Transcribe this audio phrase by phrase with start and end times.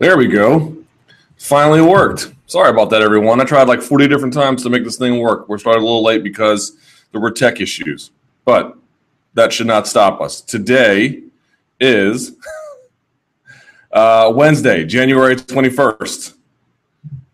[0.00, 0.78] There we go.
[1.36, 2.32] Finally worked.
[2.46, 3.38] Sorry about that, everyone.
[3.38, 5.46] I tried like 40 different times to make this thing work.
[5.46, 6.78] We're starting a little late because
[7.12, 8.10] there were tech issues,
[8.46, 8.78] but
[9.34, 10.40] that should not stop us.
[10.40, 11.22] Today
[11.80, 12.32] is
[13.92, 16.32] uh, Wednesday, January 21st.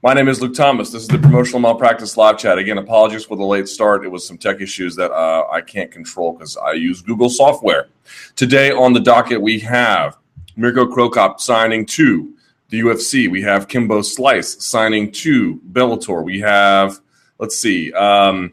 [0.02, 0.90] My name is Luke Thomas.
[0.90, 2.58] This is the Promotional Malpractice Live Chat.
[2.58, 4.04] Again, apologies for the late start.
[4.04, 7.86] It was some tech issues that uh, I can't control because I use Google software.
[8.34, 10.18] Today on the docket, we have
[10.56, 12.32] Mirko Cro Cop signing to
[12.68, 13.30] the UFC.
[13.30, 16.24] We have Kimbo Slice signing to Bellator.
[16.24, 16.98] We have,
[17.38, 18.52] let's see, um,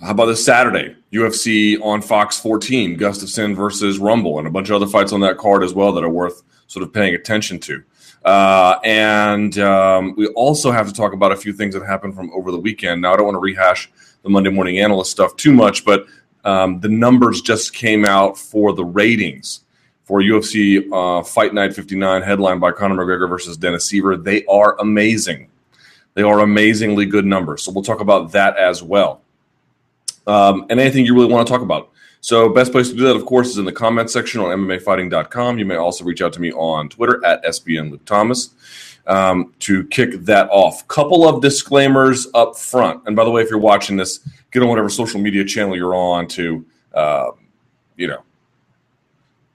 [0.00, 0.94] how about this Saturday?
[1.12, 5.38] UFC on Fox 14, Gustafsson versus Rumble, and a bunch of other fights on that
[5.38, 7.82] card as well that are worth sort of paying attention to.
[8.24, 12.30] Uh, and um, we also have to talk about a few things that happened from
[12.32, 13.02] over the weekend.
[13.02, 13.90] Now, I don't want to rehash
[14.22, 16.06] the Monday morning analyst stuff too much, but
[16.44, 19.64] um, the numbers just came out for the ratings
[20.08, 24.24] for UFC uh, Fight Night 59, headlined by Conor McGregor versus Dennis Siver.
[24.24, 25.50] They are amazing.
[26.14, 27.62] They are amazingly good numbers.
[27.62, 29.20] So we'll talk about that as well.
[30.26, 31.90] Um, and anything you really want to talk about.
[32.20, 35.58] So, best place to do that, of course, is in the comments section on MMAfighting.com.
[35.58, 38.54] You may also reach out to me on Twitter at SBN Luke Thomas
[39.06, 40.88] um, to kick that off.
[40.88, 43.02] Couple of disclaimers up front.
[43.06, 45.94] And by the way, if you're watching this, get on whatever social media channel you're
[45.94, 47.30] on to, uh,
[47.96, 48.24] you know,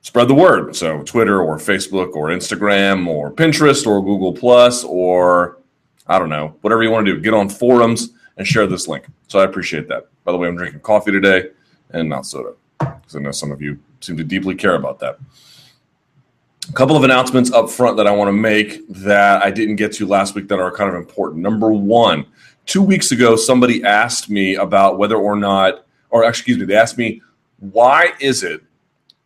[0.04, 0.76] spread the word.
[0.76, 5.58] So Twitter or Facebook or Instagram or Pinterest or Google Plus or
[6.06, 7.22] I don't know, whatever you want to do.
[7.22, 9.06] Get on forums and share this link.
[9.28, 10.08] So I appreciate that.
[10.26, 11.50] By the way, I'm drinking coffee today
[11.92, 15.18] and not soda because I know some of you seem to deeply care about that.
[16.70, 19.94] A couple of announcements up front that I want to make that I didn't get
[19.94, 21.42] to last week that are kind of important.
[21.42, 22.26] Number one,
[22.66, 26.98] two weeks ago, somebody asked me about whether or not, or excuse me, they asked
[26.98, 27.22] me,
[27.60, 28.62] why is it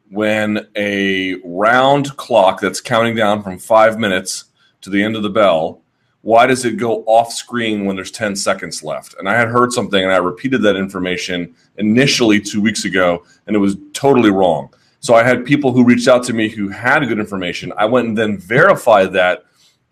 [0.10, 4.46] when a round clock that's counting down from five minutes
[4.82, 5.82] to the end of the bell,
[6.22, 9.16] why does it go off screen when there's 10 seconds left?
[9.20, 13.56] And I had heard something and I repeated that information initially two weeks ago, and
[13.56, 14.70] it was totally wrong.
[15.00, 17.72] So I had people who reached out to me who had good information.
[17.78, 19.46] I went and then verified that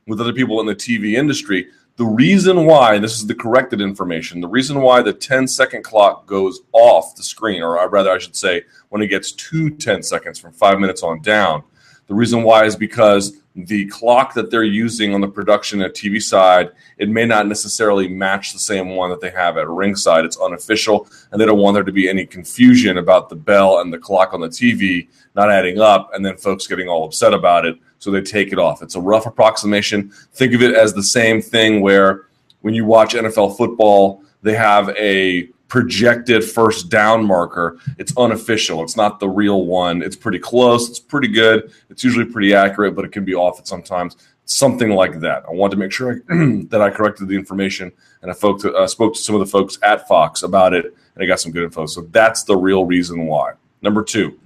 [0.07, 1.67] with other people in the TV industry.
[1.97, 6.25] The reason why, this is the corrected information, the reason why the 10 second clock
[6.25, 10.37] goes off the screen, or rather, I should say, when it gets to 10 seconds
[10.37, 11.63] from five minutes on down,
[12.07, 16.21] the reason why is because the clock that they're using on the production at TV
[16.21, 20.25] side, it may not necessarily match the same one that they have at ringside.
[20.25, 23.93] It's unofficial, and they don't want there to be any confusion about the bell and
[23.93, 27.65] the clock on the TV not adding up, and then folks getting all upset about
[27.65, 28.83] it so they take it off.
[28.83, 30.11] It's a rough approximation.
[30.33, 32.27] Think of it as the same thing where
[32.61, 37.79] when you watch NFL football, they have a projected first down marker.
[37.97, 38.83] It's unofficial.
[38.83, 40.03] It's not the real one.
[40.03, 40.87] It's pretty close.
[40.87, 41.73] It's pretty good.
[41.89, 44.17] It's usually pretty accurate, but it can be off at sometimes.
[44.45, 45.43] Something like that.
[45.47, 46.35] I want to make sure I,
[46.69, 47.91] that I corrected the information,
[48.21, 51.23] and I folk uh, spoke to some of the folks at Fox about it, and
[51.23, 51.87] I got some good info.
[51.87, 53.53] So that's the real reason why.
[53.81, 54.39] Number two,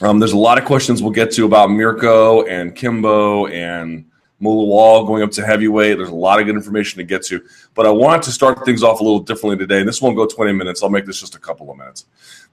[0.00, 4.04] um, there's a lot of questions we'll get to about Mirko and Kimbo and
[4.40, 5.98] Mo Lawal going up to heavyweight.
[5.98, 7.44] There's a lot of good information to get to,
[7.74, 9.80] but I wanted to start things off a little differently today.
[9.80, 10.82] And this won't go 20 minutes.
[10.82, 12.06] I'll make this just a couple of minutes.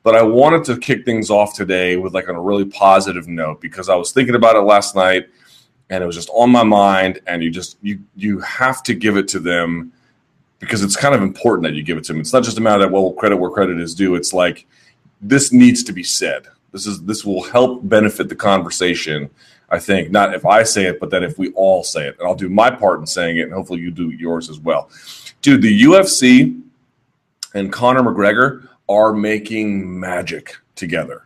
[0.04, 3.62] But I wanted to kick things off today with like on a really positive note
[3.62, 5.30] because I was thinking about it last night
[5.90, 7.20] and it was just on my mind.
[7.26, 9.92] And you just you you have to give it to them
[10.60, 12.22] because it's kind of important that you give it to them.
[12.22, 14.16] It's not just a matter of well credit where credit is due.
[14.16, 14.68] It's like
[15.22, 19.30] this needs to be said this is this will help benefit the conversation.
[19.70, 22.28] I think not if I say it, but that if we all say it, and
[22.28, 24.90] I'll do my part in saying it, and hopefully you do yours as well.
[25.42, 26.62] Dude, the UFC
[27.54, 31.26] and Conor McGregor are making magic together.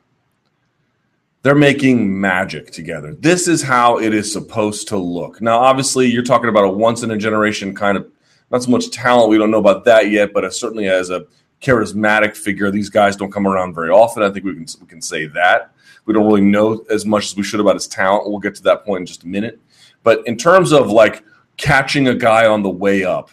[1.41, 3.15] They're making magic together.
[3.15, 5.41] This is how it is supposed to look.
[5.41, 8.09] Now, obviously, you're talking about a once in a generation kind of
[8.49, 9.29] not so much talent.
[9.29, 11.25] We don't know about that yet, but certainly as a
[11.63, 12.69] charismatic figure.
[12.69, 14.21] These guys don't come around very often.
[14.21, 15.73] I think we can we can say that.
[16.05, 18.29] We don't really know as much as we should about his talent.
[18.29, 19.59] We'll get to that point in just a minute.
[20.03, 21.23] But in terms of like
[21.55, 23.29] catching a guy on the way up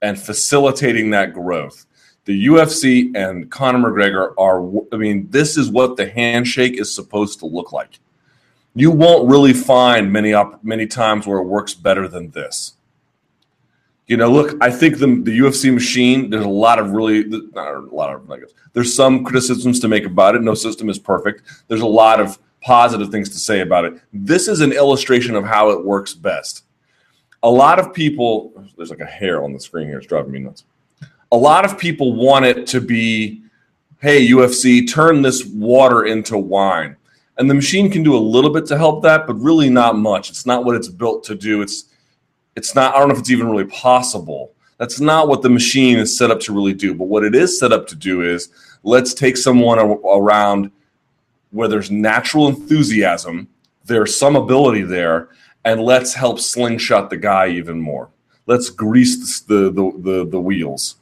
[0.00, 1.84] and facilitating that growth,
[2.24, 7.38] the UFC and Conor McGregor are I mean, this is what the handshake is supposed
[7.40, 8.00] to look like.
[8.74, 12.74] You won't really find many many times where it works better than this
[14.10, 16.30] you know, look, I think the the UFC machine.
[16.30, 18.28] There's a lot of really, not a lot of.
[18.72, 20.42] There's some criticisms to make about it.
[20.42, 21.44] No system is perfect.
[21.68, 24.00] There's a lot of positive things to say about it.
[24.12, 26.64] This is an illustration of how it works best.
[27.44, 29.98] A lot of people, there's like a hair on the screen here.
[29.98, 30.64] It's driving me nuts.
[31.30, 33.44] A lot of people want it to be,
[34.00, 36.96] hey, UFC, turn this water into wine.
[37.38, 40.30] And the machine can do a little bit to help that, but really not much.
[40.30, 41.62] It's not what it's built to do.
[41.62, 41.89] It's
[42.56, 44.52] it's not I don't know if it's even really possible.
[44.78, 46.94] That's not what the machine is set up to really do.
[46.94, 48.48] But what it is set up to do is
[48.82, 50.70] let's take someone around
[51.50, 53.48] where there's natural enthusiasm,
[53.84, 55.28] there's some ability there,
[55.64, 58.08] and let's help slingshot the guy even more.
[58.46, 60.96] Let's grease the the, the, the wheels.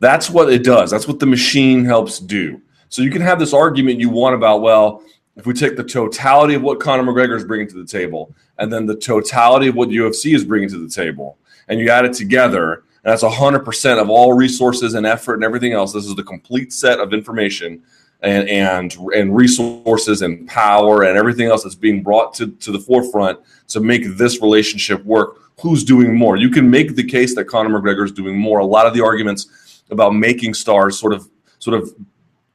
[0.00, 0.90] That's what it does.
[0.90, 2.60] That's what the machine helps do.
[2.88, 5.04] So you can have this argument you want about, well,
[5.36, 8.72] if we take the totality of what Conor McGregor is bringing to the table, and
[8.72, 11.38] then the totality of what UFC is bringing to the table,
[11.68, 15.72] and you add it together, and that's 100% of all resources and effort and everything
[15.72, 15.92] else.
[15.92, 17.82] This is the complete set of information
[18.22, 22.78] and and and resources and power and everything else that's being brought to, to the
[22.78, 25.38] forefront to make this relationship work.
[25.60, 26.36] Who's doing more?
[26.36, 28.60] You can make the case that Conor McGregor is doing more.
[28.60, 31.28] A lot of the arguments about making stars sort of
[31.58, 31.92] sort of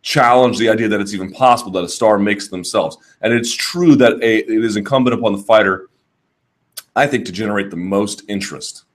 [0.01, 2.97] challenge the idea that it's even possible that a star makes themselves.
[3.21, 5.89] And it's true that a, it is incumbent upon the fighter,
[6.95, 8.85] I think, to generate the most interest.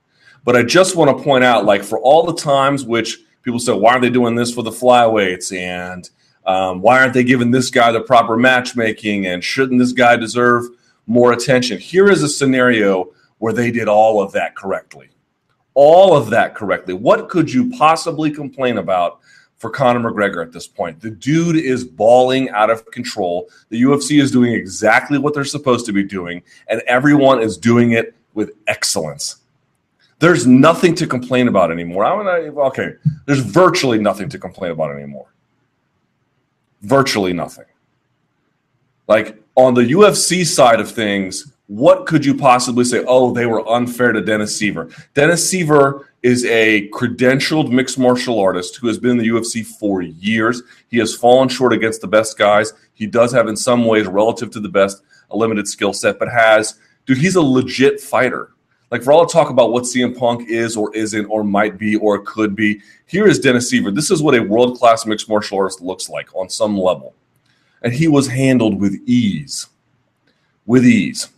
[0.43, 3.73] But I just want to point out, like, for all the times which people say,
[3.73, 5.57] why aren't they doing this for the flyweights?
[5.57, 6.09] And
[6.45, 9.27] um, why aren't they giving this guy the proper matchmaking?
[9.27, 10.65] And shouldn't this guy deserve
[11.07, 11.77] more attention?
[11.77, 15.09] Here is a scenario where they did all of that correctly.
[15.75, 16.93] All of that correctly.
[16.93, 19.19] What could you possibly complain about
[19.63, 20.99] for Conor McGregor at this point.
[20.99, 23.47] The dude is balling out of control.
[23.69, 27.93] The UFC is doing exactly what they're supposed to be doing, and everyone is doing
[27.93, 29.37] it with excellence.
[30.19, 32.03] There's nothing to complain about anymore.
[32.03, 32.95] I mean, okay,
[33.25, 35.27] there's virtually nothing to complain about anymore.
[36.81, 37.63] Virtually nothing.
[39.07, 43.03] Like on the UFC side of things, what could you possibly say?
[43.07, 44.93] Oh, they were unfair to Dennis Siver.
[45.13, 50.01] Dennis Siver is a credentialed mixed martial artist who has been in the UFC for
[50.01, 50.61] years.
[50.89, 52.73] He has fallen short against the best guys.
[52.93, 56.29] He does have, in some ways, relative to the best, a limited skill set, but
[56.29, 58.51] has, dude, he's a legit fighter.
[58.91, 61.95] Like for all the talk about what CM Punk is or isn't or might be
[61.95, 63.95] or could be, here is Dennis Siver.
[63.95, 67.15] This is what a world class mixed martial artist looks like on some level.
[67.81, 69.67] And he was handled with ease.
[70.65, 71.29] With ease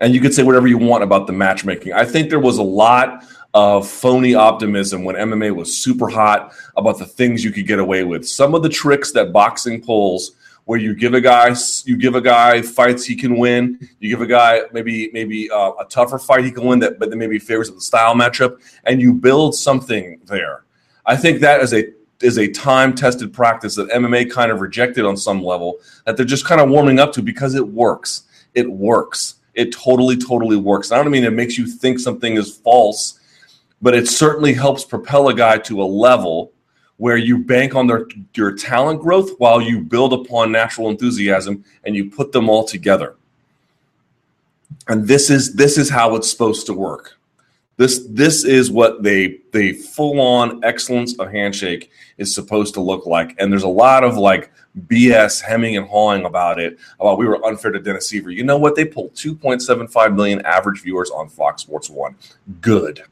[0.00, 1.92] and you could say whatever you want about the matchmaking.
[1.92, 6.98] I think there was a lot of phony optimism when MMA was super hot about
[6.98, 8.26] the things you could get away with.
[8.26, 10.32] Some of the tricks that boxing pulls
[10.64, 11.54] where you give a guy
[11.84, 13.78] you give a guy fights he can win.
[13.98, 17.10] You give a guy maybe maybe uh, a tougher fight he can win that, but
[17.10, 20.64] then maybe favors the style matchup, and you build something there.
[21.06, 21.86] I think that is a
[22.20, 26.26] is a time tested practice that MMA kind of rejected on some level that they're
[26.26, 28.22] just kind of warming up to because it works.
[28.54, 30.92] It works it totally, totally works.
[30.92, 33.20] I don't mean it makes you think something is false,
[33.82, 36.52] but it certainly helps propel a guy to a level
[36.96, 41.96] where you bank on their your talent growth while you build upon natural enthusiasm and
[41.96, 43.16] you put them all together.
[44.88, 47.18] And this is this is how it's supposed to work.
[47.80, 53.06] This this is what they the full on excellence of handshake is supposed to look
[53.06, 53.34] like.
[53.38, 54.52] And there's a lot of like
[54.86, 58.34] BS hemming and hawing about it about we were unfair to Dennis Siver.
[58.34, 58.76] You know what?
[58.76, 62.16] They pulled 2.75 million average viewers on Fox Sports One.
[62.60, 63.02] Good,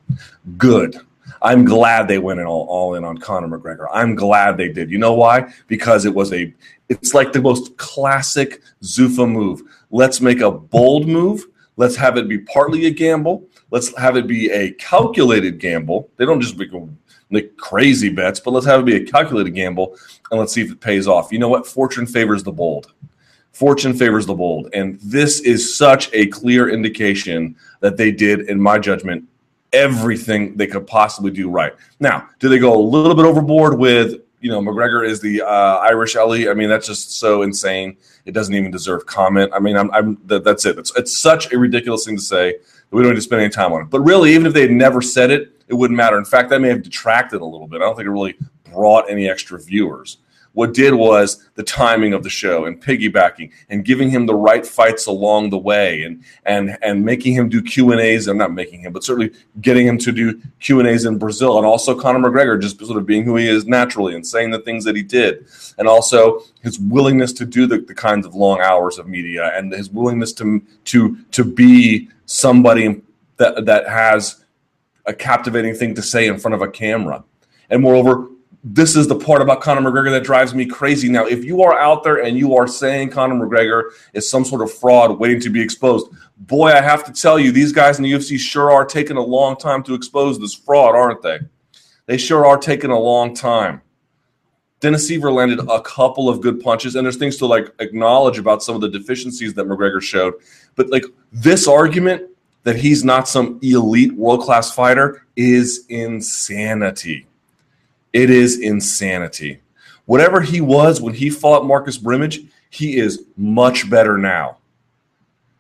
[0.59, 1.01] good.
[1.41, 3.87] I'm glad they went in all, all in on Conor McGregor.
[3.91, 4.91] I'm glad they did.
[4.91, 5.51] You know why?
[5.69, 6.53] Because it was a
[6.91, 9.63] it's like the most classic Zuffa move.
[9.91, 11.47] Let's make a bold move.
[11.79, 16.11] Let's have it be partly a gamble Let's have it be a calculated gamble.
[16.17, 16.71] They don't just make
[17.31, 19.97] like crazy bets, but let's have it be a calculated gamble
[20.31, 21.31] and let's see if it pays off.
[21.31, 21.67] You know what?
[21.67, 22.93] Fortune favors the bold.
[23.53, 24.71] Fortune favors the bold.
[24.73, 29.25] And this is such a clear indication that they did, in my judgment,
[29.73, 31.75] everything they could possibly do right.
[32.01, 35.79] Now, do they go a little bit overboard with, you know, McGregor is the uh,
[35.79, 36.49] Irish Ali?
[36.49, 37.97] I mean, that's just so insane.
[38.25, 39.51] It doesn't even deserve comment.
[39.53, 40.79] I mean, I'm, I'm that, that's it.
[40.79, 42.57] It's, it's such a ridiculous thing to say
[42.91, 43.91] we don't need to spend any time on it.
[43.91, 46.19] But really, even if they had never said it, it wouldn't matter.
[46.19, 47.83] In fact, that may have detracted a little bit.
[47.83, 50.19] I don't think it really brought any extra viewers.
[50.53, 54.67] What did was the timing of the show and piggybacking and giving him the right
[54.67, 58.27] fights along the way and and and making him do Q and A's.
[58.27, 61.59] I'm not making him, but certainly getting him to do Q and A's in Brazil,
[61.59, 64.59] and also Conor McGregor just sort of being who he is naturally and saying the
[64.59, 65.47] things that he did,
[65.79, 69.73] and also his willingness to do the, the kinds of long hours of media and
[69.73, 73.01] his willingness to to to be somebody
[73.39, 74.45] that that has
[75.07, 77.25] a captivating thing to say in front of a camera.
[77.71, 78.29] And moreover,
[78.63, 81.09] this is the part about Conor McGregor that drives me crazy.
[81.09, 84.63] Now, if you are out there and you are saying Conor McGregor is some sort
[84.63, 88.03] of fraud waiting to be exposed, boy, I have to tell you, these guys in
[88.03, 91.39] the UFC sure are taking a long time to expose this fraud, aren't they?
[92.07, 93.81] They sure are taking a long time.
[94.81, 98.63] Dennis Siver landed a couple of good punches, and there's things to like acknowledge about
[98.63, 100.35] some of the deficiencies that McGregor showed.
[100.77, 102.31] But like this argument
[102.63, 107.27] that he's not some elite world class fighter is insanity.
[108.13, 109.61] It is insanity.
[110.07, 114.58] Whatever he was when he fought Marcus Brimage, he is much better now.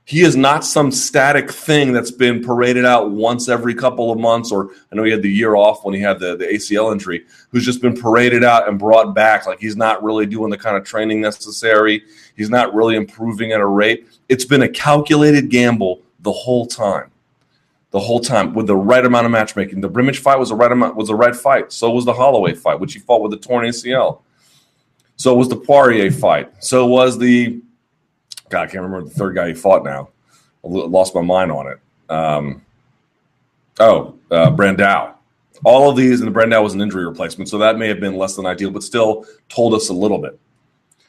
[0.08, 4.50] He is not some static thing that's been paraded out once every couple of months,
[4.50, 7.26] or I know he had the year off when he had the, the ACL injury,
[7.50, 9.44] who's just been paraded out and brought back.
[9.44, 12.04] Like he's not really doing the kind of training necessary.
[12.38, 14.08] He's not really improving at a rate.
[14.30, 17.10] It's been a calculated gamble the whole time.
[17.90, 19.82] The whole time with the right amount of matchmaking.
[19.82, 21.70] The Brimage fight was the right amount was the right fight.
[21.70, 24.22] So was the Holloway fight, which he fought with a torn ACL.
[25.16, 26.64] So was the Poirier fight.
[26.64, 27.60] So was the
[28.48, 30.08] God, I can't remember the third guy he fought now.
[30.64, 31.78] I lost my mind on it.
[32.08, 32.62] Um,
[33.80, 35.14] oh, uh, Brandao.
[35.64, 38.16] All of these, and the Brandao was an injury replacement, so that may have been
[38.16, 40.38] less than ideal, but still told us a little bit.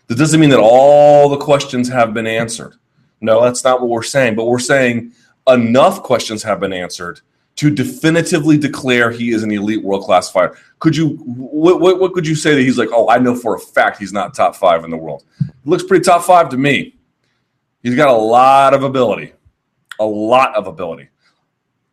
[0.07, 2.75] That doesn't mean that all the questions have been answered.
[3.21, 5.11] No, that's not what we're saying, but we're saying
[5.47, 7.21] enough questions have been answered
[7.57, 10.57] to definitively declare he is an elite world class fighter.
[10.79, 12.89] Could you what, what, what could you say that he's like?
[12.91, 15.25] Oh, I know for a fact he's not top five in the world.
[15.65, 16.95] looks pretty top five to me.
[17.81, 19.33] He's got a lot of ability,
[19.99, 21.09] a lot of ability.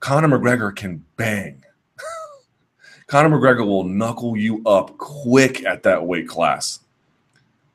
[0.01, 1.63] Conor McGregor can bang.
[3.07, 6.81] Conor McGregor will knuckle you up quick at that weight class.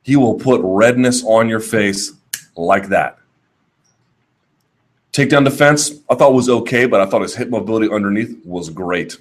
[0.03, 2.11] He will put redness on your face
[2.55, 3.17] like that.
[5.13, 9.17] Takedown defense, I thought was okay, but I thought his hip mobility underneath was great.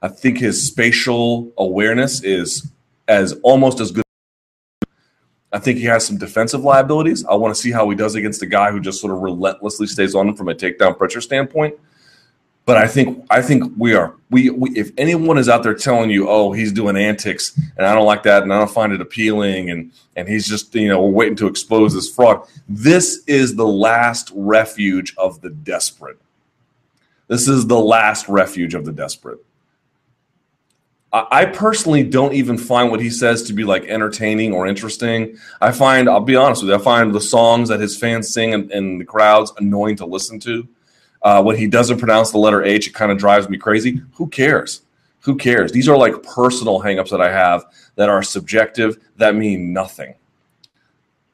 [0.00, 2.68] I think his spatial awareness is
[3.06, 4.02] as almost as good
[5.52, 7.24] I think he has some defensive liabilities.
[7.26, 9.86] I want to see how he does against a guy who just sort of relentlessly
[9.86, 11.74] stays on him from a takedown pressure standpoint.
[12.64, 16.10] But I think I think we are we, we if anyone is out there telling
[16.10, 19.00] you, oh, he's doing antics and I don't like that and I don't find it
[19.00, 22.46] appealing and and he's just you know we're waiting to expose this fraud.
[22.68, 26.18] This is the last refuge of the desperate.
[27.26, 29.44] This is the last refuge of the desperate.
[31.14, 35.36] I personally don't even find what he says to be like entertaining or interesting.
[35.60, 38.54] I find, I'll be honest with you, I find the songs that his fans sing
[38.54, 40.66] in, in the crowds annoying to listen to.
[41.20, 44.00] Uh, when he doesn't pronounce the letter H, it kind of drives me crazy.
[44.14, 44.82] Who cares?
[45.20, 45.70] Who cares?
[45.70, 47.66] These are like personal hangups that I have
[47.96, 50.14] that are subjective, that mean nothing.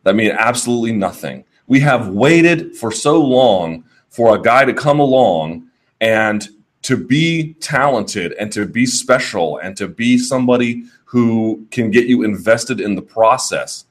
[0.02, 1.44] That mean absolutely nothing.
[1.68, 5.68] We have waited for so long for a guy to come along
[6.00, 6.49] and
[6.88, 12.23] to be talented and to be special and to be somebody who can get you
[12.23, 13.85] invested in the process.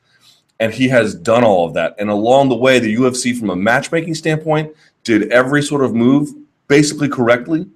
[0.60, 1.94] And he has done all of that.
[2.00, 6.34] And along the way, the UFC, from a matchmaking standpoint, did every sort of move
[6.68, 7.68] basically correctly.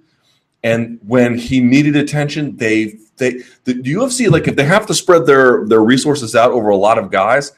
[0.64, 5.28] And when he needed attention, they they the UFC like if they have to spread
[5.28, 7.52] their their resources out over a lot of guys,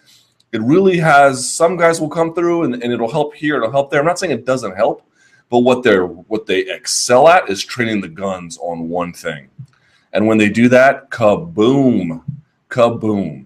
[0.51, 3.89] it really has some guys will come through and, and it'll help here, it'll help
[3.89, 4.01] there.
[4.01, 5.08] I'm not saying it doesn't help,
[5.50, 9.50] but what they're what they excel at is training the guns on one thing.
[10.13, 12.23] And when they do that, kaboom,
[12.69, 13.45] kaboom.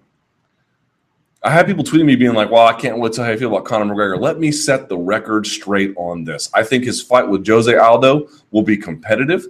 [1.42, 3.48] I had people tweeting me being like, "Well, I can't wait to how you feel
[3.48, 6.50] about Conor McGregor." Let me set the record straight on this.
[6.52, 9.46] I think his fight with Jose Aldo will be competitive.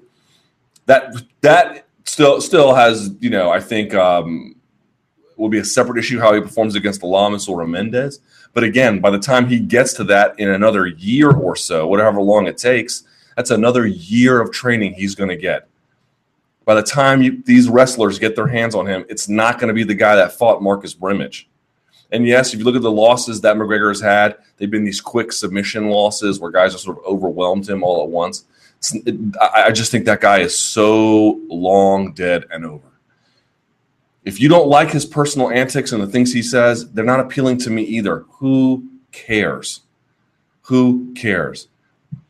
[0.87, 4.55] That that still still has you know I think um,
[5.39, 8.21] will be a separate issue how he performs against Lamas or Mendes.
[8.53, 12.21] But again, by the time he gets to that in another year or so, whatever
[12.21, 13.05] long it takes,
[13.37, 15.69] that's another year of training he's going to get.
[16.65, 19.75] By the time you, these wrestlers get their hands on him, it's not going to
[19.75, 21.49] be the guy that fought Marcus Brimage.
[22.11, 25.01] And yes, if you look at the losses that McGregor has had, they've been these
[25.01, 28.45] quick submission losses where guys just sort of overwhelmed him all at once.
[28.93, 32.88] It, I just think that guy is so long dead and over.
[34.29, 37.57] If you don't like his personal antics and the things he says, they're not appealing
[37.61, 38.27] to me either.
[38.33, 39.81] Who cares?
[40.65, 41.69] Who cares?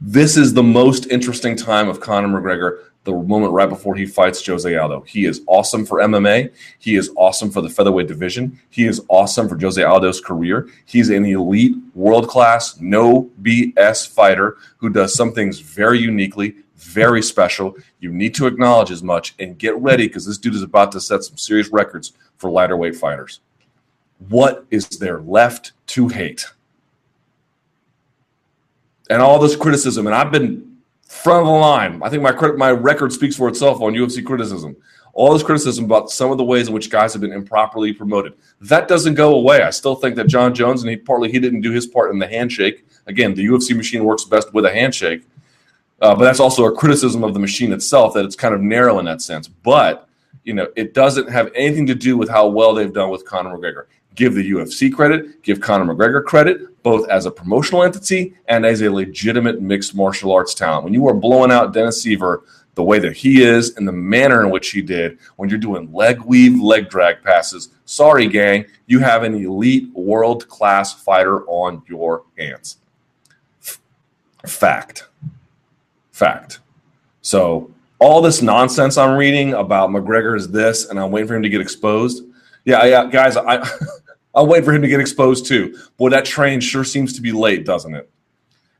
[0.00, 4.46] This is the most interesting time of Conor McGregor, the moment right before he fights
[4.46, 5.00] Jose Aldo.
[5.08, 6.52] He is awesome for MMA.
[6.78, 8.60] He is awesome for the featherweight division.
[8.70, 10.68] He is awesome for Jose Aldo's career.
[10.84, 17.22] He's an elite, world class, no BS fighter who does some things very uniquely, very
[17.22, 17.76] special.
[18.00, 21.00] You need to acknowledge as much and get ready because this dude is about to
[21.00, 23.40] set some serious records for lighter weight fighters.
[24.28, 26.46] What is there left to hate?
[29.10, 32.00] And all this criticism, and I've been front of the line.
[32.02, 34.76] I think my my record speaks for itself on UFC criticism.
[35.14, 38.34] All this criticism about some of the ways in which guys have been improperly promoted.
[38.60, 39.62] That doesn't go away.
[39.62, 42.18] I still think that Jon Jones, and he partly he didn't do his part in
[42.18, 42.86] the handshake.
[43.06, 45.26] Again, the UFC machine works best with a handshake.
[46.00, 48.98] Uh, but that's also a criticism of the machine itself that it's kind of narrow
[48.98, 49.48] in that sense.
[49.48, 50.08] But
[50.44, 53.58] you know, it doesn't have anything to do with how well they've done with Conor
[53.58, 53.84] McGregor.
[54.14, 58.80] Give the UFC credit, give Conor McGregor credit, both as a promotional entity and as
[58.80, 60.84] a legitimate mixed martial arts talent.
[60.84, 62.42] When you are blowing out Dennis Siver
[62.76, 65.92] the way that he is and the manner in which he did, when you're doing
[65.92, 71.82] leg weave, leg drag passes, sorry, gang, you have an elite world class fighter on
[71.88, 72.78] your hands.
[74.46, 75.07] Fact.
[76.18, 76.58] Fact.
[77.22, 77.70] So
[78.00, 81.48] all this nonsense I'm reading about McGregor is this, and I'm waiting for him to
[81.48, 82.24] get exposed.
[82.64, 83.64] Yeah, yeah, guys, I
[84.34, 85.78] I'll wait for him to get exposed too.
[85.96, 88.10] Boy, that train sure seems to be late, doesn't it?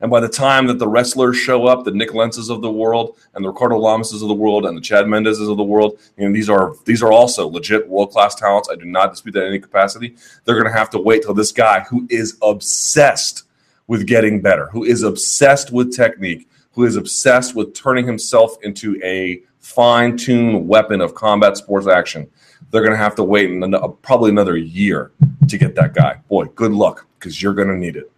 [0.00, 3.16] And by the time that the wrestlers show up, the Nik Lentzes of the world
[3.35, 6.26] and the Ricardo Lamases of the world and the Chad Mendeses of the world, you
[6.26, 8.68] know, these are these are also legit world class talents.
[8.68, 10.16] I do not dispute that in any capacity.
[10.45, 13.45] They're going to have to wait till this guy who is obsessed
[13.87, 19.00] with getting better, who is obsessed with technique, who is obsessed with turning himself into
[19.02, 22.30] a fine tuned weapon of combat sports action.
[22.70, 25.11] They're going to have to wait an, probably another year
[25.49, 26.20] to get that guy.
[26.28, 28.12] Boy, good luck because you're going to need it.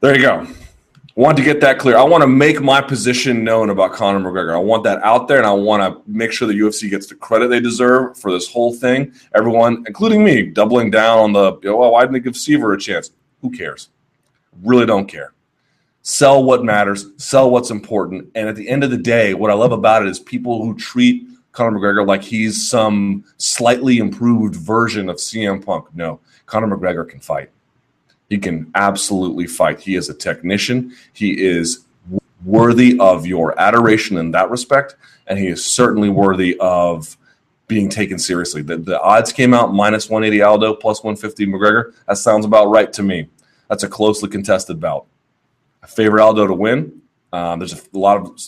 [0.00, 0.46] There you go.
[1.14, 1.98] Want to get that clear.
[1.98, 4.54] I want to make my position known about Conor McGregor.
[4.54, 7.14] I want that out there, and I want to make sure the UFC gets the
[7.14, 9.12] credit they deserve for this whole thing.
[9.34, 12.74] Everyone, including me, doubling down on the, you know, well, why didn't they give Siver
[12.74, 13.10] a chance?
[13.46, 13.90] Who cares?
[14.64, 15.32] Really don't care.
[16.02, 18.28] Sell what matters, sell what's important.
[18.34, 20.74] And at the end of the day, what I love about it is people who
[20.74, 25.86] treat Conor McGregor like he's some slightly improved version of CM Punk.
[25.94, 27.50] No, Conor McGregor can fight.
[28.28, 29.78] He can absolutely fight.
[29.78, 30.92] He is a technician.
[31.12, 31.84] He is
[32.44, 34.96] worthy of your adoration in that respect.
[35.28, 37.16] And he is certainly worthy of
[37.68, 38.62] being taken seriously.
[38.62, 41.94] The, the odds came out minus 180 Aldo, plus 150 McGregor.
[42.08, 43.28] That sounds about right to me.
[43.68, 45.06] That's a closely contested bout.
[45.82, 47.00] I favor Aldo to win.
[47.32, 48.40] Um, there's a, lot of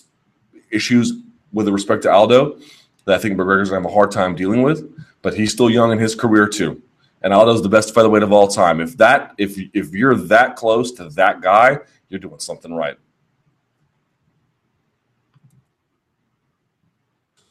[0.70, 1.12] issues
[1.52, 2.58] with respect to Aldo
[3.04, 4.88] that I think McGregor's to have a hard time dealing with,
[5.22, 6.82] but he's still young in his career too.
[7.22, 8.80] And Aldo's the best featherweight of all time.
[8.80, 11.78] If that, if if you're that close to that guy,
[12.08, 12.96] you're doing something right.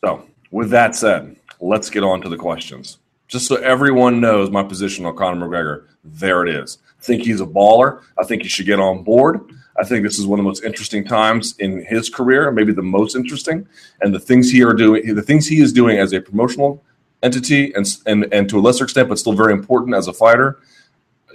[0.03, 2.99] So, with that said, let's get on to the questions.
[3.27, 6.77] Just so everyone knows my position on Conor McGregor, there it is.
[6.99, 8.01] I think he's a baller.
[8.17, 9.39] I think he should get on board.
[9.79, 12.81] I think this is one of the most interesting times in his career, maybe the
[12.81, 13.67] most interesting.
[14.01, 16.83] And the things he are doing, the things he is doing as a promotional
[17.21, 20.59] entity, and and and to a lesser extent, but still very important as a fighter,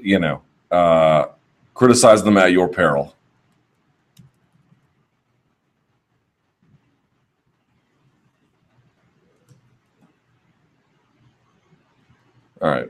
[0.01, 1.27] you know, uh,
[1.75, 3.15] criticize them at your peril.
[12.61, 12.89] All right.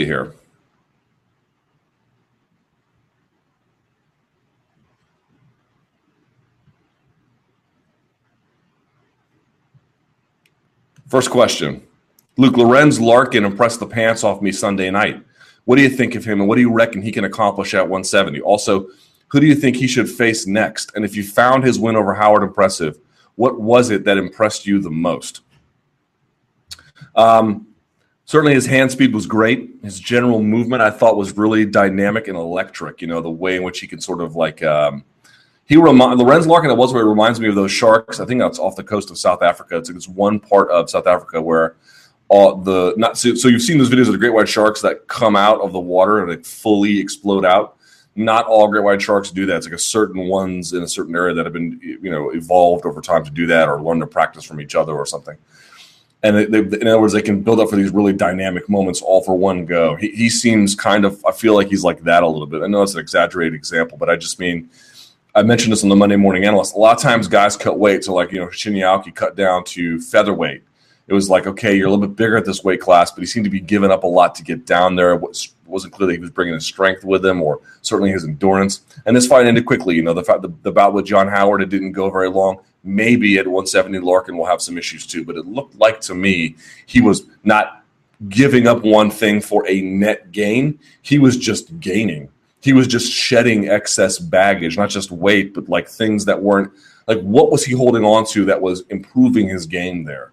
[0.00, 0.34] See here.
[11.08, 11.82] First question.
[12.36, 15.22] Luke Lorenz Larkin impressed the pants off me Sunday night.
[15.64, 17.82] What do you think of him and what do you reckon he can accomplish at
[17.82, 18.40] 170?
[18.42, 18.88] Also,
[19.28, 20.92] who do you think he should face next?
[20.94, 22.98] And if you found his win over Howard impressive,
[23.34, 25.40] what was it that impressed you the most?
[27.16, 27.66] Um,
[28.30, 29.70] certainly, his hand speed was great.
[29.82, 33.02] His general movement, I thought, was really dynamic and electric.
[33.02, 35.04] You know, the way in which he could sort of like um,
[35.66, 36.68] he remind Lorenz Larkin.
[36.68, 38.20] That was where it reminds me of those sharks.
[38.20, 39.76] I think that's off the coast of South Africa.
[39.76, 41.74] It's, it's one part of South Africa where
[42.28, 45.08] all the not so, so you've seen those videos of the great white sharks that
[45.08, 47.76] come out of the water and like fully explode out
[48.16, 49.56] not all great white sharks do that.
[49.56, 52.84] It's like a certain ones in a certain area that have been, you know, evolved
[52.84, 55.36] over time to do that or learn to practice from each other or something.
[56.22, 59.00] And they, they, in other words, they can build up for these really dynamic moments
[59.00, 59.96] all for one go.
[59.96, 62.62] He, he seems kind of, I feel like he's like that a little bit.
[62.62, 64.68] I know it's an exaggerated example, but I just mean,
[65.34, 66.74] I mentioned this on the Monday Morning Analyst.
[66.74, 68.04] A lot of times guys cut weight.
[68.04, 70.62] So, like, you know, Shinya Aoki cut down to featherweight
[71.10, 73.26] it was like, okay, you're a little bit bigger at this weight class, but he
[73.26, 75.12] seemed to be giving up a lot to get down there.
[75.12, 75.20] It
[75.66, 78.82] wasn't clear that he was bringing his strength with him or certainly his endurance.
[79.06, 79.96] And this fight ended quickly.
[79.96, 82.60] You know, the, fact, the, the bout with John Howard, it didn't go very long.
[82.84, 86.54] Maybe at 170, Larkin will have some issues too, but it looked like to me
[86.86, 87.84] he was not
[88.28, 90.78] giving up one thing for a net gain.
[91.02, 92.28] He was just gaining.
[92.60, 96.72] He was just shedding excess baggage, not just weight, but like things that weren't
[97.08, 100.30] like what was he holding on to that was improving his game there?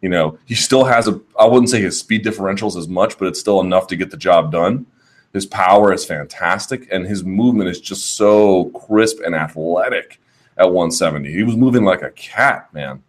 [0.00, 3.28] You know, he still has a, I wouldn't say his speed differentials as much, but
[3.28, 4.86] it's still enough to get the job done.
[5.32, 10.20] His power is fantastic, and his movement is just so crisp and athletic
[10.56, 11.30] at 170.
[11.30, 13.02] He was moving like a cat, man.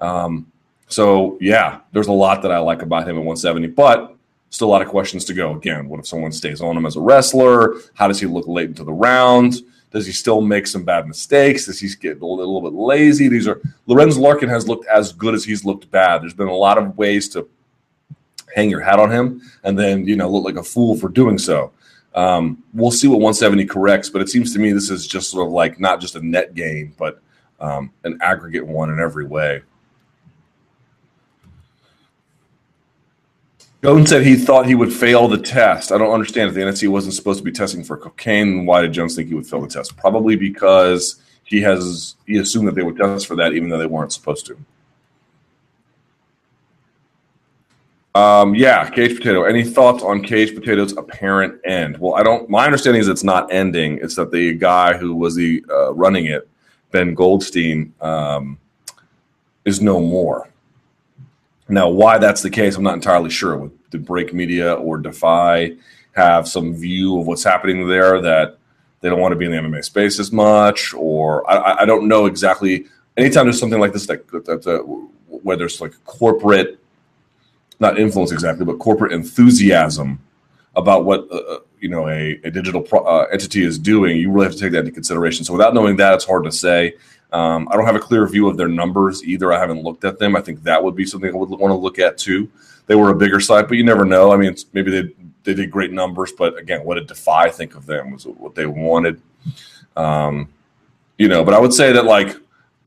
[0.00, 0.50] Um,
[0.88, 3.68] so, yeah, there's a lot that I like about him at 170.
[3.68, 4.18] But
[4.50, 5.54] Still a lot of questions to go.
[5.54, 7.74] Again, what if someone stays on him as a wrestler?
[7.94, 9.62] How does he look late into the rounds?
[9.90, 11.66] Does he still make some bad mistakes?
[11.66, 13.28] Does he get a little bit lazy?
[13.28, 16.22] These are Lorenz Larkin has looked as good as he's looked bad.
[16.22, 17.48] There's been a lot of ways to
[18.54, 21.38] hang your hat on him and then you know look like a fool for doing
[21.38, 21.72] so.
[22.14, 25.46] Um, we'll see what 170 corrects, but it seems to me this is just sort
[25.46, 27.20] of like not just a net gain, but
[27.60, 29.62] um, an aggregate one in every way.
[33.82, 35.92] Jones said he thought he would fail the test.
[35.92, 38.66] I don't understand if the NSC wasn't supposed to be testing for cocaine.
[38.66, 39.96] Why did Jones think he would fail the test?
[39.96, 43.86] Probably because he has he assumed that they would test for that, even though they
[43.86, 44.58] weren't supposed to.
[48.18, 49.44] Um, yeah, Cage Potato.
[49.44, 51.98] Any thoughts on Cage Potato's apparent end?
[51.98, 52.50] Well, I don't.
[52.50, 54.00] My understanding is it's not ending.
[54.02, 56.48] It's that the guy who was the uh, running it,
[56.90, 58.58] Ben Goldstein, um,
[59.64, 60.48] is no more.
[61.68, 63.56] Now, why that's the case, I'm not entirely sure.
[63.56, 65.76] With the Break Media or Defy
[66.12, 68.58] have some view of what's happening there that
[69.00, 72.08] they don't want to be in the MMA space as much, or I, I don't
[72.08, 72.86] know exactly.
[73.16, 76.78] Anytime there's something like this, that, that, that where there's like corporate,
[77.80, 80.18] not influence exactly, but corporate enthusiasm
[80.74, 84.30] about what uh, uh you know a, a digital pro, uh, entity is doing, you
[84.30, 85.44] really have to take that into consideration.
[85.44, 86.94] So without knowing that, it's hard to say.
[87.32, 89.52] Um, I don't have a clear view of their numbers either.
[89.52, 90.34] I haven't looked at them.
[90.34, 92.50] I think that would be something I would want to look at too.
[92.86, 94.32] They were a bigger site, but you never know.
[94.32, 95.12] I mean, maybe they
[95.44, 98.66] they did great numbers, but again, what did Defy think of them was what they
[98.66, 99.20] wanted.
[99.96, 100.48] Um,
[101.18, 102.36] you know, but I would say that like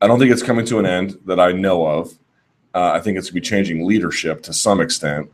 [0.00, 2.12] I don't think it's coming to an end that I know of.
[2.74, 5.30] Uh, I think it's going to be changing leadership to some extent.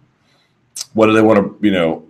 [0.92, 2.04] What do they want to, you know?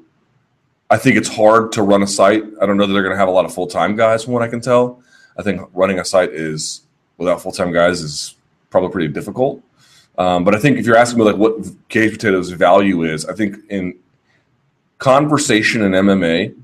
[0.91, 2.43] I think it's hard to run a site.
[2.61, 4.33] I don't know that they're going to have a lot of full time guys, from
[4.33, 5.03] what I can tell.
[5.37, 6.83] I think running a site is
[7.19, 8.37] without full time guys is
[8.71, 9.63] probably pretty difficult.
[10.17, 11.55] Um, but I think if you're asking me like what
[11.89, 13.97] Cage Potatoes value is, I think in
[14.99, 16.57] conversation in MMA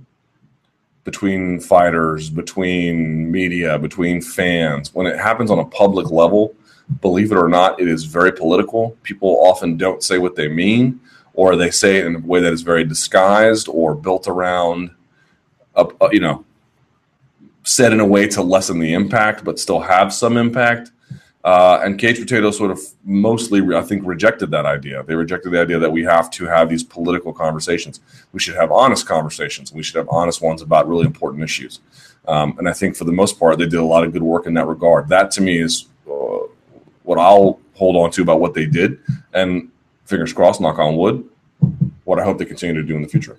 [1.04, 6.54] between fighters, between media, between fans, when it happens on a public level,
[7.00, 8.96] believe it or not, it is very political.
[9.02, 10.98] People often don't say what they mean,
[11.34, 14.90] or they say it in a way that is very disguised or built around,
[15.76, 16.44] a, a, you know,
[17.64, 20.90] said in a way to lessen the impact, but still have some impact.
[21.44, 25.02] Uh, and Cage Potato sort of mostly, I think, rejected that idea.
[25.02, 28.00] They rejected the idea that we have to have these political conversations.
[28.32, 29.70] We should have honest conversations.
[29.70, 31.80] We should have honest ones about really important issues.
[32.26, 34.46] Um, and I think for the most part, they did a lot of good work
[34.46, 35.08] in that regard.
[35.08, 36.46] That to me is uh,
[37.02, 38.98] what I'll hold on to about what they did.
[39.34, 39.70] And
[40.06, 41.28] fingers crossed, knock on wood,
[42.04, 43.38] what I hope they continue to do in the future.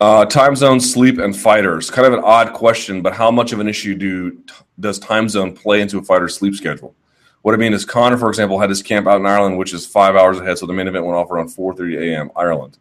[0.00, 1.90] Uh, time zone, sleep, and fighters.
[1.90, 4.42] Kind of an odd question, but how much of an issue do
[4.78, 6.94] does time zone play into a fighter's sleep schedule?
[7.42, 9.86] What I mean is, Conor, for example, had his camp out in Ireland, which is
[9.86, 12.30] five hours ahead, so the main event went off around 4:30 a.m.
[12.34, 12.78] Ireland.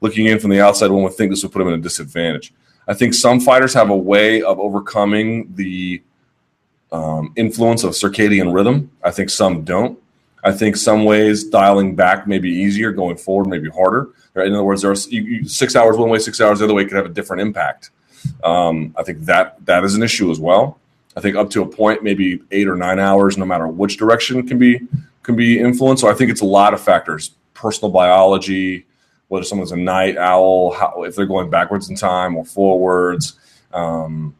[0.00, 2.52] Looking in from the outside, one would think this would put him at a disadvantage.
[2.86, 6.02] I think some fighters have a way of overcoming the
[6.92, 8.90] um, influence of circadian rhythm.
[9.02, 9.98] I think some don't.
[10.44, 14.10] I think some ways dialing back may be easier, going forward may be harder.
[14.34, 14.46] Right?
[14.46, 15.08] In other words, there's
[15.52, 17.90] six hours one way, six hours the other way could have a different impact.
[18.42, 20.78] Um, I think that that is an issue as well.
[21.16, 24.46] I think up to a point, maybe eight or nine hours, no matter which direction,
[24.46, 24.80] can be
[25.22, 26.00] can be influenced.
[26.00, 28.86] So I think it's a lot of factors: personal biology,
[29.28, 33.34] whether someone's a night owl, how, if they're going backwards in time or forwards,
[33.72, 34.34] um,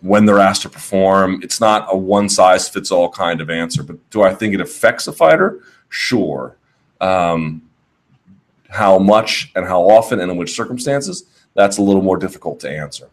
[0.00, 1.40] when they're asked to perform.
[1.42, 3.82] It's not a one size fits all kind of answer.
[3.82, 5.60] But do I think it affects a fighter?
[5.88, 6.56] Sure.
[7.00, 7.67] Um,
[8.68, 12.70] how much and how often and in which circumstances, that's a little more difficult to
[12.70, 13.08] answer.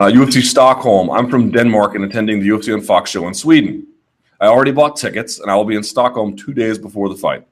[0.00, 1.10] Uh, UFC Stockholm.
[1.10, 3.86] I'm from Denmark and attending the UFC on Fox show in Sweden.
[4.40, 7.46] I already bought tickets and I will be in Stockholm two days before the fight.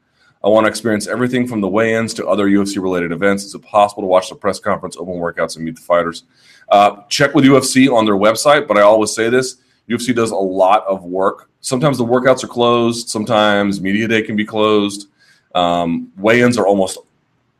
[0.45, 3.45] I want to experience everything from the weigh ins to other UFC related events.
[3.45, 6.25] Is it possible to watch the press conference, open workouts, and meet the fighters?
[6.69, 10.37] Uh, check with UFC on their website, but I always say this UFC does a
[10.37, 13.09] lot of work sometimes the workouts are closed.
[13.09, 15.09] Sometimes media day can be closed.
[15.55, 16.99] Um, weigh-ins are almost.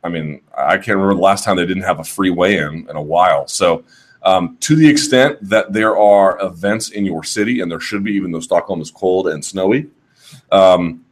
[0.03, 2.95] I mean, I can't remember the last time they didn't have a free weigh-in in
[2.95, 3.47] a while.
[3.47, 3.85] So,
[4.21, 8.11] um, to the extent that there are events in your city, and there should be,
[8.11, 9.87] even though Stockholm is cold and snowy,
[10.51, 11.05] um,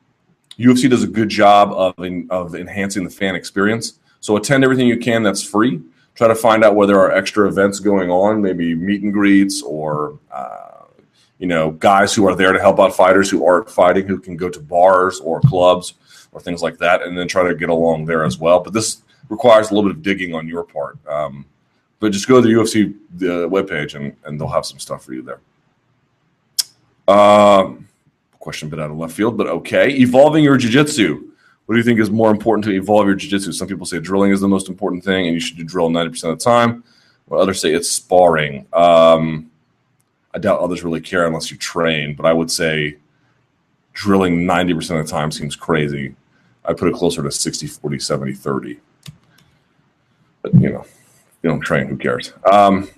[0.59, 3.99] UFC does a good job of in, of enhancing the fan experience.
[4.19, 5.81] So, attend everything you can that's free.
[6.13, 9.61] Try to find out where there are extra events going on, maybe meet and greets
[9.61, 10.19] or.
[10.31, 10.70] Uh,
[11.41, 14.37] you know, guys who are there to help out fighters who aren't fighting, who can
[14.37, 15.95] go to bars or clubs
[16.31, 18.59] or things like that, and then try to get along there as well.
[18.59, 20.99] But this requires a little bit of digging on your part.
[21.07, 21.47] Um,
[21.99, 25.13] but just go to the UFC the webpage and, and they'll have some stuff for
[25.13, 25.39] you there.
[27.13, 27.87] Um,
[28.37, 29.89] question a bit out of left field, but okay.
[29.89, 31.27] Evolving your jiu-jitsu.
[31.65, 33.51] What do you think is more important to evolve your jiu-jitsu?
[33.51, 36.31] Some people say drilling is the most important thing and you should do drill 90%
[36.31, 36.83] of the time.
[37.25, 38.67] While others say it's sparring.
[38.73, 39.50] Um,
[40.33, 42.97] I doubt others really care unless you train, but I would say
[43.93, 46.15] drilling 90% of the time seems crazy.
[46.63, 48.79] I put it closer to 60, 40, 70, 30.
[50.41, 50.85] But, you know,
[51.43, 52.33] you don't train, who cares?
[52.51, 52.89] Um,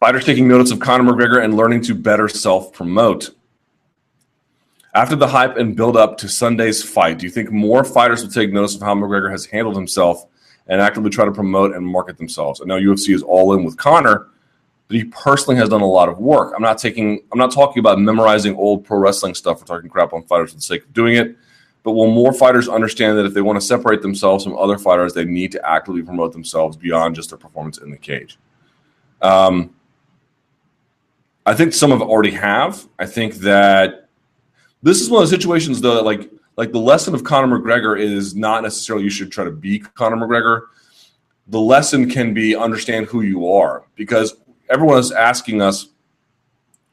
[0.00, 3.30] fighters taking notice of Conor McGregor and learning to better self promote.
[4.94, 8.30] After the hype and build up to Sunday's fight, do you think more fighters will
[8.30, 10.26] take notice of how McGregor has handled himself
[10.68, 12.60] and actively try to promote and market themselves?
[12.60, 14.28] I know UFC is all in with Conor,
[14.94, 16.52] but he personally has done a lot of work.
[16.54, 20.12] I'm not taking I'm not talking about memorizing old pro wrestling stuff or talking crap
[20.12, 21.36] on fighters for the sake of doing it.
[21.82, 25.12] But will more fighters understand that if they want to separate themselves from other fighters,
[25.12, 28.38] they need to actively promote themselves beyond just their performance in the cage?
[29.20, 29.74] Um,
[31.44, 32.86] I think some of already have.
[32.96, 34.08] I think that
[34.84, 37.98] this is one of the situations, though, that like like the lesson of Conor McGregor
[37.98, 40.66] is not necessarily you should try to be Conor McGregor.
[41.48, 44.36] The lesson can be understand who you are because
[44.68, 45.88] everyone is asking us,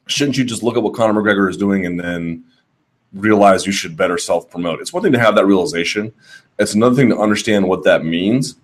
[0.06, 2.44] shouldn't you just look at what Conor McGregor is doing and then
[3.12, 4.80] realize you should better self promote?
[4.80, 6.12] It's one thing to have that realization.
[6.58, 8.56] It's another thing to understand what that means.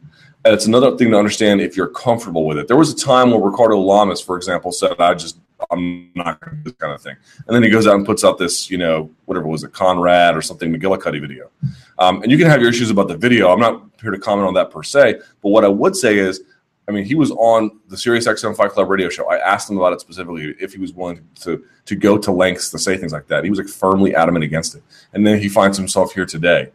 [0.44, 2.68] And it's another thing to understand if you're comfortable with it.
[2.68, 5.38] There was a time where Ricardo Lamas, for example, said, I just,
[5.70, 7.16] I'm not going to do this kind of thing.
[7.46, 10.36] And then he goes out and puts out this, you know, whatever was it, Conrad
[10.36, 11.50] or something, McGillicuddy video.
[11.98, 13.50] Um, and you can have your issues about the video.
[13.50, 15.20] I'm not here to comment on that per se.
[15.42, 16.42] But what I would say is,
[16.88, 19.28] I mean, he was on the SiriusXM Fight Club radio show.
[19.30, 22.70] I asked him about it specifically if he was willing to to go to lengths
[22.70, 23.44] to say things like that.
[23.44, 26.70] He was like firmly adamant against it, and then he finds himself here today.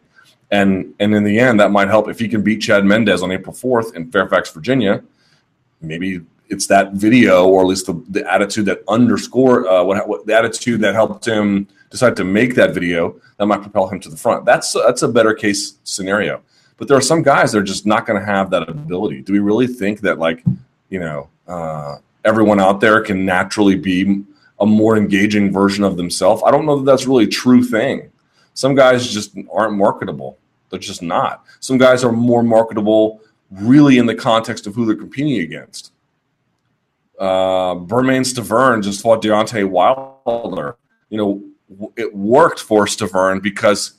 [0.50, 3.32] And and in the end, that might help if he can beat Chad Mendes on
[3.32, 5.02] April fourth in Fairfax, Virginia.
[5.80, 10.26] Maybe it's that video, or at least the, the attitude that underscore uh, what, what
[10.26, 14.08] the attitude that helped him decide to make that video that might propel him to
[14.08, 14.44] the front.
[14.44, 16.42] That's that's a better case scenario.
[16.76, 19.22] But there are some guys that are just not going to have that ability.
[19.22, 20.44] Do we really think that, like,
[20.88, 24.24] you know, uh, everyone out there can naturally be
[24.60, 26.42] a more engaging version of themselves?
[26.44, 28.10] I don't know that that's really a true thing.
[28.54, 30.38] Some guys just aren't marketable.
[30.70, 31.44] They're just not.
[31.60, 35.92] Some guys are more marketable really in the context of who they're competing against.
[37.18, 40.76] Uh, Bermane Stiverne just fought Deontay Wilder.
[41.10, 43.94] You know, it worked for Stiverne because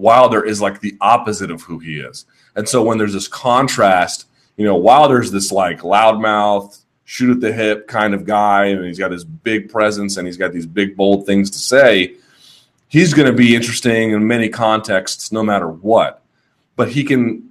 [0.00, 2.24] Wilder is like the opposite of who he is.
[2.56, 7.52] And so when there's this contrast, you know, Wilder's this like loudmouth, shoot at the
[7.52, 10.96] hip kind of guy, and he's got his big presence and he's got these big,
[10.96, 12.14] bold things to say.
[12.88, 16.22] He's going to be interesting in many contexts, no matter what.
[16.76, 17.50] But he can,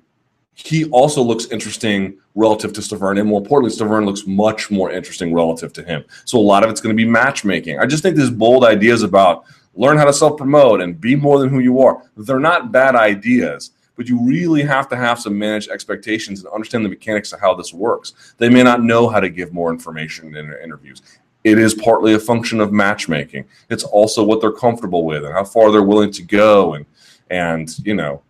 [0.54, 3.20] he also looks interesting relative to Stiverne.
[3.20, 6.04] And more importantly, Stiverne looks much more interesting relative to him.
[6.26, 7.80] So a lot of it's going to be matchmaking.
[7.80, 9.46] I just think these bold ideas about
[9.80, 12.04] learn how to self promote and be more than who you are.
[12.18, 16.86] They're not bad ideas, but you really have to have some managed expectations and understand
[16.86, 18.36] the mechanics of how this works.
[18.38, 21.02] They may not know how to give more information in interviews.
[21.46, 23.46] It is partly a function of matchmaking.
[23.70, 26.86] It's also what they're comfortable with and how far they're willing to go and
[27.32, 28.22] and you know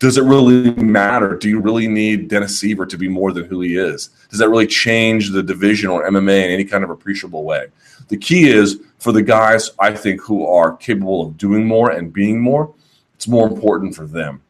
[0.00, 1.36] does it really matter?
[1.36, 4.10] Do you really need Dennis Siver to be more than who he is?
[4.28, 7.68] Does that really change the division or MMA in any kind of appreciable way?
[8.08, 12.12] The key is for the guys I think who are capable of doing more and
[12.12, 12.74] being more,
[13.14, 14.42] it's more important for them.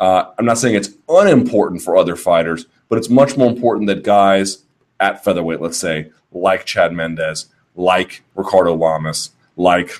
[0.00, 4.02] Uh, I'm not saying it's unimportant for other fighters, but it's much more important that
[4.02, 4.64] guys
[5.00, 9.92] at featherweight, let's say, like Chad Mendes, like Ricardo Lamas, like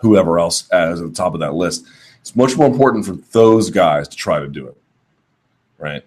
[0.00, 1.86] whoever else as at the top of that list,
[2.20, 4.76] it's much more important for those guys to try to do it,
[5.78, 6.04] right?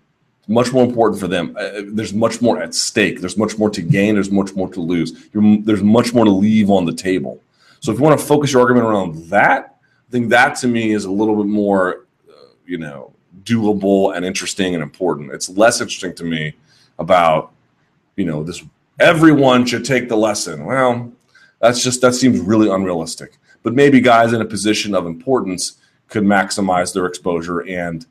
[0.47, 1.55] Much more important for them.
[1.57, 3.21] Uh, there's much more at stake.
[3.21, 4.15] There's much more to gain.
[4.15, 5.29] There's much more to lose.
[5.33, 7.41] You're, there's much more to leave on the table.
[7.79, 9.77] So if you want to focus your argument around that,
[10.07, 12.33] I think that to me is a little bit more, uh,
[12.65, 15.31] you know, doable and interesting and important.
[15.31, 16.53] It's less interesting to me
[16.99, 17.51] about,
[18.15, 18.63] you know, this.
[18.99, 20.65] Everyone should take the lesson.
[20.65, 21.11] Well,
[21.59, 23.37] that's just that seems really unrealistic.
[23.63, 25.77] But maybe guys in a position of importance
[26.09, 28.05] could maximize their exposure and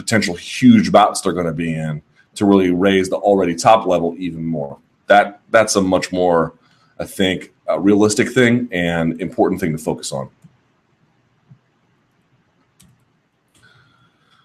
[0.00, 2.02] potential huge bouts they're going to be in
[2.34, 4.78] to really raise the already top level even more.
[5.06, 6.54] That that's a much more,
[6.98, 10.30] I think, realistic thing and important thing to focus on.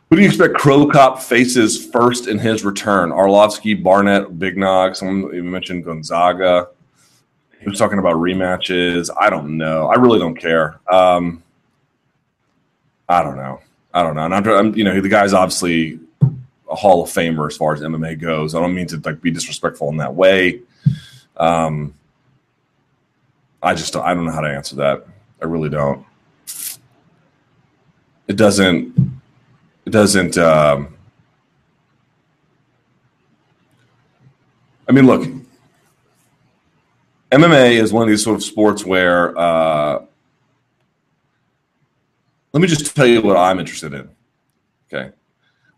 [0.10, 3.10] Who do you expect Cro Cop faces first in his return?
[3.10, 4.96] Arlovsky, Barnett, Big Nog.
[4.96, 6.70] Someone even mentioned Gonzaga.
[7.60, 9.10] He was talking about rematches.
[9.20, 9.88] I don't know.
[9.88, 10.80] I really don't care.
[10.92, 11.44] Um,
[13.10, 13.60] I don't know.
[13.96, 14.26] I don't know.
[14.26, 15.98] And I'm, I'm, you know, the guy's obviously
[16.70, 18.54] a Hall of Famer as far as MMA goes.
[18.54, 20.60] I don't mean to like be disrespectful in that way.
[21.38, 21.94] Um,
[23.64, 25.08] I just I don't know how to answer that.
[25.42, 26.06] I really don't.
[28.28, 28.98] It doesn't.
[29.86, 30.38] It doesn't.
[30.38, 30.94] Um,
[34.90, 35.28] I mean, look.
[37.32, 39.38] MMA is one of these sort of sports where.
[39.38, 40.05] Uh,
[42.56, 44.10] let me just tell you what I'm interested in.
[44.88, 45.12] Okay.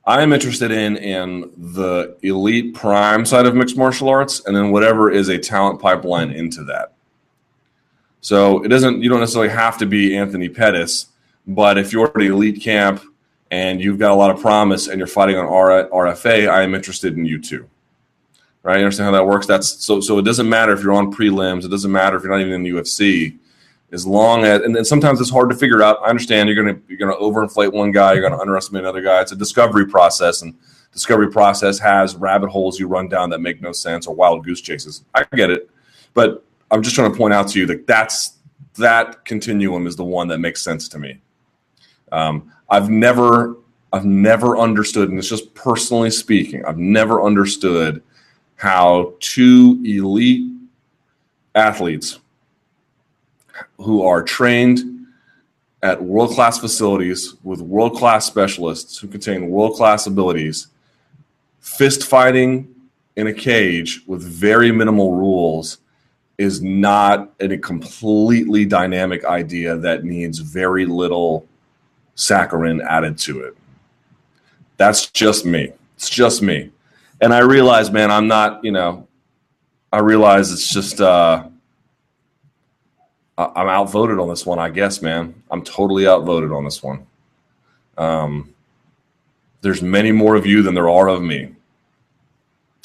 [0.06, 4.70] I am interested in in the elite prime side of mixed martial arts, and then
[4.70, 6.94] whatever is a talent pipeline into that.
[8.22, 11.08] So it doesn't you don't necessarily have to be Anthony Pettis,
[11.48, 13.02] but if you're at the elite camp
[13.50, 17.18] and you've got a lot of promise and you're fighting on RFA, I am interested
[17.18, 17.68] in you too.
[18.62, 18.78] Right?
[18.78, 19.48] You understand how that works?
[19.48, 22.32] That's so so it doesn't matter if you're on prelims, it doesn't matter if you're
[22.32, 23.40] not even in the UFC
[23.92, 26.00] as long as and then sometimes it's hard to figure out.
[26.04, 29.22] I understand you're gonna you're gonna overinflate one guy, you're gonna underestimate another guy.
[29.22, 30.54] It's a discovery process, and
[30.92, 34.62] discovery process has rabbit holes you run down that make no sense or wild goose
[34.62, 35.06] chases.
[35.14, 35.70] I get it,
[36.14, 38.38] but I'm just trying to point out to you that that's
[38.76, 41.22] that continuum is the one that makes sense to me.
[42.12, 43.56] Um, I've never
[43.94, 48.04] I've never understood, and it's just personally speaking, I've never understood
[48.56, 50.52] how two elite
[51.56, 52.20] athletes
[53.78, 55.08] who are trained
[55.84, 60.68] at world class facilities with world class specialists who contain world class abilities,
[61.60, 62.74] fist fighting
[63.16, 65.80] in a cage with very minimal rules
[66.38, 71.48] is not a completely dynamic idea that needs very little
[72.16, 73.58] saccharin added to it.
[74.78, 75.74] That's just me.
[75.96, 76.72] It's just me.
[77.22, 79.08] And I realize, man, I'm not, you know,
[79.92, 81.48] I realize it's just, uh,
[83.38, 85.44] I'm outvoted on this one, I guess, man.
[85.52, 87.06] I'm totally outvoted on this one.
[87.98, 88.54] Um,
[89.62, 91.54] there's many more of you than there are of me.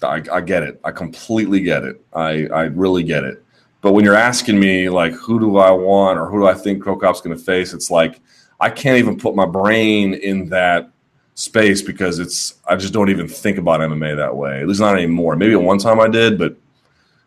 [0.02, 0.80] I, I get it.
[0.84, 2.04] I completely get it.
[2.12, 3.42] I, I really get it.
[3.80, 6.82] But when you're asking me, like, who do I want or who do I think
[6.82, 8.20] Cro Cop's going to face, it's like
[8.60, 10.90] I can't even put my brain in that
[11.34, 14.60] space because it's I just don't even think about MMA that way.
[14.60, 15.34] At least not anymore.
[15.34, 16.56] Maybe at one time I did, but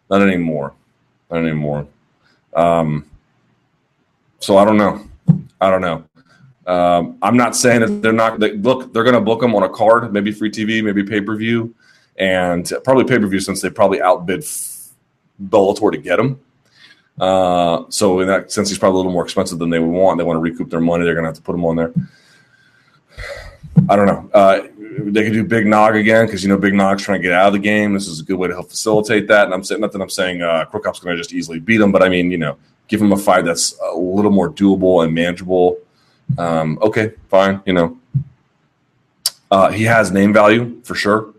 [0.09, 0.73] not anymore.
[1.31, 1.87] Not anymore.
[2.53, 3.09] Um,
[4.39, 5.07] so I don't know.
[5.61, 6.03] I don't know.
[6.67, 8.39] Um, I'm not saying that they're not.
[8.39, 11.21] They, look, they're going to book them on a card, maybe free TV, maybe pay
[11.21, 11.75] per view,
[12.17, 14.41] and probably pay per view since they probably outbid
[15.41, 16.39] Bellator to get him.
[17.19, 20.17] Uh, so in that sense, he's probably a little more expensive than they would want.
[20.17, 21.05] They want to recoup their money.
[21.05, 21.93] They're going to have to put him on there.
[23.89, 24.29] I don't know.
[24.33, 24.67] Uh,
[24.97, 27.47] they could do Big Nog again because you know Big Nog's trying to get out
[27.47, 27.93] of the game.
[27.93, 29.45] This is a good way to help facilitate that.
[29.45, 31.81] And I'm saying not that I'm saying uh, Cro Cop's going to just easily beat
[31.81, 35.03] him, but I mean you know give him a fight that's a little more doable
[35.03, 35.77] and manageable.
[36.37, 37.61] Um, okay, fine.
[37.65, 37.99] You know,
[39.51, 41.33] uh, he has name value for sure,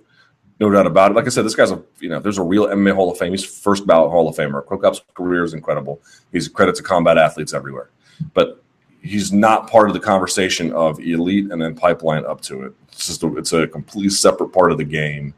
[0.60, 1.14] no doubt about it.
[1.14, 3.32] Like I said, this guy's a you know, there's a real MMA Hall of Fame.
[3.32, 4.64] He's first ballot Hall of Famer.
[4.64, 6.00] Cro Cop's career is incredible.
[6.32, 7.90] He's a credit to combat athletes everywhere,
[8.34, 8.62] but
[9.02, 12.72] he's not part of the conversation of elite and then pipeline up to it.
[12.88, 15.34] It's just a, it's a completely separate part of the game.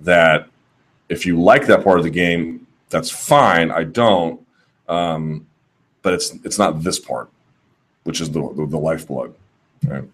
[0.00, 0.48] That
[1.08, 3.70] if you like that part of the game, that's fine.
[3.70, 4.43] I don't
[4.88, 5.46] um,
[6.02, 7.30] but it's it's not this part,
[8.04, 9.34] which is the the, the lifeblood.
[9.86, 10.04] Right?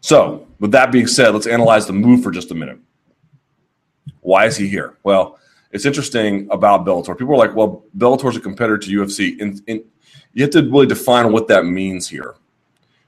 [0.00, 2.78] So, with that being said, let's analyze the move for just a minute.
[4.20, 4.96] Why is he here?
[5.04, 5.38] Well,
[5.70, 7.16] it's interesting about Bellator.
[7.16, 9.82] People are like, "Well, Bellator is a competitor to UFC," and, and
[10.32, 12.34] you have to really define what that means here,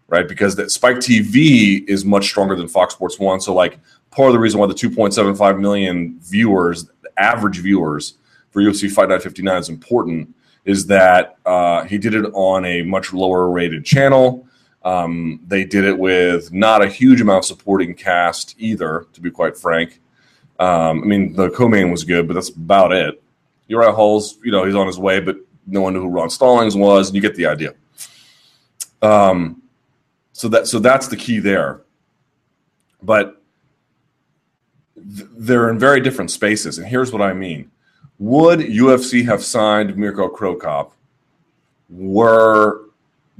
[0.08, 0.28] right?
[0.28, 3.40] Because that Spike TV is much stronger than Fox Sports One.
[3.40, 3.78] So, like,
[4.10, 8.14] part of the reason why the 2.75 million viewers, average viewers
[8.50, 12.82] for UFC Fight Night 59 is important is that uh, he did it on a
[12.82, 14.46] much lower rated channel.
[14.84, 19.30] Um, they did it with not a huge amount of supporting cast either, to be
[19.30, 20.00] quite frank.
[20.58, 23.22] Um, I mean, the co-main was good, but that's about it.
[23.66, 26.76] Uriah Hall's, you know, he's on his way, but no one knew who Ron Stallings
[26.76, 27.74] was, and you get the idea.
[29.02, 29.62] Um,
[30.32, 31.82] so that so that's the key there.
[33.02, 33.42] But
[34.94, 37.70] th- they're in very different spaces, and here's what I mean
[38.18, 40.94] would UFC have signed Mirko Cro Cop
[41.90, 42.86] were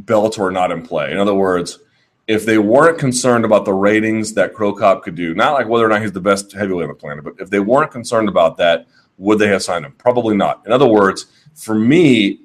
[0.04, 1.12] Bellator not in play?
[1.12, 1.78] In other words,
[2.26, 5.84] if they weren't concerned about the ratings that Cro Cop could do, not like whether
[5.84, 8.56] or not he's the best heavyweight on the planet, but if they weren't concerned about
[8.56, 8.86] that,
[9.18, 9.92] would they have signed him?
[9.92, 10.62] Probably not.
[10.66, 12.40] In other words, for me,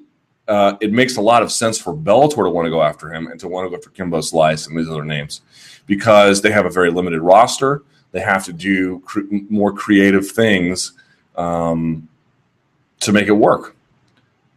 [0.46, 3.28] uh, it makes a lot of sense for Bellator to want to go after him
[3.28, 5.42] and to want to go after Kimbo Slice and these other names
[5.86, 7.82] because they have a very limited roster.
[8.12, 10.92] They have to do cr- more creative things
[11.36, 12.08] um,
[13.00, 13.76] to make it work,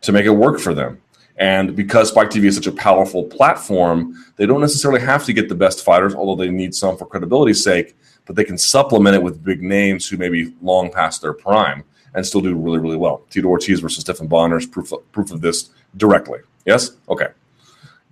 [0.01, 0.99] to make it work for them.
[1.37, 5.49] And because Spike TV is such a powerful platform, they don't necessarily have to get
[5.49, 7.95] the best fighters, although they need some for credibility's sake.
[8.25, 11.83] but they can supplement it with big names who may be long past their prime
[12.13, 13.23] and still do really, really well.
[13.29, 16.39] Tito Ortiz versus Stephan Bonnar is proof of, proof of this directly.
[16.65, 16.91] Yes?
[17.09, 17.27] Okay.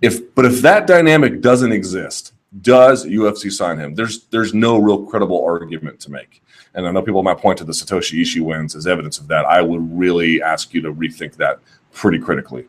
[0.00, 3.94] If but if that dynamic doesn't exist, does UFC sign him?
[3.94, 6.42] There's there's no real credible argument to make.
[6.74, 9.44] And I know people might point to the Satoshi Ishii wins as evidence of that.
[9.44, 11.58] I would really ask you to rethink that
[11.92, 12.66] pretty critically.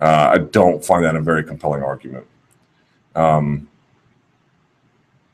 [0.00, 2.26] Uh, I don't find that a very compelling argument.
[3.14, 3.68] Um,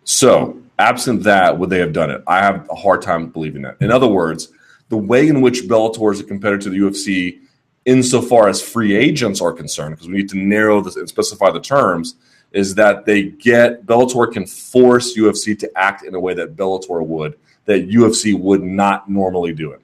[0.05, 2.23] so, absent that, would they have done it?
[2.27, 3.77] I have a hard time believing that.
[3.81, 4.53] In other words,
[4.89, 7.41] the way in which Bellator is a competitor to the UFC,
[7.85, 11.61] insofar as free agents are concerned, because we need to narrow this and specify the
[11.61, 12.17] terms,
[12.53, 17.05] is that they get Bellator can force UFC to act in a way that Bellator
[17.05, 19.81] would, that UFC would not normally do it.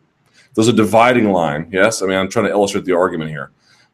[0.55, 1.69] There's a dividing line.
[1.73, 3.51] Yes, I mean I'm trying to illustrate the argument here.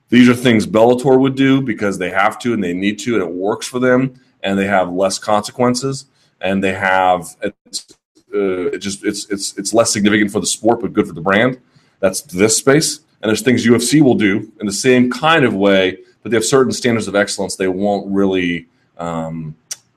[0.08, 3.22] These are things Bellator would do because they have to and they need to, and
[3.22, 6.06] it works for them, and they have less consequences,
[6.40, 7.86] and they have it's,
[8.34, 11.20] uh, it just it's it's it's less significant for the sport, but good for the
[11.20, 11.58] brand.
[12.00, 15.98] That's this space, and there's things UFC will do in the same kind of way,
[16.24, 18.66] but they have certain standards of excellence they won't really
[18.98, 19.54] um,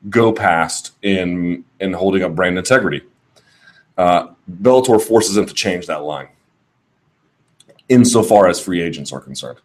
[0.09, 3.01] go past in in holding up brand integrity.
[3.97, 4.27] Uh,
[4.61, 6.27] Bellator forces them to change that line,
[7.89, 9.59] insofar as free agents are concerned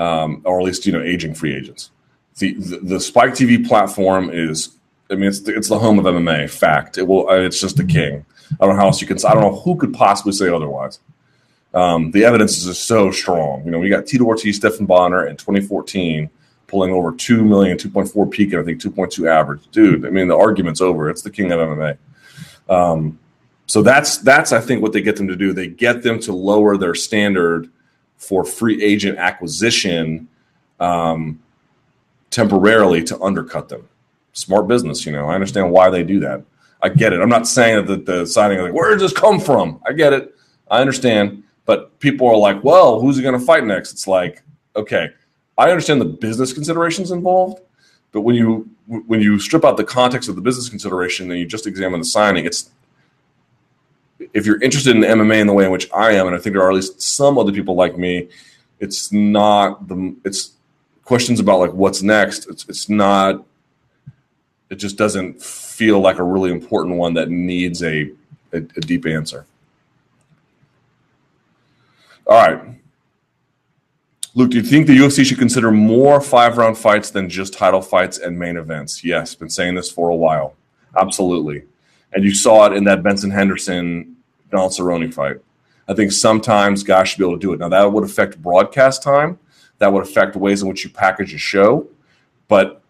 [0.00, 1.90] um, or at least you know aging free agents.
[2.38, 4.76] The, the, the Spike TV platform is,
[5.10, 6.48] I mean, it's the, it's the home of MMA.
[6.48, 7.28] Fact, it will.
[7.30, 8.24] It's just the king.
[8.52, 9.18] I don't know how else you can.
[9.18, 11.00] I don't know who could possibly say otherwise.
[11.72, 13.64] Um, the evidence is so strong.
[13.64, 16.30] You know, we got Tito Ortiz, Stephan Bonnar in 2014
[16.70, 19.66] pulling over 2 million, 2.4 peak, and I think 2.2 average.
[19.72, 21.10] Dude, I mean, the argument's over.
[21.10, 21.98] It's the king of MMA.
[22.68, 23.18] Um,
[23.66, 25.52] so that's that's I think what they get them to do.
[25.52, 27.68] They get them to lower their standard
[28.16, 30.28] for free agent acquisition
[30.78, 31.40] um,
[32.30, 33.88] temporarily to undercut them.
[34.32, 35.28] Smart business, you know.
[35.28, 36.42] I understand why they do that.
[36.82, 37.20] I get it.
[37.20, 39.80] I'm not saying that the signing, like, where does this come from?
[39.86, 40.34] I get it.
[40.70, 41.42] I understand.
[41.70, 43.92] But people are like, well, who's he going to fight next?
[43.92, 44.42] It's like,
[44.74, 45.10] okay,
[45.56, 47.62] I understand the business considerations involved,
[48.10, 48.68] but when you
[49.06, 52.04] when you strip out the context of the business consideration and you just examine the
[52.04, 52.70] signing, it's
[54.34, 56.54] if you're interested in MMA in the way in which I am, and I think
[56.54, 58.28] there are at least some other people like me,
[58.80, 60.54] it's not the it's
[61.04, 62.48] questions about like what's next.
[62.50, 63.44] It's it's not.
[64.70, 68.10] It just doesn't feel like a really important one that needs a
[68.52, 69.46] a, a deep answer.
[72.26, 72.62] All right.
[74.34, 77.82] Luke, do you think the UFC should consider more five round fights than just title
[77.82, 79.02] fights and main events?
[79.02, 80.54] Yes, been saying this for a while.
[80.96, 81.64] Absolutely
[82.12, 84.16] and you saw it in that Benson Henderson
[84.50, 85.36] Donald Cerrone fight.
[85.88, 87.60] I think sometimes guys should be able to do it.
[87.60, 89.38] Now that would affect broadcast time.
[89.78, 91.88] That would affect ways in which you package a show.
[92.48, 92.82] But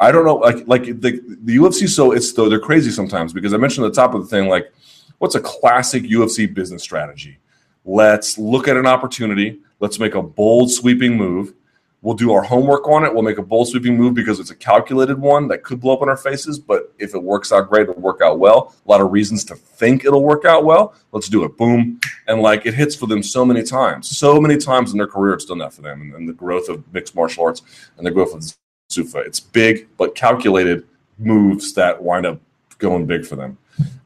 [0.00, 1.88] I don't know, like like the the UFC.
[1.88, 4.48] So it's though they're crazy sometimes because I mentioned at the top of the thing,
[4.48, 4.72] like
[5.18, 7.38] what's a classic UFC business strategy?
[7.84, 9.60] Let's look at an opportunity.
[9.80, 11.54] Let's make a bold, sweeping move.
[12.00, 13.12] We'll do our homework on it.
[13.12, 16.02] We'll make a bold sweeping move because it's a calculated one that could blow up
[16.02, 16.58] in our faces.
[16.58, 18.74] But if it works out great, it'll work out well.
[18.86, 20.94] A lot of reasons to think it'll work out well.
[21.10, 21.56] Let's do it.
[21.56, 21.98] Boom.
[22.28, 24.16] And like it hits for them so many times.
[24.16, 26.00] So many times in their career, it's done that for them.
[26.00, 27.62] And, and the growth of mixed martial arts
[27.96, 28.44] and the growth of
[28.92, 29.26] Zuffa.
[29.26, 30.86] It's big, but calculated
[31.18, 32.40] moves that wind up
[32.78, 33.58] going big for them.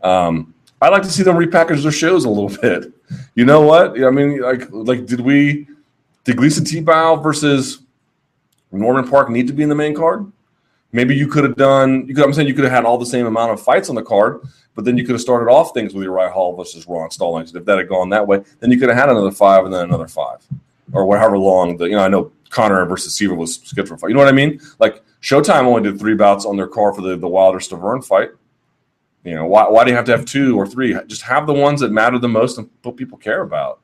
[0.03, 2.93] Um, I like to see them repackage their shows a little bit.
[3.37, 4.03] You know what?
[4.03, 5.69] I mean, like, like did we
[6.25, 7.83] did Gleison Tibau versus
[8.73, 10.31] Norman Parke need to be in the main card?
[10.91, 12.07] Maybe you could have done.
[12.07, 13.95] You could, I'm saying you could have had all the same amount of fights on
[13.95, 14.43] the card,
[14.75, 17.55] but then you could have started off things with Uriah Hall versus Ron Stallings.
[17.55, 19.85] If that had gone that way, then you could have had another five and then
[19.85, 20.45] another five,
[20.93, 21.85] or however long the.
[21.85, 24.09] You know, I know Conor versus Siver was scheduled for.
[24.09, 24.61] You know what I mean?
[24.81, 28.31] Like Showtime only did three bouts on their card for the the Wilder Stiverne fight.
[29.25, 30.97] You know, why, why do you have to have two or three?
[31.07, 33.81] Just have the ones that matter the most and what people care about.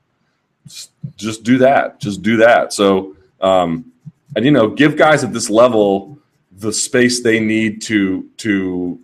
[0.67, 2.01] Just, just do that.
[2.01, 2.73] Just do that.
[2.73, 3.93] So, um,
[4.35, 6.19] and you know, give guys at this level
[6.53, 8.99] the space they need to to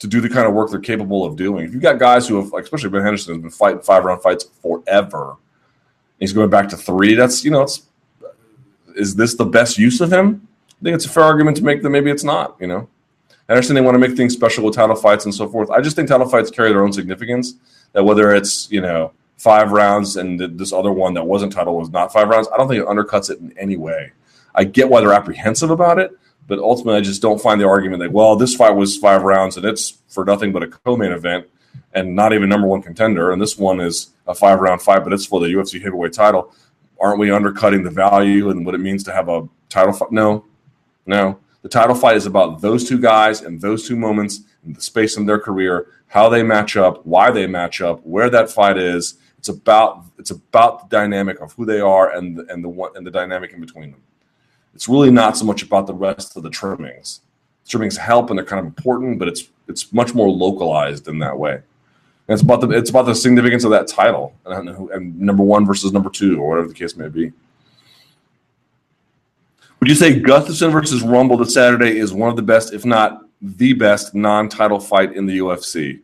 [0.00, 1.64] to do the kind of work they're capable of doing.
[1.64, 4.22] If you've got guys who have, like, especially Ben Henderson, has been fighting five round
[4.22, 5.36] fights forever,
[6.18, 7.14] he's going back to three.
[7.14, 7.86] That's you know, it's
[8.96, 10.46] is this the best use of him?
[10.68, 12.56] I think it's a fair argument to make that maybe it's not.
[12.60, 12.88] You know,
[13.48, 15.70] I understand they want to make things special with title fights and so forth.
[15.70, 17.54] I just think title fights carry their own significance.
[17.92, 21.90] That whether it's you know five rounds and this other one that wasn't title was
[21.90, 24.12] not five rounds, I don't think it undercuts it in any way.
[24.54, 26.12] I get why they're apprehensive about it,
[26.46, 29.56] but ultimately, I just don't find the argument that well, this fight was five rounds
[29.56, 31.46] and it's for nothing but a co-main event
[31.92, 35.12] and not even number one contender, and this one is a five round fight, but
[35.12, 36.52] it's for the UFC heavyweight title.
[37.00, 40.12] Aren't we undercutting the value and what it means to have a title fight?
[40.12, 40.44] No,
[41.06, 41.38] no.
[41.64, 45.16] The title fight is about those two guys and those two moments in the space
[45.16, 49.14] in their career, how they match up, why they match up, where that fight is.
[49.38, 52.90] It's about it's about the dynamic of who they are and the, and the one
[52.96, 54.02] and the dynamic in between them.
[54.74, 57.22] It's really not so much about the rest of the trimmings.
[57.66, 61.38] Trimmings help and they're kind of important, but it's it's much more localized in that
[61.38, 61.54] way.
[61.54, 65.64] And it's about the it's about the significance of that title and, and number one
[65.64, 67.32] versus number two or whatever the case may be.
[69.84, 73.26] Would you say Gustafsson versus Rumble this Saturday is one of the best, if not
[73.42, 76.00] the best, non-title fight in the UFC?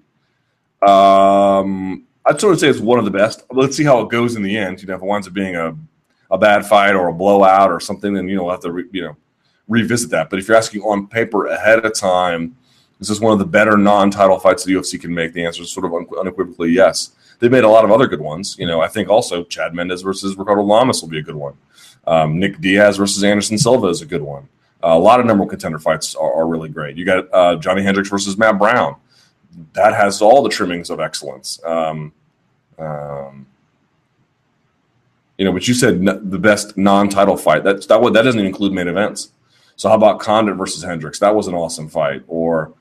[0.87, 3.43] Um, I'd sort of say it's one of the best.
[3.51, 4.83] Let's see how it goes in the end.
[4.83, 5.74] You know, if it winds up being a,
[6.31, 8.85] a bad fight or a blowout or something, then you know we'll have to re,
[8.93, 9.16] you know
[9.66, 10.28] revisit that.
[10.28, 12.55] But if you're asking on paper ahead of time,
[13.01, 15.33] is this one of the better non-title fights the UFC can make?
[15.33, 17.12] The answer is sort of unequivocally yes.
[17.39, 18.57] They've made a lot of other good ones.
[18.59, 21.55] You know, I think also Chad Mendes versus Ricardo Lamas will be a good one.
[22.07, 24.48] Um, Nick Diaz versus Anderson Silva is a good one.
[24.82, 26.96] Uh, a lot of number one contender fights are, are really great.
[26.96, 28.96] You got uh, Johnny Hendricks versus Matt Brown.
[29.74, 31.61] That has all the trimmings of excellence.
[31.64, 32.12] Um,
[32.78, 33.46] um,
[35.36, 37.64] you know, but you said n- the best non-title fight.
[37.64, 39.32] That that that doesn't include main events.
[39.76, 41.18] So how about Condit versus Hendricks?
[41.18, 42.22] That was an awesome fight.
[42.28, 42.72] Or,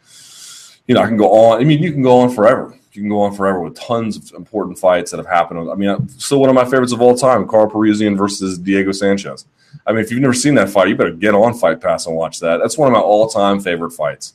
[0.87, 1.61] you know, I can go on.
[1.61, 4.33] I mean, you can go on forever you can go on forever with tons of
[4.37, 5.71] important fights that have happened.
[5.71, 9.45] I mean, still one of my favorites of all time, Karo Parisyan versus Diego Sanchez.
[9.87, 12.15] I mean, if you've never seen that fight, you better get on Fight Pass and
[12.15, 12.57] watch that.
[12.57, 14.33] That's one of my all-time favorite fights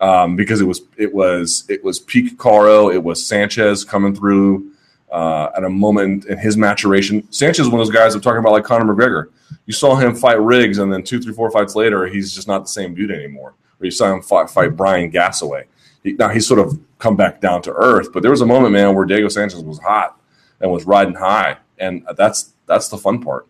[0.00, 2.90] um, because it was it was it was peak Karo.
[2.90, 4.72] It was Sanchez coming through
[5.12, 7.30] uh, at a moment in his maturation.
[7.32, 9.26] Sanchez is one of those guys I'm talking about, like Conor McGregor.
[9.66, 12.62] You saw him fight Riggs, and then two, three, four fights later, he's just not
[12.62, 13.54] the same dude anymore.
[13.78, 15.66] Or you saw him fight, fight Brian Gassaway
[16.04, 18.12] now he's sort of come back down to earth.
[18.12, 20.20] But there was a moment, man, where Diego Sanchez was hot
[20.60, 23.46] and was riding high, and that's that's the fun part.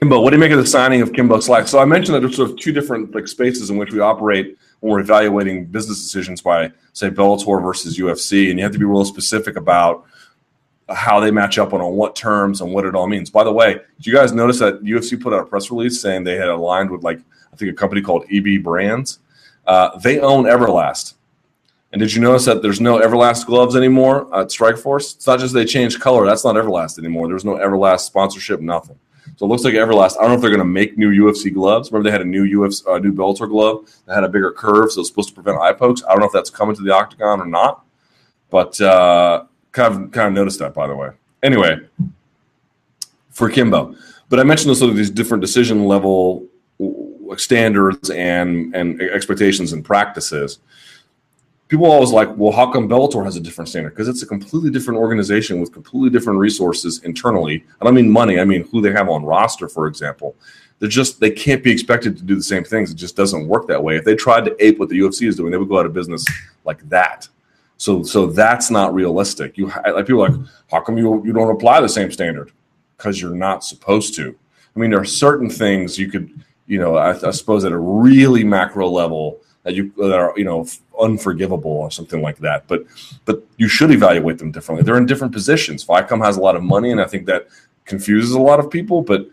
[0.00, 1.70] Kimbo, what do you make of the signing of Kimbo Slice?
[1.70, 4.56] So I mentioned that there's sort of two different like spaces in which we operate
[4.78, 8.84] when we're evaluating business decisions by, say, Bellator versus UFC, and you have to be
[8.84, 10.04] real specific about
[10.88, 13.28] how they match up on, on what terms and what it all means.
[13.28, 16.24] By the way, did you guys notice that UFC put out a press release saying
[16.24, 17.18] they had aligned with like
[17.52, 19.18] I think a company called EB Brands?
[19.68, 21.14] Uh, they own Everlast.
[21.92, 25.16] And did you notice that there's no Everlast gloves anymore at Strikeforce?
[25.16, 26.26] It's not just they changed color.
[26.26, 27.28] That's not Everlast anymore.
[27.28, 28.98] There's no Everlast sponsorship, nothing.
[29.36, 30.16] So it looks like Everlast.
[30.16, 31.92] I don't know if they're going to make new UFC gloves.
[31.92, 34.90] Remember they had a new UFC, uh, new Bellator glove that had a bigger curve,
[34.90, 36.02] so it's supposed to prevent eye pokes.
[36.02, 37.84] I don't know if that's coming to the octagon or not,
[38.50, 41.10] but uh, kind of kind of noticed that by the way.
[41.42, 41.78] Anyway,
[43.30, 43.94] for Kimbo,
[44.28, 46.47] but I mentioned sort of these different decision level
[47.36, 50.60] standards and and expectations and practices.
[51.68, 53.90] People always like, well, how come Bellator has a different standard?
[53.90, 57.62] Because it's a completely different organization with completely different resources internally.
[57.80, 60.34] I don't mean money; I mean who they have on roster, for example.
[60.78, 62.90] They're just they can't be expected to do the same things.
[62.90, 63.96] It just doesn't work that way.
[63.96, 65.92] If they tried to ape what the UFC is doing, they would go out of
[65.92, 66.24] business
[66.64, 67.28] like that.
[67.76, 69.58] So so that's not realistic.
[69.58, 70.34] You like people like,
[70.70, 72.52] how come you you don't apply the same standard?
[72.96, 74.36] Because you're not supposed to.
[74.74, 77.78] I mean, there are certain things you could you know, I, I, suppose at a
[77.78, 80.66] really macro level that you that are you know
[81.00, 82.68] unforgivable or something like that.
[82.68, 82.84] But
[83.24, 84.84] but you should evaluate them differently.
[84.84, 85.84] They're in different positions.
[85.84, 87.48] Viacom has a lot of money, and I think that
[87.86, 89.00] confuses a lot of people.
[89.00, 89.28] But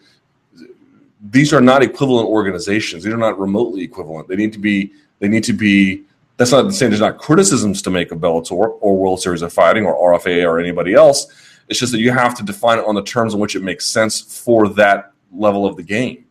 [1.29, 3.03] these are not equivalent organizations.
[3.03, 4.29] These are not remotely equivalent.
[4.29, 4.93] They need to be.
[5.19, 6.03] They need to be.
[6.38, 9.86] That's not saying there's not criticisms to make of Bellator or World Series of Fighting
[9.86, 11.27] or RFA or anybody else.
[11.67, 13.88] It's just that you have to define it on the terms in which it makes
[13.88, 16.24] sense for that level of the game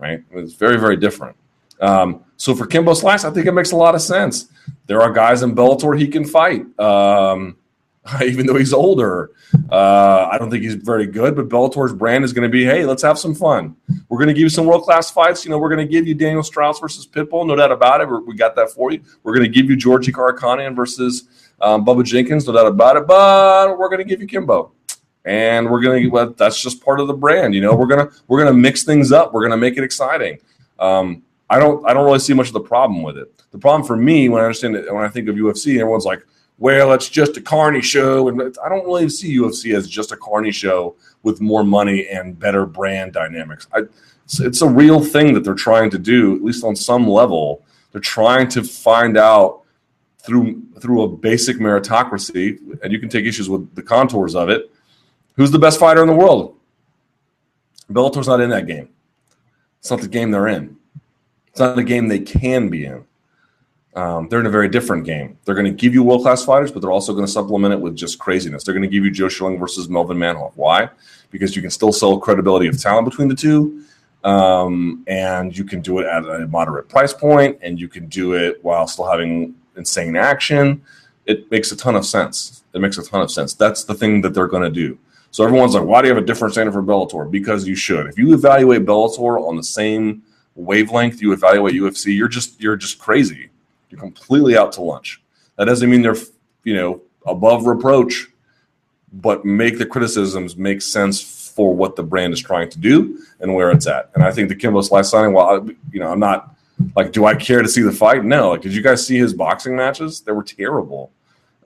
[0.00, 0.22] right?
[0.32, 1.36] It's very, very different.
[1.80, 4.48] Um, so for Kimbo Slice, I think it makes a lot of sense.
[4.86, 7.56] There are guys in Bellator he can fight, um,
[8.24, 9.30] even though he's older.
[9.70, 12.84] Uh, I don't think he's very good, but Bellator's brand is going to be, hey,
[12.84, 13.76] let's have some fun.
[14.08, 15.44] We're going to give you some world class fights.
[15.44, 18.08] You know, we're going to give you Daniel Straus versus Pitbull, no doubt about it.
[18.08, 19.02] We're, we got that for you.
[19.22, 21.28] We're going to give you Georgi Karakhanyan versus
[21.60, 23.06] um, Bubba Jenkins, no doubt about it.
[23.06, 24.72] But we're going to give you Kimbo
[25.24, 27.74] and we're gonna well, that's just part of the brand you know?
[27.74, 29.32] We're gonna we're gonna mix things up.
[29.32, 30.38] We're gonna make it exciting.
[30.78, 33.42] Um, i don't i don't really see much of the problem with it.
[33.50, 36.24] The problem for me when i understand it when i think of ufc everyone's like
[36.58, 40.16] well it's just a carney show and i don't really see ufc as just a
[40.16, 43.66] carney show with more money and better brand dynamics.
[43.72, 43.82] I,
[44.24, 47.64] it's, it's a real thing that they're trying to do at least on some level.
[47.92, 49.62] They're trying to find out
[50.18, 54.70] through through a basic meritocracy and you can take issues with the contours of it
[55.40, 56.54] Who's the best fighter in the world?
[57.88, 58.90] Bellator's not in that game.
[59.78, 60.76] It's not the game they're in.
[61.46, 63.06] It's not the game they can be in.
[63.94, 65.38] Um, they're in a very different game.
[65.46, 67.80] They're going to give you world class fighters, but they're also going to supplement it
[67.80, 68.64] with just craziness.
[68.64, 70.52] They're going to give you Joe Schilling versus Melvin Manhoef.
[70.56, 70.90] Why?
[71.30, 73.82] Because you can still sell credibility of talent between the two,
[74.24, 78.34] Um, and you can do it at a moderate price point, and you can do
[78.34, 80.82] it while still having insane action.
[81.24, 82.62] It makes a ton of sense.
[82.74, 83.54] It makes a ton of sense.
[83.54, 84.98] That's the thing that they're going to do.
[85.30, 87.30] So everyone's like, why do you have a different standard for Bellator?
[87.30, 88.06] Because you should.
[88.06, 90.22] If you evaluate Bellator on the same
[90.54, 93.50] wavelength you evaluate UFC, you're just you're just crazy.
[93.88, 95.22] You're completely out to lunch.
[95.56, 96.16] That doesn't mean they're
[96.64, 98.28] you know above reproach,
[99.12, 103.54] but make the criticisms make sense for what the brand is trying to do and
[103.54, 104.10] where it's at.
[104.14, 106.54] And I think the Kimbo Slice signing, while you know, I'm not
[106.96, 108.24] like, do I care to see the fight?
[108.24, 108.50] No.
[108.50, 110.20] Like, did you guys see his boxing matches?
[110.20, 111.10] They were terrible.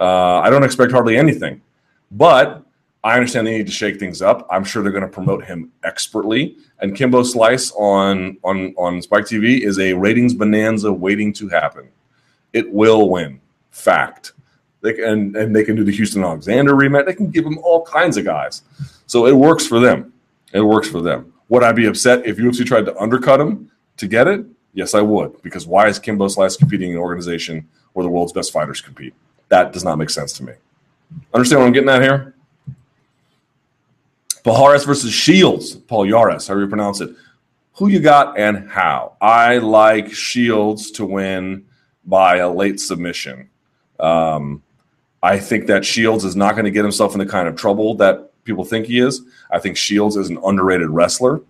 [0.00, 1.60] Uh, I don't expect hardly anything,
[2.10, 2.63] but
[3.04, 4.46] I understand they need to shake things up.
[4.50, 6.56] I'm sure they're going to promote him expertly.
[6.80, 11.88] And Kimbo Slice on on on Spike TV is a ratings bonanza waiting to happen.
[12.54, 13.40] It will win.
[13.70, 14.32] Fact.
[14.80, 17.04] They can and they can do the Houston Alexander rematch.
[17.04, 18.62] They can give him all kinds of guys.
[19.06, 20.14] So it works for them.
[20.54, 21.32] It works for them.
[21.50, 24.46] Would I be upset if UFC tried to undercut him to get it?
[24.72, 25.42] Yes, I would.
[25.42, 29.14] Because why is Kimbo Slice competing in an organization where the world's best fighters compete?
[29.48, 30.54] That does not make sense to me.
[31.34, 32.33] Understand what I'm getting at here?
[34.44, 35.74] Palhares versus Shields.
[35.74, 37.10] Paul Yaris, however you pronounce it.
[37.76, 39.16] Who you got and how?
[39.20, 41.64] I like Shields to win
[42.04, 43.50] by a late submission.
[43.98, 44.62] Um,
[45.22, 47.94] I think that Shields is not going to get himself in the kind of trouble
[47.96, 49.22] that people think he is.
[49.50, 51.40] I think Shields is an underrated wrestler.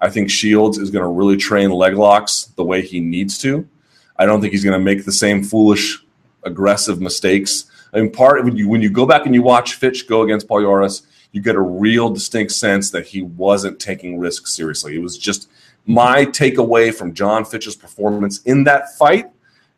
[0.00, 3.68] I think Shields is going to really train leg locks the way he needs to.
[4.16, 6.04] I don't think he's going to make the same foolish,
[6.44, 7.64] aggressive mistakes.
[7.92, 10.46] I mean, part when you when you go back and you watch Fitch go against
[10.46, 11.02] Paul Yaris,
[11.34, 14.94] you get a real distinct sense that he wasn't taking risks seriously.
[14.94, 15.50] It was just
[15.84, 19.30] my takeaway from Jon Fitch's performance in that fight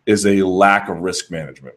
[0.05, 1.75] is a lack of risk management.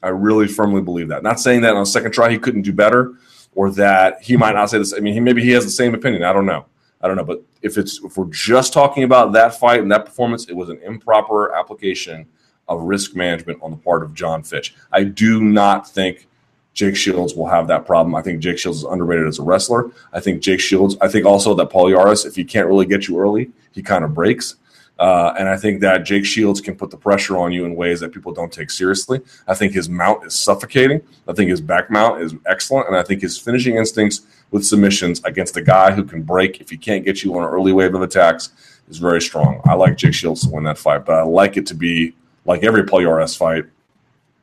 [0.00, 1.24] I really firmly believe that.
[1.24, 3.14] Not saying that on a second try he couldn't do better,
[3.56, 4.94] or that he might not say this.
[4.94, 6.22] I mean, he maybe he has the same opinion.
[6.22, 6.66] I don't know.
[7.00, 7.24] I don't know.
[7.24, 10.68] But if it's if we're just talking about that fight and that performance, it was
[10.68, 12.26] an improper application
[12.68, 14.76] of risk management on the part of Jon Fitch.
[14.92, 16.28] I do not think
[16.76, 18.14] Jake Shields will have that problem.
[18.14, 19.90] I think Jake Shields is underrated as a wrestler.
[20.12, 20.94] I think Jake Shields.
[21.00, 24.04] I think also that Paul Yaris, if he can't really get you early, he kind
[24.04, 24.56] of breaks.
[24.98, 28.00] Uh, and I think that Jake Shields can put the pressure on you in ways
[28.00, 29.22] that people don't take seriously.
[29.48, 31.00] I think his mount is suffocating.
[31.26, 32.88] I think his back mount is excellent.
[32.88, 34.20] And I think his finishing instincts
[34.50, 37.48] with submissions against a guy who can break if he can't get you on an
[37.48, 38.50] early wave of attacks
[38.88, 39.62] is very strong.
[39.64, 42.14] I like Jake Shields to win that fight, but I like it to be
[42.44, 43.64] like every Paul Yaris fight,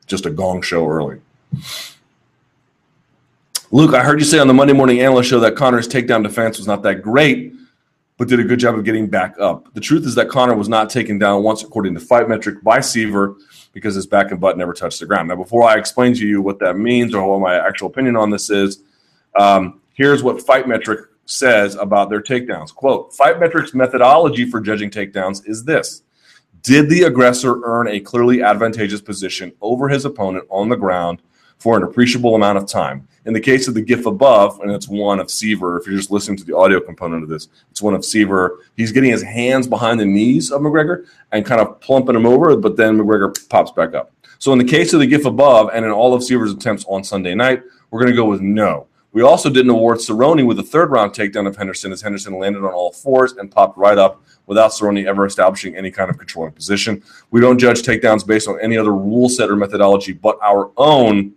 [0.07, 1.21] just a gong show early.
[3.73, 6.59] Luke, I heard you say on the Monday Morning Analyst Show that Conor's takedown defense
[6.59, 7.55] was not that great
[8.19, 9.73] but did a good job of getting back up.
[9.73, 12.77] The truth is that Conor was not taken down once, according to Fight Metric, by
[12.77, 13.35] Siver,
[13.71, 15.29] because his back and butt never touched the ground.
[15.29, 18.29] Now, before I explain to you what that means or what my actual opinion on
[18.29, 18.83] this is,
[19.39, 22.75] um, here's what Fight Metric says about their takedowns.
[22.75, 26.03] Quote, Fight Metric's methodology for judging takedowns is this.
[26.61, 31.23] Did the aggressor earn a clearly advantageous position over his opponent on the ground
[31.57, 33.07] for an appreciable amount of time?
[33.25, 36.11] In the case of the GIF above, and it's one of Siver, if you're just
[36.11, 38.57] listening to the audio component of this, it's one of Siver.
[38.75, 42.57] He's getting his hands behind the knees of McGregor and kind of plumping him over,
[42.57, 44.11] but then McGregor pops back up.
[44.39, 47.01] So in the case of the GIF above, and in all of Siver's attempts on
[47.03, 48.87] Sunday night, we're going to go with no.
[49.13, 52.65] We also didn't award Cerrone with a third round takedown of Henderson as Henderson landed
[52.65, 56.51] on all fours and popped right up without Cerrone ever establishing any kind of controlling
[56.51, 57.01] position.
[57.29, 61.33] We don't judge takedowns based on any other rule set or methodology but our own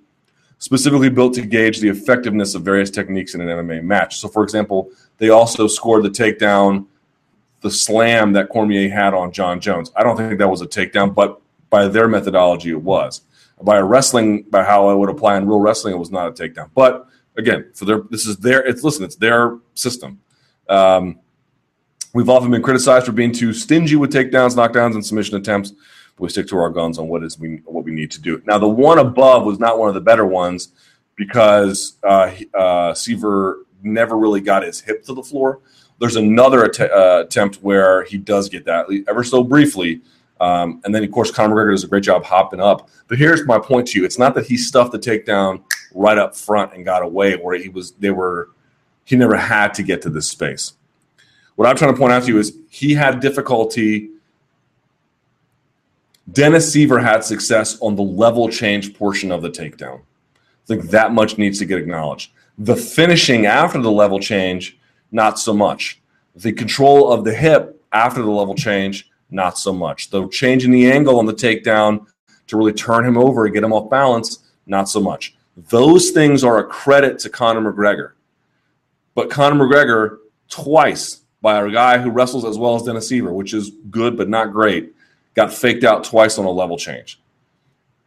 [0.58, 4.18] specifically built to gauge the effectiveness of various techniques in an MMA match.
[4.18, 6.86] So, for example, they also scored the takedown,
[7.60, 9.90] the slam that Cormier had on Jon Jones.
[9.96, 13.22] I don't think that was a takedown, but by their methodology, it was.
[13.60, 16.32] By a wrestling, by how I would apply in real wrestling, it was not a
[16.32, 16.70] takedown.
[16.74, 20.20] But again, for their this is their it's listen, it's their system.
[20.68, 21.20] Um,
[22.12, 25.72] we've often been criticized for being too stingy with takedowns, knockdowns, and submission attempts
[26.18, 28.42] we stick to our guns on what is we what we need to do.
[28.46, 30.68] Now, the one above was not one of the better ones
[31.14, 35.60] because uh, uh, Siver never really got his hip to the floor.
[35.98, 40.02] There's another att- uh, attempt where he does get that ever so briefly.
[40.40, 42.90] Um, and then, of course, Conor McGregor does a great job hopping up.
[43.08, 45.62] But here's my point to you: it's not that he stuffed the takedown
[45.94, 47.92] right up front and got away, where he was.
[47.92, 48.50] They were.
[49.04, 50.72] He never had to get to this space.
[51.54, 54.10] What I'm trying to point out to you is he had difficulty
[56.30, 60.00] Dennis Siver had success on the level change portion of the takedown.
[60.00, 62.32] I think that much needs to get acknowledged.
[62.58, 64.76] The finishing after the level change,
[65.12, 66.00] not so much.
[66.34, 70.10] The control of the hip after the level change, not so much.
[70.10, 72.06] The changing the angle on the takedown
[72.48, 75.36] to really turn him over and get him off balance, not so much.
[75.56, 78.12] Those things are a credit to Conor McGregor.
[79.14, 80.18] But Conor McGregor
[80.48, 84.28] twice by a guy who wrestles as well as Dennis Siver, which is good but
[84.28, 84.92] not great,
[85.36, 87.20] got faked out twice on a level change.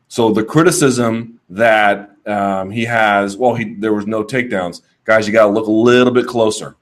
[0.07, 4.82] So the criticism that um, he has, well, he there was no takedowns.
[5.05, 6.75] Guys, you got to look a little bit closer.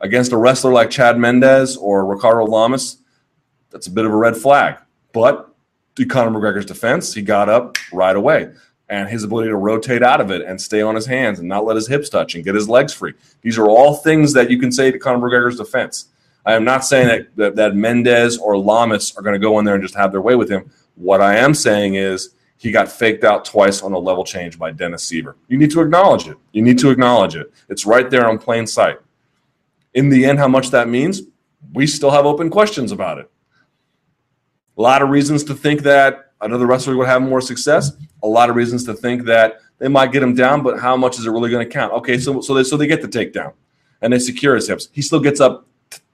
[0.00, 2.98] Against a wrestler like Chad Mendes or Ricardo Lamas,
[3.70, 4.76] that's a bit of a red flag.
[5.12, 5.54] But
[6.08, 8.50] Conor McGregor's defense, he got up right away.
[8.88, 11.64] And his ability to rotate out of it and stay on his hands and not
[11.64, 13.14] let his hips touch and get his legs free.
[13.40, 16.08] These are all things that you can say to Conor McGregor's defense.
[16.44, 19.64] I am not saying that, that, that Mendes or Lamas are going to go in
[19.64, 20.70] there and just have their way with him.
[20.96, 24.72] What I am saying is he got faked out twice on a level change by
[24.72, 25.34] Dennis Siver.
[25.48, 26.36] You need to acknowledge it.
[26.52, 27.52] You need to acknowledge it.
[27.68, 28.98] It's right there on plain sight.
[29.94, 31.22] In the end, how much that means,
[31.72, 33.30] we still have open questions about it.
[34.78, 37.92] A lot of reasons to think that another wrestler would have more success.
[38.22, 41.18] A lot of reasons to think that they might get him down, but how much
[41.18, 41.92] is it really going to count?
[41.92, 43.52] Okay, so so they so they get the takedown
[44.00, 44.88] and they secure his hips.
[44.92, 45.66] He still gets up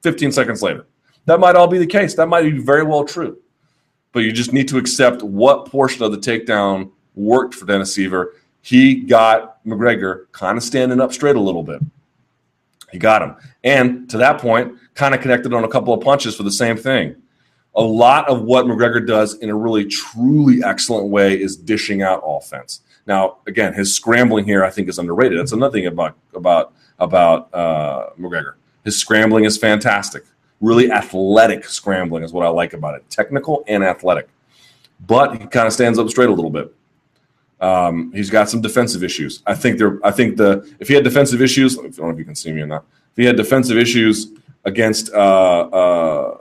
[0.03, 0.87] 15 seconds later.
[1.27, 2.15] That might all be the case.
[2.15, 3.39] That might be very well true.
[4.13, 8.33] But you just need to accept what portion of the takedown worked for Dennis Siver.
[8.63, 11.81] He got McGregor kind of standing up straight a little bit.
[12.91, 13.37] He got him.
[13.63, 16.77] And to that point, kind of connected on a couple of punches for the same
[16.77, 17.17] thing
[17.79, 22.23] a lot of what McGregor does in a really truly excellent way is dishing out
[22.27, 22.81] offense.
[23.07, 25.39] Now, again, his scrambling here I think is underrated.
[25.39, 28.55] That's another thing about about about uh, McGregor.
[28.89, 30.25] His scrambling is fantastic.
[30.63, 33.05] Really athletic scrambling is what I like about it.
[33.11, 34.31] Technical and athletic,
[35.07, 36.75] but he kind of stands up straight a little bit.
[37.61, 39.43] Um, he's got some defensive issues.
[39.47, 40.01] I think there.
[40.03, 42.51] I think the if he had defensive issues, I don't know if you can see
[42.51, 42.87] me or not.
[43.11, 44.29] If he had defensive issues
[44.65, 46.39] against uh, uh,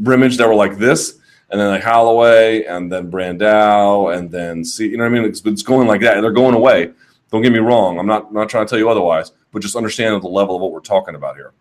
[0.00, 1.18] Brimage that were like this,
[1.50, 5.24] and then like Holloway, and then Brandao, and then see, you know what I mean?
[5.24, 6.22] It's, it's going like that.
[6.22, 6.92] They're going away.
[7.32, 7.98] Don't get me wrong.
[7.98, 10.70] I'm not not trying to tell you otherwise, but just understand the level of what
[10.70, 11.52] we're talking about here.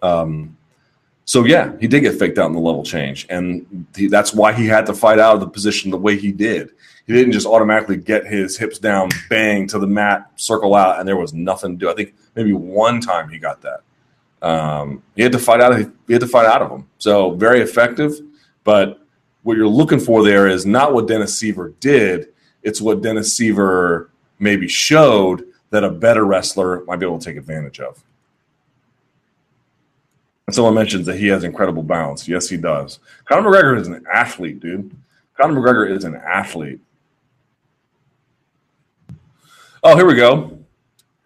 [0.00, 0.56] Um,
[1.24, 4.52] so yeah, he did get faked out in the level change, and he, that's why
[4.52, 6.70] he had to fight out of the position the way he did.
[7.08, 11.08] He didn't just automatically get his hips down, bang to the mat, circle out, and
[11.08, 11.90] there was nothing to do.
[11.90, 13.80] I think maybe one time he got that.
[14.42, 15.72] Um, he had to fight out.
[15.72, 16.88] Of, he had to fight out of them.
[16.98, 18.20] So very effective.
[18.62, 19.00] But
[19.42, 22.28] what you're looking for there is not what Dennis Siver did.
[22.62, 24.08] It's what Dennis Siver
[24.38, 28.02] maybe showed that a better wrestler might be able to take advantage of.
[30.46, 32.28] And someone mentions that he has incredible balance.
[32.28, 33.00] Yes, he does.
[33.24, 34.96] Conor McGregor is an athlete, dude.
[35.36, 36.80] Conor McGregor is an athlete.
[39.82, 40.58] Oh, here we go.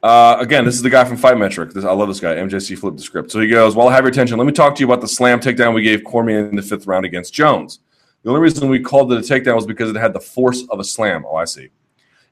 [0.03, 1.73] Uh, again, this is the guy from Fight Metric.
[1.73, 2.35] This, I love this guy.
[2.35, 3.31] MJC flipped the script.
[3.31, 5.09] So he goes, While I have your attention, let me talk to you about the
[5.09, 7.81] slam takedown we gave Cormier in the fifth round against Jones.
[8.23, 10.81] The only reason we called it a takedown was because it had the force of
[10.81, 11.25] a slam.
[11.29, 11.69] Oh, I see.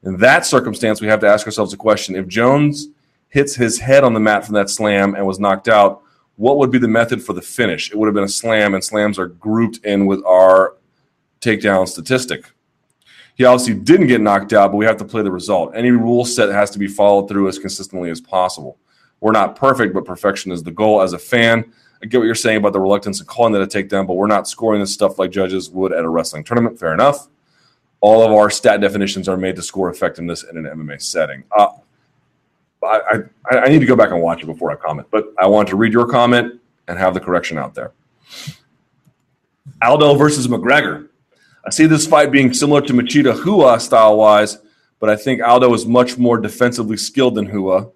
[0.03, 2.15] In that circumstance, we have to ask ourselves a question.
[2.15, 2.87] If Jones
[3.29, 6.01] hits his head on the mat from that slam and was knocked out,
[6.37, 7.91] what would be the method for the finish?
[7.91, 10.77] It would have been a slam, and slams are grouped in with our
[11.41, 12.49] takedown statistic.
[13.35, 15.73] He obviously didn't get knocked out, but we have to play the result.
[15.75, 18.77] Any rule set has to be followed through as consistently as possible.
[19.19, 21.01] We're not perfect, but perfection is the goal.
[21.01, 23.67] As a fan, I get what you're saying about the reluctance of calling that a
[23.67, 26.79] takedown, but we're not scoring this stuff like judges would at a wrestling tournament.
[26.79, 27.27] Fair enough.
[28.01, 31.43] All of our stat definitions are made to score effectiveness in an MMA setting.
[31.51, 31.67] Uh,
[32.83, 35.47] I, I, I need to go back and watch it before I comment, but I
[35.47, 37.91] want to read your comment and have the correction out there.
[39.81, 41.09] Aldo versus McGregor.
[41.65, 44.59] I see this fight being similar to Machida Rua style wise,
[44.99, 47.89] but I think Aldo is much more defensively skilled than Rua.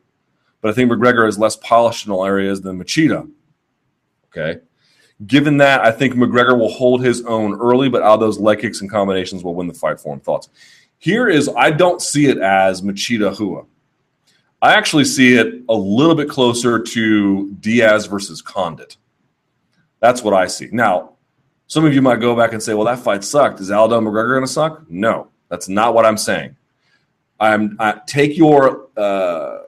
[0.62, 3.30] But I think McGregor is less polished in all areas than Machida.
[4.30, 4.62] Okay.
[5.28, 8.90] Given that, I think McGregor will hold his own early, but Aldo's leg kicks and
[8.90, 10.20] combinations will win the fight for him.
[10.20, 10.50] Thoughts?
[10.98, 13.64] Here is I don't see it as Machida Rua.
[14.62, 18.98] I actually see it a little bit closer to Diaz versus Condit.
[20.00, 20.70] That's what I see.
[20.72, 21.14] Now,
[21.68, 23.60] some of you might go back and say, well, that fight sucked.
[23.60, 24.90] Is Aldo McGregor going to suck?
[24.90, 26.56] No, that's not what I'm saying.
[27.40, 29.60] I'm I, take your uh,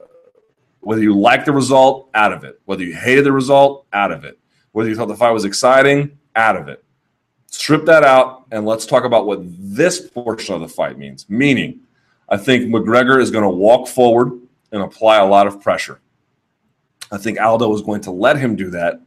[0.80, 4.24] whether you like the result out of it, whether you hated the result out of
[4.24, 4.38] it,
[4.76, 6.84] whether you thought the fight was exciting out of it.
[7.46, 11.24] Strip that out and let's talk about what this portion of the fight means.
[11.30, 11.80] Meaning,
[12.28, 14.38] I think McGregor is going to walk forward
[14.72, 15.98] and apply a lot of pressure.
[17.10, 19.00] I think Aldo is going to let him do that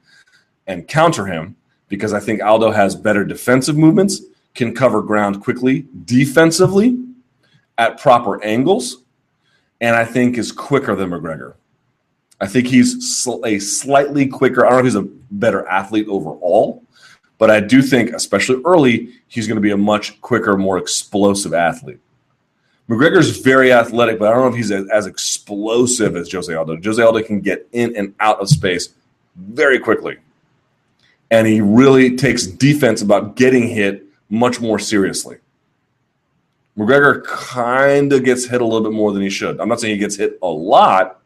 [0.65, 1.55] and counter him
[1.87, 4.23] because I think Aldo has better defensive movements,
[4.55, 6.97] can cover ground quickly defensively
[7.77, 9.03] at proper angles,
[9.81, 11.53] and I think is quicker than McGregor.
[12.41, 12.95] I think he's
[13.27, 14.65] a slightly quicker.
[14.65, 16.83] I don't know if he's a better athlete overall,
[17.37, 21.53] but I do think, especially early, he's going to be a much quicker, more explosive
[21.53, 21.99] athlete.
[22.89, 26.81] McGregor's very athletic, but I don't know if he's as explosive as Jose Aldo.
[26.81, 28.89] Jose Aldo can get in and out of space
[29.35, 30.17] very quickly.
[31.29, 35.37] And he really takes defense about getting hit much more seriously.
[36.77, 39.59] McGregor kind of gets hit a little bit more than he should.
[39.59, 41.21] I'm not saying he gets hit a lot,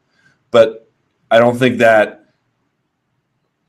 [0.51, 0.83] but
[1.32, 2.26] I don't think that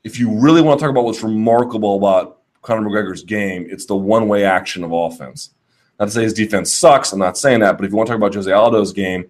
[0.03, 3.95] if you really want to talk about what's remarkable about Conor McGregor's game, it's the
[3.95, 5.51] one way action of offense.
[5.99, 7.11] Not to say his defense sucks.
[7.11, 7.77] I'm not saying that.
[7.77, 9.29] But if you want to talk about Jose Aldo's game,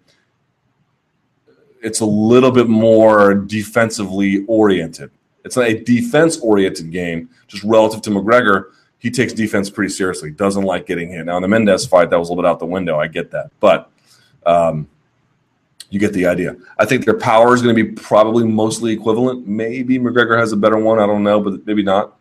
[1.82, 5.12] it's a little bit more defensively oriented.
[5.44, 8.72] It's not a defense oriented game, just relative to McGregor.
[8.98, 11.26] He takes defense pretty seriously, doesn't like getting hit.
[11.28, 13.00] Now, in the Mendes fight, that was a little bit out the window.
[13.00, 13.52] I get that.
[13.60, 13.92] But
[14.48, 14.88] um,
[15.90, 16.56] you get the idea.
[16.78, 19.48] I think their power is going to be probably mostly equivalent.
[19.48, 21.00] Maybe McGregor has a better one.
[21.00, 22.18] I don't know, but maybe not.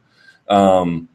[0.49, 1.09] Um,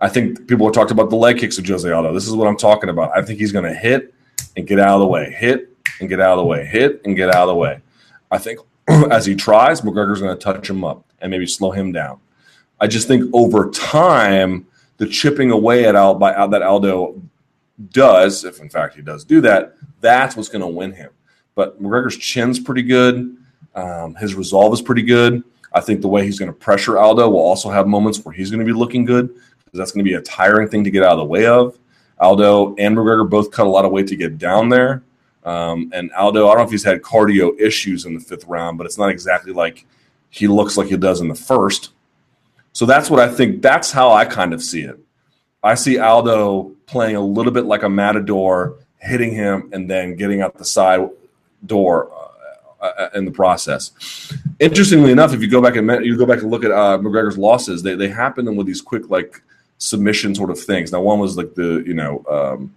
[0.00, 2.12] I think people have talked about the leg kicks of Jose Aldo.
[2.12, 3.16] This is what I'm talking about.
[3.16, 4.12] I think he's going to hit
[4.56, 7.16] and get out of the way, hit and get out of the way, hit and
[7.16, 7.80] get out of the way.
[8.30, 11.92] I think as he tries, McGregor's going to touch him up and maybe slow him
[11.92, 12.20] down.
[12.80, 14.66] I just think over time,
[14.98, 17.20] the chipping away at Al, by, that Aldo
[17.90, 21.10] does, if in fact he does do that, that's what's going to win him.
[21.54, 23.36] But McGregor's chin's pretty good.
[23.74, 25.42] Um, his resolve is pretty good.
[25.72, 28.50] I think the way he's going to pressure Aldo will also have moments where he's
[28.50, 31.02] going to be looking good because that's going to be a tiring thing to get
[31.02, 31.78] out of the way of.
[32.20, 35.02] Aldo and McGregor both cut a lot of weight to get down there.
[35.44, 38.78] Um, and Aldo, I don't know if he's had cardio issues in the fifth round,
[38.78, 39.84] but it's not exactly like
[40.30, 41.90] he looks like he does in the first.
[42.72, 43.60] So that's what I think.
[43.60, 44.98] That's how I kind of see it.
[45.62, 50.40] I see Aldo playing a little bit like a matador, hitting him and then getting
[50.40, 51.08] out the side
[51.66, 52.10] door
[52.80, 53.92] uh, uh, in the process.
[54.60, 57.38] Interestingly enough, if you go back and you go back and look at uh, McGregor's
[57.38, 59.42] losses, they they happen with these quick like
[59.78, 60.92] submission sort of things.
[60.92, 62.74] Now, one was like the you know um,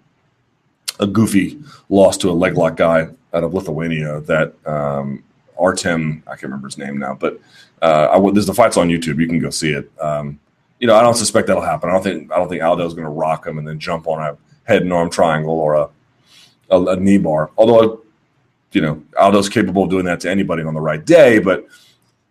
[1.00, 1.60] a goofy
[1.90, 5.24] loss to a leg lock guy out of Lithuania that um,
[5.60, 7.40] Artem I can't remember his name now, but
[7.82, 9.20] uh, I, there's the fights on YouTube.
[9.20, 9.92] You can go see it.
[10.00, 10.40] Um,
[10.80, 11.90] you know, I don't suspect that'll happen.
[11.90, 14.22] I don't think I don't think Aldo's going to rock him and then jump on
[14.24, 15.90] a head and arm triangle or a,
[16.70, 17.52] a, a knee bar.
[17.58, 18.02] Although,
[18.72, 21.68] you know, Aldo's capable of doing that to anybody on the right day, but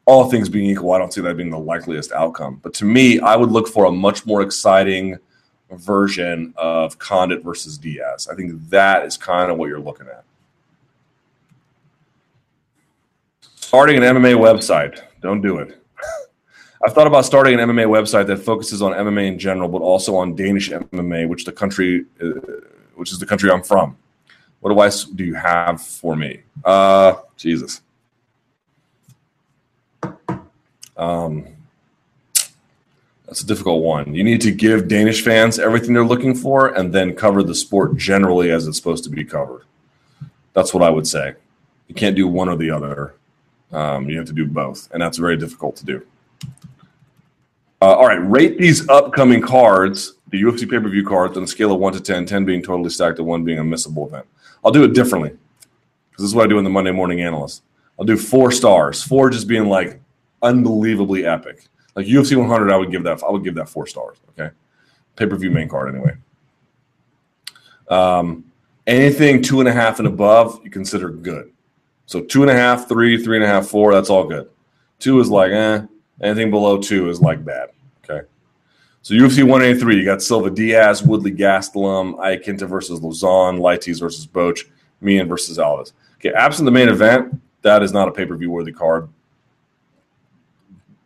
[0.05, 2.61] all things being equal, I don't see that being the likeliest outcome.
[2.63, 5.19] But to me, I would look for a much more exciting
[5.73, 8.29] version of Condit versus Diaz.
[8.31, 10.25] I think that is kind of what you're looking at.
[13.57, 15.01] Starting an MMA website.
[15.21, 15.83] Don't do it.
[16.85, 20.15] I've thought about starting an MMA website that focuses on MMA in general, but also
[20.15, 22.27] on Danish MMA, which the country, uh,
[22.95, 23.97] which is the country I'm from.
[24.61, 26.41] What advice do you have for me?
[26.65, 27.83] Uh, Jesus.
[30.97, 31.47] Um,
[33.27, 34.15] that's a difficult one.
[34.15, 37.97] You need to give Danish fans everything they're looking for and then cover the sport
[37.97, 39.65] generally as it's supposed to be covered.
[40.53, 41.35] That's what I would say.
[41.89, 43.15] You can't do one or the other.
[43.73, 46.07] Um, you have to do both, and that's very difficult to do.
[47.83, 51.47] Uh, all right, rate these upcoming cards, the UFC pay per view cards, on a
[51.47, 54.27] scale of 1 to 10, 10 being totally stacked and 1 being a missable event.
[54.67, 57.63] I'll do it differently because this is what I do in the Monday Morning Analyst.
[58.01, 60.01] I'll do four stars, four just being like
[60.43, 61.69] unbelievably epic.
[61.95, 63.23] Like UFC 100, I would give that.
[63.23, 64.19] I would give that four stars.
[64.31, 64.53] Okay,
[65.15, 66.17] pay per view main card anyway.
[67.89, 68.45] Um,
[68.89, 71.53] anything two and a half and above, you consider good.
[72.07, 73.95] So two and a half, three, three and a half, four.
[73.95, 74.51] That's all good.
[74.99, 75.83] Two is like eh.
[76.21, 77.69] Anything below two is like bad.
[79.07, 84.65] So UFC 183, you got Silva Diaz, Woodley Gastelum, Iaquinta versus Lauzon, Leites versus Boch,
[85.01, 85.93] Mein versus Alves.
[86.17, 89.09] Okay, absent the main event, that is not a pay per view worthy card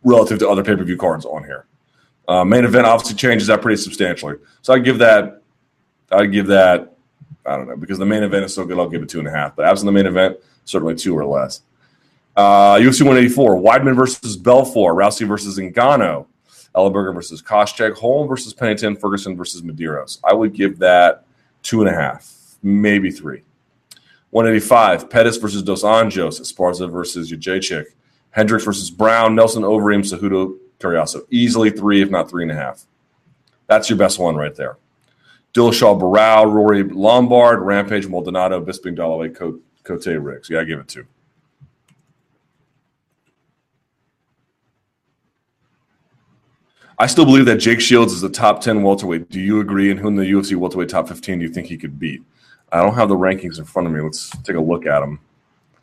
[0.03, 1.67] relative to other pay per view cards on here.
[2.27, 4.37] Uh, main event obviously changes that pretty substantially.
[4.63, 5.43] So I give that,
[6.11, 6.95] I give that,
[7.45, 9.27] I don't know, because the main event is so good, I'll give it two and
[9.27, 9.55] a half.
[9.55, 11.61] But absent the main event, certainly two or less.
[12.35, 16.25] Uh, UFC 184, Weidman versus Belfort, Rousey versus Zingano,
[16.75, 20.19] Ellenberger versus Koscheck, Holm versus Pennington, Ferguson versus Medeiros.
[20.23, 21.25] I would give that
[21.63, 23.43] two and a half, maybe three.
[24.31, 27.85] 185, Pettis versus Dos Anjos, Esparza versus Jacek,
[28.29, 31.25] Hendricks versus Brown, Nelson Overeem, Cejudo, Cariaso.
[31.29, 32.85] Easily three, if not three and a half.
[33.67, 34.77] That's your best one right there.
[35.53, 40.49] Dillashaw, Barao, Rory Lombard, Rampage, Maldonado, Bisping, Dollaway, Cote, Cote, Riggs.
[40.49, 41.05] Yeah, I give it two.
[47.01, 49.27] I still believe that Jake Shields is the top 10 welterweight.
[49.31, 49.89] Do you agree?
[49.89, 52.21] And who in the UFC welterweight top 15 do you think he could beat?
[52.71, 54.01] I don't have the rankings in front of me.
[54.01, 55.19] Let's take a look at them.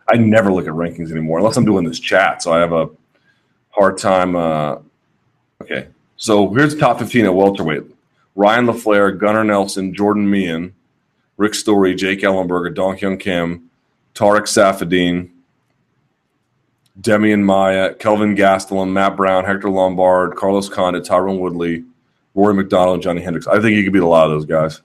[0.09, 2.45] I never look at rankings anymore unless I'm doing this chat.
[2.45, 2.89] So I have a
[3.71, 4.37] hard time.
[4.37, 4.79] Uh,
[5.61, 5.89] okay.
[6.19, 7.83] So here's top 15 at welterweight
[8.37, 10.73] Ryan LaFlare, Gunnar Nelson, Jordan Mein,
[11.37, 13.69] Rick Story, Jake Ellenberger, Dong Hyun Kim,
[14.14, 15.31] Tarec Saffiedine,
[17.01, 21.85] Demian Maya, Kelvin Gastelum, Matt Brown, Hector Lombard, Carlos Condit, Tyron Woodley,
[22.35, 23.47] Rory MacDonald, and Johnny Hendricks.
[23.47, 24.83] I think he could beat a lot of those guys.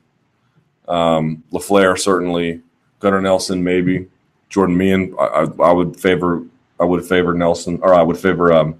[0.88, 2.61] Um, LaFlare certainly,
[2.99, 4.07] Gunnar Nelson maybe,
[4.49, 5.16] Jordan Mein.
[5.20, 6.43] I, I, I, would favor.
[6.80, 8.80] I would favor Nelson, or I would favor um,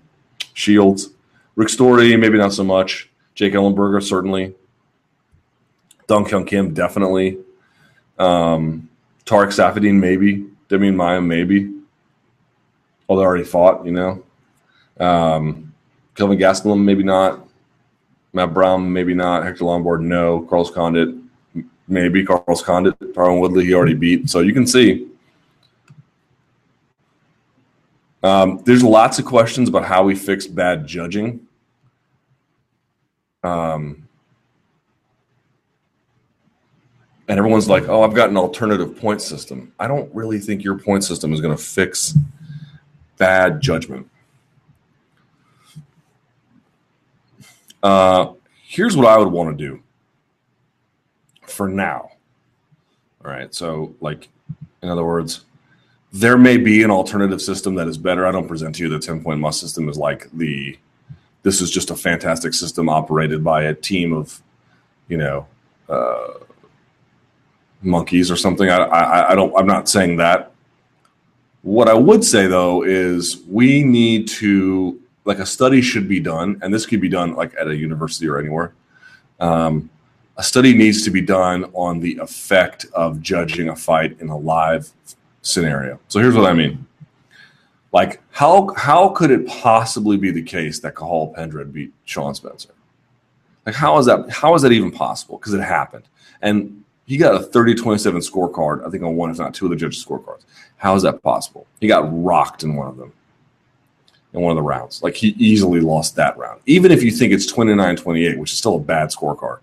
[0.54, 1.10] Shields.
[1.56, 3.10] Rick Story maybe not so much.
[3.36, 4.54] Jake Ellenberger certainly.
[6.08, 7.40] Dong Hyun Kim definitely.
[8.20, 8.90] Um,
[9.26, 10.46] Tarec Saffiedine maybe.
[10.70, 11.73] Demian Maya, maybe.
[13.14, 14.24] Oh, they already fought, you know.
[15.00, 15.72] Um,
[16.16, 17.48] Kelvin Gastelum maybe not.
[18.34, 19.44] Matt Brown maybe not.
[19.44, 20.42] Hector Lombard no.
[20.42, 21.16] Carlos Condit
[21.88, 24.30] maybe Carlos Condit, Tyron Woodley, he already beat.
[24.30, 25.08] So you can see.
[28.24, 31.46] Um, there's lots of questions about how we fix bad judging.
[33.44, 34.08] Um,
[37.28, 39.72] and everyone's like, oh, I've got an alternative point system.
[39.78, 42.18] I don't really think your point system is going to fix
[43.18, 44.10] bad judgment.
[47.82, 48.34] Uh,
[48.64, 49.84] here's what I would want to do
[51.46, 52.12] for now.
[53.24, 53.54] All right.
[53.54, 54.30] So, like,
[54.82, 55.46] in other words,
[56.12, 58.26] there may be an alternative system that is better.
[58.26, 60.78] I don't present to you the 10 point must system is like the,
[61.42, 64.42] this is just a fantastic system operated by a team of,
[65.08, 65.48] you know,
[65.90, 66.34] uh,
[67.82, 68.70] monkeys or something.
[68.70, 70.53] I, I, I don't, I'm not saying that.
[71.64, 76.60] What I would say though is we need to, like, a study should be done,
[76.62, 78.74] and this could be done like at a university or anywhere.
[79.40, 79.90] Um,
[80.38, 84.38] a study needs to be done on the effect of judging a fight in a
[84.38, 84.90] live
[85.42, 86.00] scenario.
[86.08, 86.86] So here's what I mean.
[87.92, 92.74] Like how how could it possibly be the case that Cathal Pendred beat Sean Spencer?
[93.66, 95.38] Like how is that how is that even possible?
[95.38, 96.06] Because it happened.
[96.42, 99.76] And he got a 30-27 scorecard, I think on one, if not two of the
[99.76, 100.44] judges' scorecards.
[100.84, 101.66] How is that possible?
[101.80, 103.12] He got rocked in one of them.
[104.34, 105.02] In one of the rounds.
[105.02, 106.62] Like he easily lost that round.
[106.68, 109.60] Even if you think it's 29-28, which is still a bad scorecard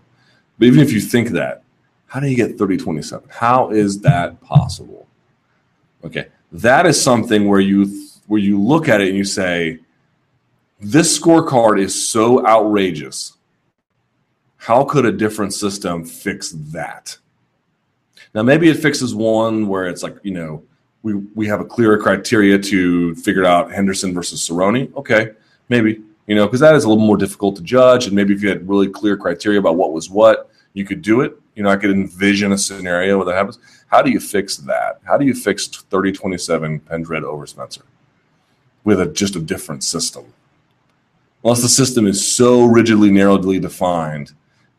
[0.61, 1.63] but even if you think that,
[2.05, 3.27] how do you get 30 27?
[3.31, 5.07] How is that possible?
[6.05, 6.27] Okay.
[6.51, 9.79] That is something where you where you look at it and you say,
[10.79, 13.37] this scorecard is so outrageous.
[14.57, 17.17] How could a different system fix that?
[18.35, 20.63] Now, maybe it fixes one where it's like, you know,
[21.03, 24.93] we, we have a clearer criteria to figure out Henderson versus Cerrone.
[24.95, 25.31] Okay,
[25.69, 28.05] maybe, you know, because that is a little more difficult to judge.
[28.05, 31.21] And maybe if you had really clear criteria about what was what, you could do
[31.21, 31.37] it.
[31.55, 33.59] You know, I could envision a scenario where that happens.
[33.87, 35.01] How do you fix that?
[35.03, 37.83] How do you fix 30 27 Pendred over Spencer
[38.83, 40.33] with a, just a different system?
[41.43, 44.31] Unless the system is so rigidly, narrowly defined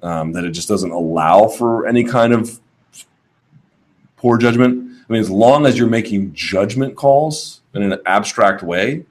[0.03, 2.61] um, that it just doesn't allow for any kind of
[4.17, 4.82] poor judgment.
[5.13, 9.05] I mean, as long as you're making judgment calls in an abstract way,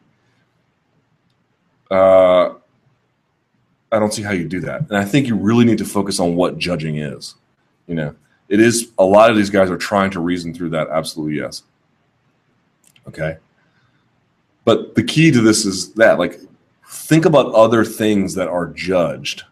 [1.92, 2.56] uh,
[3.92, 4.80] I don't see how you do that.
[4.90, 7.36] And I think you really need to focus on what judging is.
[7.86, 8.16] You know,
[8.50, 10.88] it is a lot of these guys are trying to reason through that.
[10.90, 11.62] Absolutely, yes.
[13.08, 13.38] Okay.
[14.66, 16.40] But the key to this is that, like,
[16.88, 19.44] think about other things that are judged,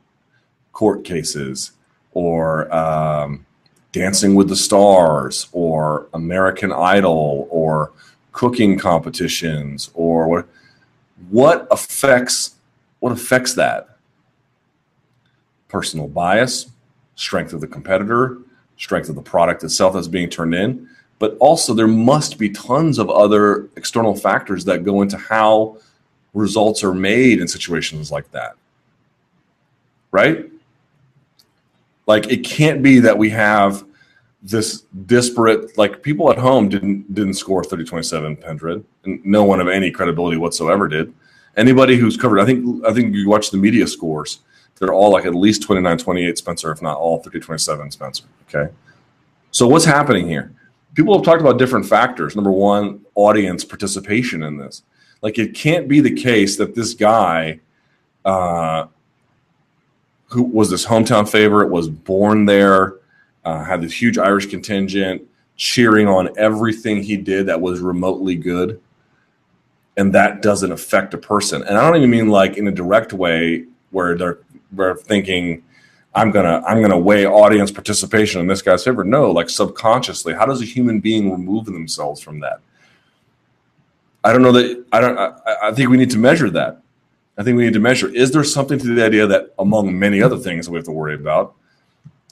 [0.74, 1.74] court cases,
[2.14, 3.46] or um,
[3.92, 7.92] Dancing with the Stars, or American Idol, or
[8.32, 10.48] cooking competitions, or what
[11.30, 12.56] what affects
[13.00, 13.98] what affects that
[15.68, 16.70] personal bias,
[17.16, 18.38] strength of the competitor,
[18.78, 20.90] strength of the product itself that's being turned in.
[21.20, 25.78] But also, there must be tons of other external factors that go into how
[26.34, 28.56] results are made in situations like that.
[30.12, 30.50] Right?
[32.10, 33.86] Like, it can't be that we have
[34.42, 39.60] this disparate like people at home didn't didn't score 30 27 pendred and no one
[39.60, 41.14] of any credibility whatsoever did
[41.58, 44.40] anybody who's covered i think i think you watch the media scores
[44.80, 48.24] they're all like at least 29 28 Spencer, if not all 30 27 Spencer.
[48.48, 48.74] Okay.
[49.52, 50.54] So what's happening here?
[50.96, 52.36] People have talked about different factors.
[52.36, 54.84] Number one, audience participation in this.
[55.22, 57.60] Like it can't be the case that this guy,
[58.24, 58.88] uh,
[60.30, 62.96] who was this hometown favorite, was born there,
[63.46, 65.24] uh, had this huge Irish contingent
[65.56, 68.80] cheering on everything he did that was remotely good,
[69.98, 71.64] and that doesn't affect a person.
[71.64, 74.40] And I don't even mean like in a direct way where they're
[74.72, 75.64] we're thinking
[76.14, 79.04] I'm gonna I'm gonna weigh audience participation in this guy's favor.
[79.04, 82.62] No, like subconsciously, how does a human being remove themselves from that?
[84.24, 86.82] I don't know that I don't I, I think we need to measure that.
[87.40, 90.22] I think we need to measure is there something to the idea that among many
[90.22, 91.56] other things that we have to worry about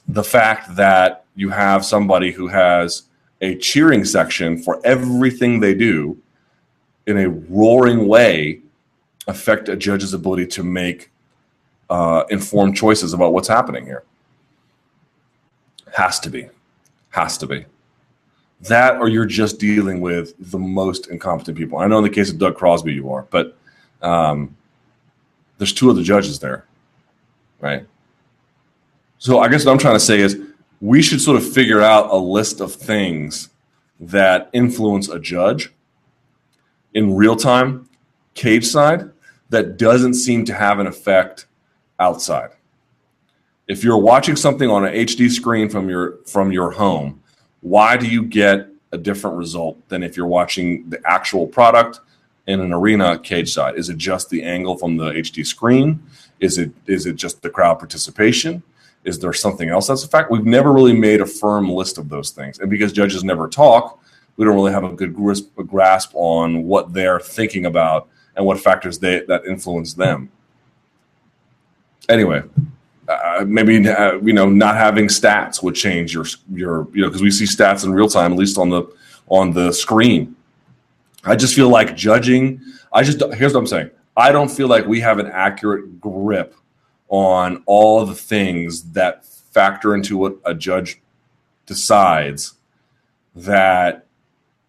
[0.06, 3.04] the fact that you have somebody who has
[3.40, 6.16] a cheering section for everything they do
[7.06, 8.60] in a roaring way
[9.28, 11.10] affect a judge's ability to make
[11.88, 14.04] uh, informed choices about what's happening here?
[15.94, 16.48] Has to be.
[17.10, 17.64] Has to be.
[18.62, 21.78] That or you're just dealing with the most incompetent people.
[21.78, 23.56] I know in the case of Doug Crosby you are, but
[24.02, 24.56] um,
[25.58, 26.64] there's two other judges there,
[27.60, 27.86] right?
[29.18, 30.40] So I guess what I'm trying to say is
[30.80, 33.50] we should sort of figure out a list of things
[34.00, 35.72] that influence a judge
[36.94, 37.88] in real time,
[38.34, 39.10] cage side,
[39.50, 41.46] that doesn't seem to have an effect
[41.98, 42.50] outside.
[43.66, 47.22] If you're watching something on an HD screen from your from your home,
[47.60, 52.00] why do you get a different result than if you're watching the actual product
[52.48, 53.78] in an arena cage side?
[53.78, 56.02] Is it just the angle from the HD screen?
[56.40, 58.62] Is it is it just the crowd participation?
[59.04, 60.30] Is there something else that's a fact?
[60.30, 62.58] We've never really made a firm list of those things.
[62.58, 64.00] And because judges never talk,
[64.36, 68.98] we don't really have a good grasp on what they're thinking about and what factors
[68.98, 70.30] they that influence them.
[72.08, 72.42] Anyway,
[73.08, 77.22] uh, maybe uh, you know not having stats would change your your you know because
[77.22, 78.84] we see stats in real time at least on the
[79.28, 80.34] on the screen.
[81.24, 82.60] I just feel like judging.
[82.92, 83.90] I just here's what I'm saying.
[84.16, 86.54] I don't feel like we have an accurate grip
[87.08, 91.00] on all the things that factor into what a judge
[91.66, 92.54] decides
[93.34, 94.06] that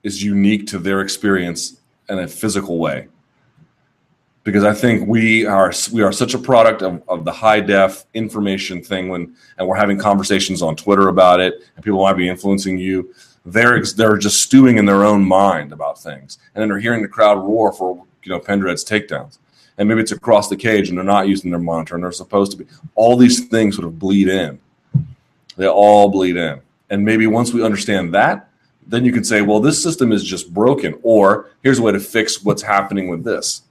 [0.04, 3.08] is unique to their experience in a physical way
[4.44, 8.06] because I think we are we are such a product of, of the high def
[8.14, 12.28] information thing when and we're having conversations on Twitter about it and people might be
[12.28, 13.14] influencing you.
[13.52, 17.08] They're they're just stewing in their own mind about things, and then they're hearing the
[17.08, 19.40] crowd roar for you know Pendred's takedowns
[19.80, 22.52] and maybe it's across the cage and they're not using their monitor and they're supposed
[22.52, 22.66] to be.
[22.96, 24.60] All these things sort of bleed in.
[25.56, 26.62] They all bleed in.
[26.90, 28.50] And maybe once we understand that,
[28.86, 32.00] then you can say, well, this system is just broken, or here's a way to
[32.00, 33.62] fix what's happening with this.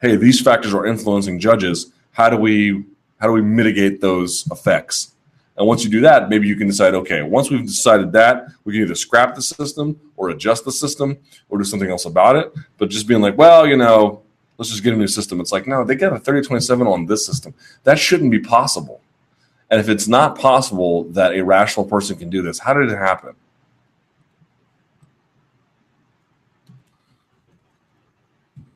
[0.00, 1.92] Hey, these factors are influencing judges.
[2.12, 2.84] How do we
[3.20, 5.12] how do we mitigate those effects?
[5.58, 8.72] And once you do that, maybe you can decide, okay, once we've decided that, we
[8.72, 12.52] can either scrap the system or adjust the system or do something else about it.
[12.78, 14.22] But just being like, well, you know,
[14.56, 15.40] let's just get a new system.
[15.40, 17.54] It's like, no, they got a 3027 on this system.
[17.82, 19.00] That shouldn't be possible.
[19.68, 22.96] And if it's not possible that a rational person can do this, how did it
[22.96, 23.34] happen?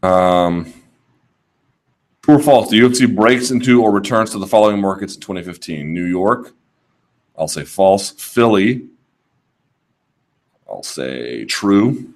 [0.03, 0.72] Um,
[2.22, 2.70] true or false?
[2.70, 6.53] The UFC breaks into or returns to the following markets in 2015 New York,
[7.37, 8.11] I'll say false.
[8.11, 8.87] Philly,
[10.68, 12.12] I'll say true.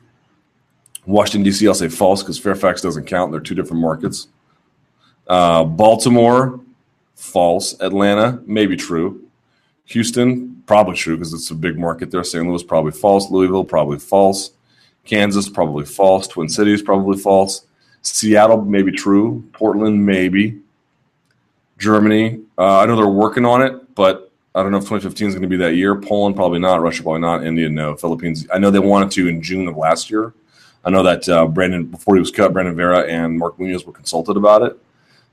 [1.07, 3.31] Washington, D.C., I'll say false because Fairfax doesn't count.
[3.31, 4.29] They're two different markets.
[5.29, 6.61] Uh, Baltimore,
[7.15, 7.81] false.
[7.81, 9.23] Atlanta, maybe true.
[9.87, 12.25] Houston, probably true because it's a big market there.
[12.25, 12.47] St.
[12.47, 13.31] Louis, probably false.
[13.31, 14.51] Louisville, probably false.
[15.05, 16.27] Kansas, probably false.
[16.27, 17.67] Twin Cities, probably false.
[18.03, 19.49] Seattle, maybe true.
[19.53, 20.61] Portland, maybe.
[21.79, 24.26] Germany, uh, I know they're working on it, but
[24.57, 25.95] I don't know if 2015 is going to be that year.
[25.95, 26.81] Poland, probably not.
[26.81, 27.45] Russia, probably not.
[27.45, 27.95] India, no.
[27.95, 30.33] Philippines, I know they wanted to in June of last year.
[30.83, 33.93] I know that uh, Brandon, before he was cut, Brandon Vera and Mark Munoz were
[33.93, 34.79] consulted about it.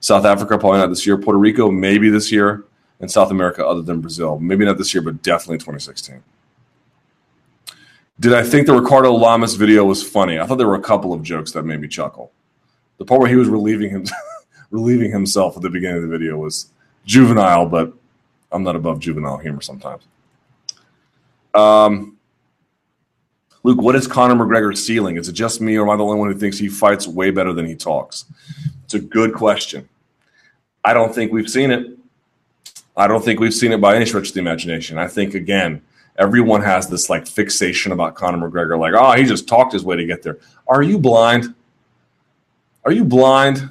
[0.01, 1.17] South Africa, probably not this year.
[1.17, 2.65] Puerto Rico, maybe this year.
[2.99, 4.39] And South America, other than Brazil.
[4.39, 6.21] Maybe not this year, but definitely 2016.
[8.19, 10.37] Did I think the Ricardo Lamas video was funny?
[10.37, 12.31] I thought there were a couple of jokes that made me chuckle.
[12.97, 14.05] The part where he was relieving him,
[14.69, 16.71] relieving himself at the beginning of the video was
[17.05, 17.93] juvenile, but
[18.53, 20.03] I'm not above juvenile humor sometimes.
[21.53, 22.17] Um,
[23.63, 25.17] Luke, what is Conor McGregor's ceiling?
[25.17, 27.31] Is it just me, or am I the only one who thinks he fights way
[27.31, 28.25] better than he talks?
[28.83, 29.87] It's a good question.
[30.83, 31.97] I don't think we've seen it.
[32.95, 34.97] I don't think we've seen it by any stretch of the imagination.
[34.97, 35.81] I think again,
[36.17, 39.95] everyone has this like fixation about Conor McGregor, like, oh, he just talked his way
[39.95, 40.37] to get there.
[40.67, 41.55] Are you blind?
[42.85, 43.69] Are you blind?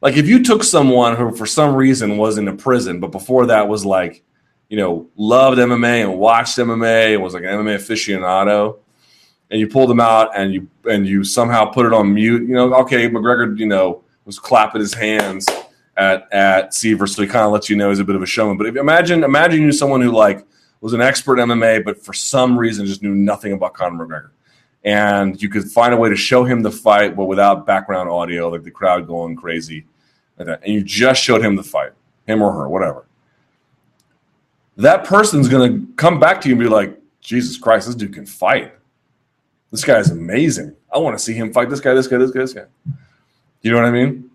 [0.00, 3.46] Like if you took someone who for some reason was in a prison, but before
[3.46, 4.22] that was like
[4.70, 8.78] you know, loved MMA and watched MMA and was like an MMA aficionado,
[9.50, 12.54] and you pulled them out and you and you somehow put it on mute, you
[12.54, 15.46] know, okay, McGregor, you know, was clapping his hands
[15.96, 18.26] at at Siver, so he kind of lets you know he's a bit of a
[18.26, 18.56] showman.
[18.56, 20.46] But if imagine imagine you someone who like
[20.80, 24.30] was an expert MMA, but for some reason just knew nothing about Conor McGregor.
[24.82, 28.48] And you could find a way to show him the fight, but without background audio,
[28.48, 29.84] like the crowd going crazy,
[30.48, 31.92] And you just showed him the fight,
[32.26, 33.06] him or her, whatever
[34.80, 38.14] that person's going to come back to you and be like, Jesus Christ, this dude
[38.14, 38.74] can fight.
[39.70, 40.74] This guy is amazing.
[40.92, 42.64] I want to see him fight this guy, this guy, this guy, this guy.
[43.60, 44.30] You know what I mean?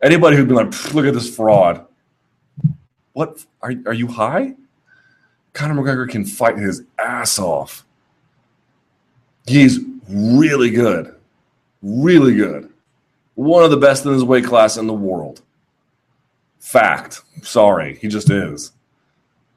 [0.00, 1.84] Anybody who'd be like, look at this fraud.
[3.12, 4.54] What are, are you high?
[5.52, 7.84] Conor McGregor can fight his ass off.
[9.46, 11.16] He's really good.
[11.82, 12.69] Really good.
[13.34, 15.42] One of the best in his weight class in the world.
[16.58, 17.22] Fact.
[17.42, 18.72] Sorry, he just is.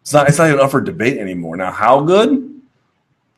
[0.01, 0.27] It's not.
[0.27, 1.57] It's not even up for debate anymore.
[1.57, 2.61] Now, how good?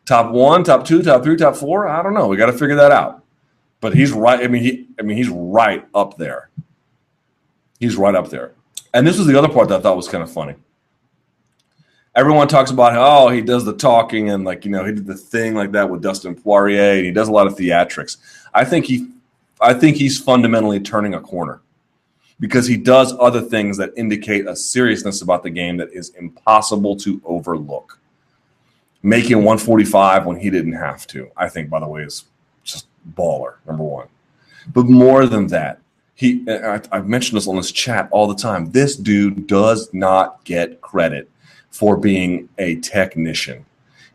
[0.05, 1.87] Top one, top two, top three, top four.
[1.87, 2.27] I don't know.
[2.27, 3.23] We got to figure that out.
[3.81, 4.43] But he's right.
[4.43, 4.87] I mean, he.
[4.99, 6.49] I mean, he's right up there.
[7.79, 8.53] He's right up there.
[8.93, 10.55] And this was the other part that I thought was kind of funny.
[12.15, 15.05] Everyone talks about how oh, he does the talking and like you know he did
[15.05, 18.17] the thing like that with Dustin Poirier and he does a lot of theatrics.
[18.53, 19.09] I think he,
[19.61, 21.61] I think he's fundamentally turning a corner
[22.39, 26.95] because he does other things that indicate a seriousness about the game that is impossible
[26.97, 27.99] to overlook.
[29.01, 32.25] Making 145 when he didn't have to, I think, by the way, is
[32.63, 34.07] just baller, number one.
[34.73, 35.79] But more than that,
[36.15, 38.71] he I, I've mentioned this on this chat all the time.
[38.71, 41.29] This dude does not get credit
[41.69, 43.65] for being a technician.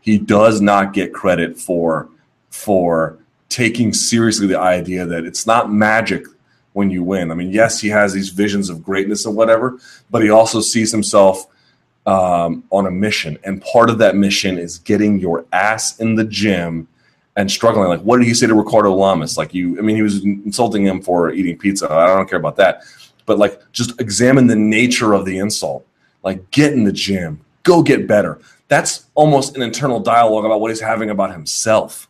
[0.01, 2.09] He does not get credit for
[2.49, 3.17] for
[3.51, 6.25] taking seriously the idea that it's not magic
[6.73, 7.31] when you win.
[7.31, 9.77] I mean, yes, he has these visions of greatness and whatever,
[10.09, 11.45] but he also sees himself
[12.05, 13.37] um, on a mission.
[13.43, 16.87] And part of that mission is getting your ass in the gym
[17.35, 17.89] and struggling.
[17.89, 19.37] Like, what did he say to Ricardo Lamas?
[19.37, 21.91] Like, you, I mean, he was insulting him for eating pizza.
[21.91, 22.83] I don't care about that.
[23.25, 25.85] But like, just examine the nature of the insult.
[26.23, 28.39] Like, get in the gym, go get better.
[28.69, 32.07] That's almost an internal dialogue about what he's having about himself.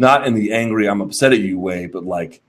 [0.00, 2.42] Not in the angry, I'm upset at you way, but like,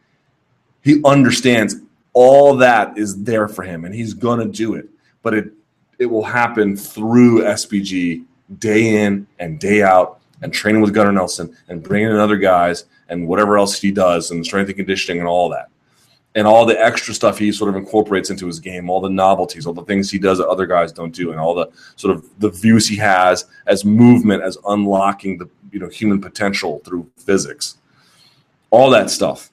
[0.82, 1.76] he understands
[2.14, 4.90] all that is there for him and he's to do it
[5.22, 5.54] but it
[6.00, 8.26] it will happen through SBG
[8.58, 12.86] day in and day out and training with Gunnar Nelson and bringing in other guys
[13.10, 15.68] and whatever else he does and strength and conditioning and all that.
[16.34, 19.68] And all the extra stuff he sort of incorporates into his game all the novelties
[19.68, 22.26] all the things he does that other guys don't do and all the sort of
[22.40, 27.78] the views he has as movement as unlocking the you know human potential through physics
[28.70, 29.52] all that stuff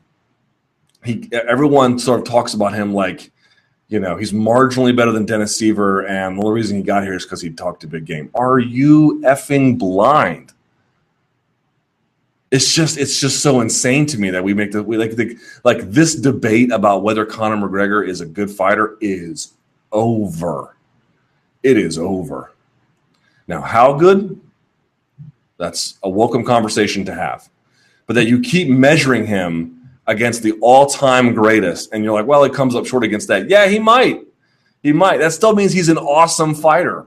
[1.05, 3.31] he everyone sort of talks about him like
[3.89, 7.15] you know he's marginally better than Dennis Siver, and the only reason he got here
[7.15, 8.31] is because he talked a big game.
[8.35, 10.53] Are you effing blind?
[12.51, 15.39] It's just it's just so insane to me that we make the we like the
[15.65, 19.55] like this debate about whether Conor McGregor is a good fighter is
[19.93, 20.77] over.
[21.63, 22.53] It is over.
[23.49, 24.39] Now, how good?
[25.59, 27.49] That's a welcome conversation to have.
[28.07, 32.51] But that you keep measuring him against the all-time greatest, and you're like, well, he
[32.51, 33.51] comes up short against that.
[33.51, 34.25] Yeah, he might.
[34.83, 35.19] He might.
[35.19, 37.07] That still means he's an awesome fighter.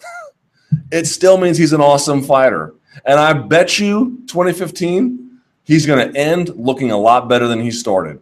[0.90, 2.74] it still means he's an awesome fighter.
[3.04, 7.70] And I bet you 2015, he's going to end looking a lot better than he
[7.70, 8.18] started.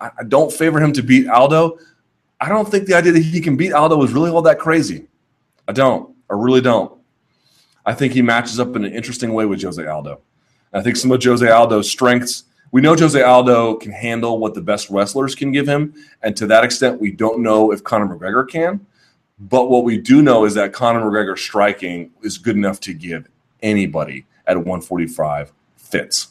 [0.00, 1.78] I, I don't favor him to beat Aldo.
[2.40, 5.06] I don't think the idea that he can beat Aldo is really all that crazy.
[5.68, 6.14] I don't.
[6.30, 6.99] I really don't.
[7.90, 10.20] I think he matches up in an interesting way with Jose Aldo.
[10.72, 14.60] I think some of Jose Aldo's strengths we know Jose Aldo can handle what the
[14.60, 15.92] best wrestlers can give him,
[16.22, 18.86] and to that extent, we don't know if Conor McGregor can.
[19.40, 23.28] But what we do know is that Conor McGregor striking is good enough to give
[23.60, 26.28] anybody at 145 fits,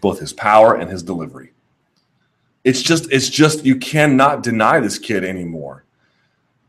[0.00, 1.52] both his power and his delivery.
[2.64, 5.84] It's just, it's just you cannot deny this kid anymore.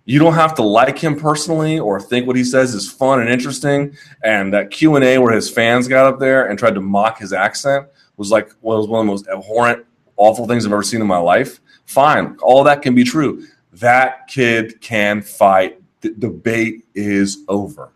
[0.05, 3.29] You don't have to like him personally or think what he says is fun and
[3.29, 3.95] interesting.
[4.23, 7.19] And that Q and A where his fans got up there and tried to mock
[7.19, 7.87] his accent
[8.17, 9.85] was like was one of the most abhorrent,
[10.17, 11.59] awful things I've ever seen in my life.
[11.85, 13.45] Fine, all that can be true.
[13.73, 15.81] That kid can fight.
[16.01, 17.91] The debate is over.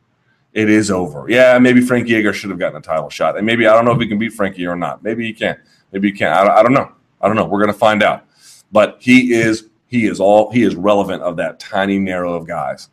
[0.53, 1.25] It is over.
[1.27, 3.91] Yeah, maybe Frankie Edgar should have gotten a title shot, and maybe I don't know
[3.91, 5.03] if he can beat Frankie or not.
[5.03, 5.59] Maybe he can't.
[5.91, 6.33] Maybe he can't.
[6.33, 6.91] I, I don't know.
[7.19, 7.45] I don't know.
[7.45, 8.25] We're gonna find out.
[8.71, 12.89] But he is he is all he is relevant of that tiny narrow of guys.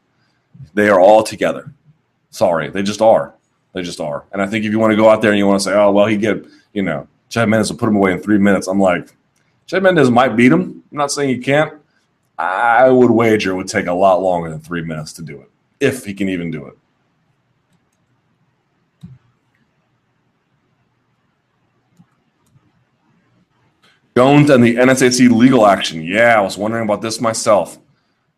[0.75, 1.73] They are all together.
[2.31, 3.35] Sorry, they just are.
[3.73, 4.25] They just are.
[4.33, 5.75] And I think if you want to go out there and you want to say,
[5.75, 8.67] oh well, he get you know Chad Mendes will put him away in three minutes.
[8.67, 9.15] I'm like,
[9.67, 10.83] Chad Mendes might beat him.
[10.91, 11.75] I'm not saying he can't.
[12.39, 15.51] I would wager it would take a lot longer than three minutes to do it,
[15.81, 16.77] if he can even do it.
[24.17, 26.03] Jones and the NSAC legal action.
[26.03, 27.79] Yeah, I was wondering about this myself.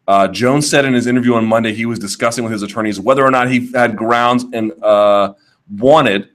[0.07, 3.25] Uh, Jones said in his interview on Monday he was discussing with his attorneys whether
[3.25, 5.33] or not he had grounds and uh,
[5.71, 6.29] wanted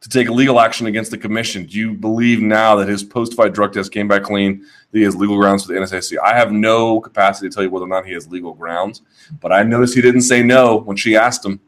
[0.00, 1.64] to take legal action against the commission.
[1.64, 4.66] Do you believe now that his post-fight drug test came back clean?
[4.90, 6.18] That he has legal grounds for the NSAC.
[6.22, 9.02] I have no capacity to tell you whether or not he has legal grounds,
[9.40, 11.60] but I noticed he didn't say no when she asked him,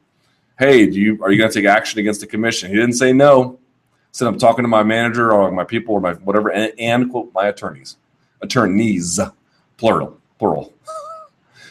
[0.59, 3.13] "Hey, do you are you going to take action against the commission?" He didn't say
[3.13, 3.61] no.
[4.15, 7.33] Said I'm talking to my manager or my people or my whatever, and, and quote
[7.35, 7.97] my attorneys,
[8.41, 9.19] attorneys,
[9.77, 10.73] plural, plural.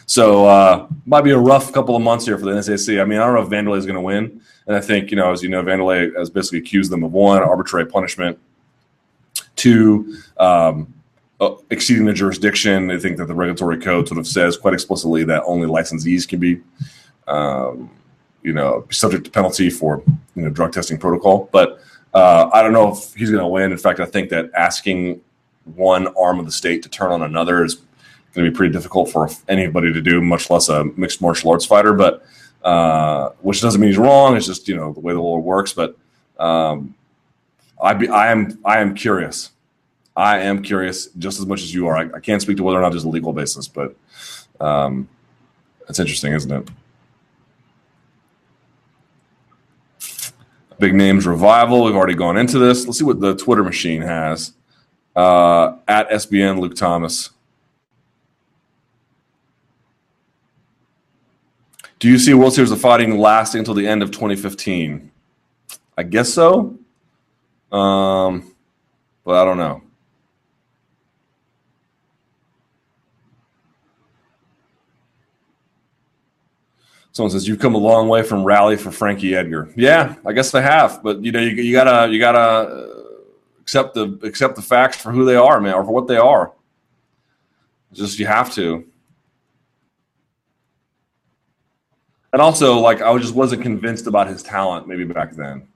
[0.08, 3.02] So uh, might be a rough couple of months here for the NSAC.
[3.02, 5.16] I mean, I don't know if Vanderlei is going to win, and I think you
[5.16, 8.38] know, as you know, Vanderlei has basically accused them of one arbitrary punishment,
[9.56, 10.94] two um,
[11.40, 12.92] uh, exceeding the jurisdiction.
[12.92, 16.42] I think that the regulatory code sort of says quite explicitly that only licensees can
[16.42, 16.60] be,
[17.26, 17.90] um,
[18.42, 20.04] you know, subject to penalty for
[20.36, 21.48] you know drug testing protocol.
[21.54, 21.80] But
[22.14, 23.72] uh, I don't know if he's going to win.
[23.72, 25.22] In fact, I think that asking
[25.76, 27.76] one arm of the state to turn on another is
[28.34, 31.66] going to be pretty difficult for anybody to do, much less a mixed martial arts
[31.66, 31.94] fighter.
[31.94, 32.26] But
[32.64, 34.36] uh, which doesn't mean he's wrong.
[34.38, 35.74] It's just you know the way the law works.
[35.74, 35.98] But
[36.40, 36.96] um,
[37.82, 39.52] I be I am I am curious.
[40.16, 41.98] I am curious just as much as you are.
[41.98, 43.96] I, I can't speak to whether or not there's a legal basis, but
[44.60, 45.10] um,
[45.88, 46.70] that's interesting, isn't it?
[50.84, 51.86] Big names revival.
[51.86, 52.86] We've already gone into this.
[52.86, 54.52] Let's see what the Twitter machine has.
[55.16, 57.30] Uh, at SBN Luke Thomas.
[62.00, 65.10] Do you see World Series of Fighting lasting until the end of 2015?
[65.98, 66.78] I guess so.
[67.72, 68.54] Um,
[69.24, 69.84] but I don't know.
[77.14, 79.72] Someone says you've come a long way from rally for Frankie Edgar.
[79.76, 83.06] Yeah, I guess I have, but you know you, you gotta you gotta
[83.62, 86.52] accept the accept the facts for who they are, man, or for what they are.
[87.94, 88.84] Just you have to.
[92.34, 95.68] And also, like I just wasn't convinced about his talent maybe back then.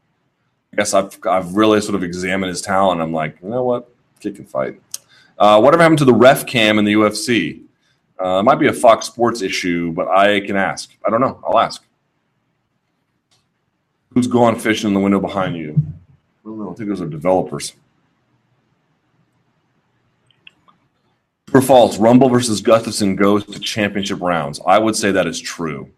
[0.74, 3.00] I guess I've I've really sort of examined his talent.
[3.00, 4.82] I'm like, you know what, kick and fight.
[5.38, 7.62] Uh, whatever happened to the ref cam in the UFC?
[8.24, 10.92] Uh, it might be a Fox Sports issue, but I can ask.
[11.06, 11.40] I don't know.
[11.46, 11.84] I'll ask.
[14.14, 15.76] Who's gone fishing in the window behind you?
[15.78, 16.72] I don't know.
[16.72, 17.74] I think those are developers.
[21.48, 21.98] True or false?
[21.98, 24.60] Rumble versus Gustafsson goes to championship rounds.
[24.66, 25.92] I would say that is true.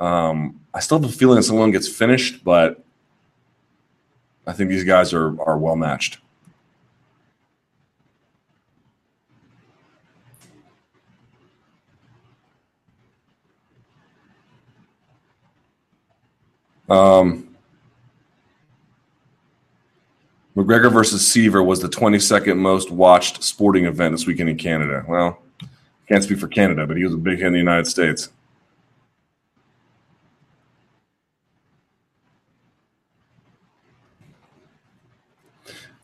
[0.00, 2.84] Um, I still have a feeling that someone gets finished, but
[4.46, 6.18] I think these guys are are well matched.
[16.88, 17.56] Um,
[20.56, 25.04] McGregor versus Siver was the 22nd most watched sporting event this weekend in Canada.
[25.08, 25.38] Well,
[26.08, 28.28] can't speak for Canada, but he was a big hit in the United States.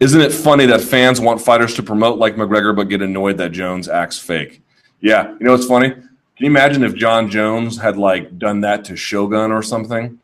[0.00, 3.52] Isn't it funny that fans want fighters to promote like McGregor but get annoyed that
[3.52, 4.62] Jones acts fake?
[5.00, 5.90] Yeah, you know what's funny?
[5.90, 6.06] Can
[6.38, 10.19] you imagine if Jon Jones had like done that to Shogun or something?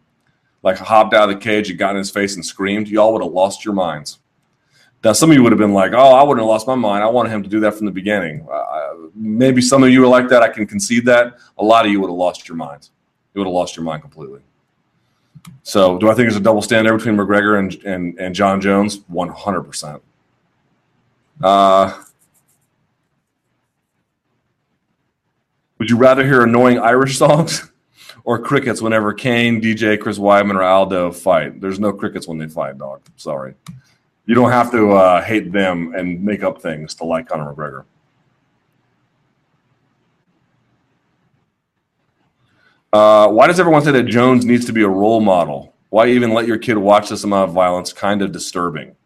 [0.66, 3.22] Like hopped out of the cage and got in his face and screamed, y'all would
[3.22, 4.18] have lost your minds.
[5.04, 7.04] Now, some of you would have been like, "Oh, I wouldn't have lost my mind.
[7.04, 10.08] I wanted him to do that from the beginning." Uh, maybe some of you were
[10.08, 10.42] like that.
[10.42, 11.34] I can concede that.
[11.58, 12.90] A lot of you would have lost your minds.
[13.32, 14.40] You would have lost your mind completely.
[15.62, 19.02] So, do I think there's a double standard between McGregor and and, and Jon Jones?
[19.06, 20.02] One hundred percent.
[21.40, 21.96] Uh,
[25.78, 27.70] would you rather hear annoying Irish songs
[28.26, 31.60] or crickets whenever Cain, DJ, Chris Weidman, or Aldo fight?
[31.60, 33.00] There's no crickets when they fight, dog.
[33.16, 33.54] Sorry.
[34.26, 37.84] You don't have to uh, hate them and make up things to like Conor McGregor.
[42.92, 45.74] Uh, why does everyone say that Jones needs to be a role model?
[45.90, 47.92] Why even let your kid watch this amount of violence?
[47.92, 48.96] Kind of disturbing.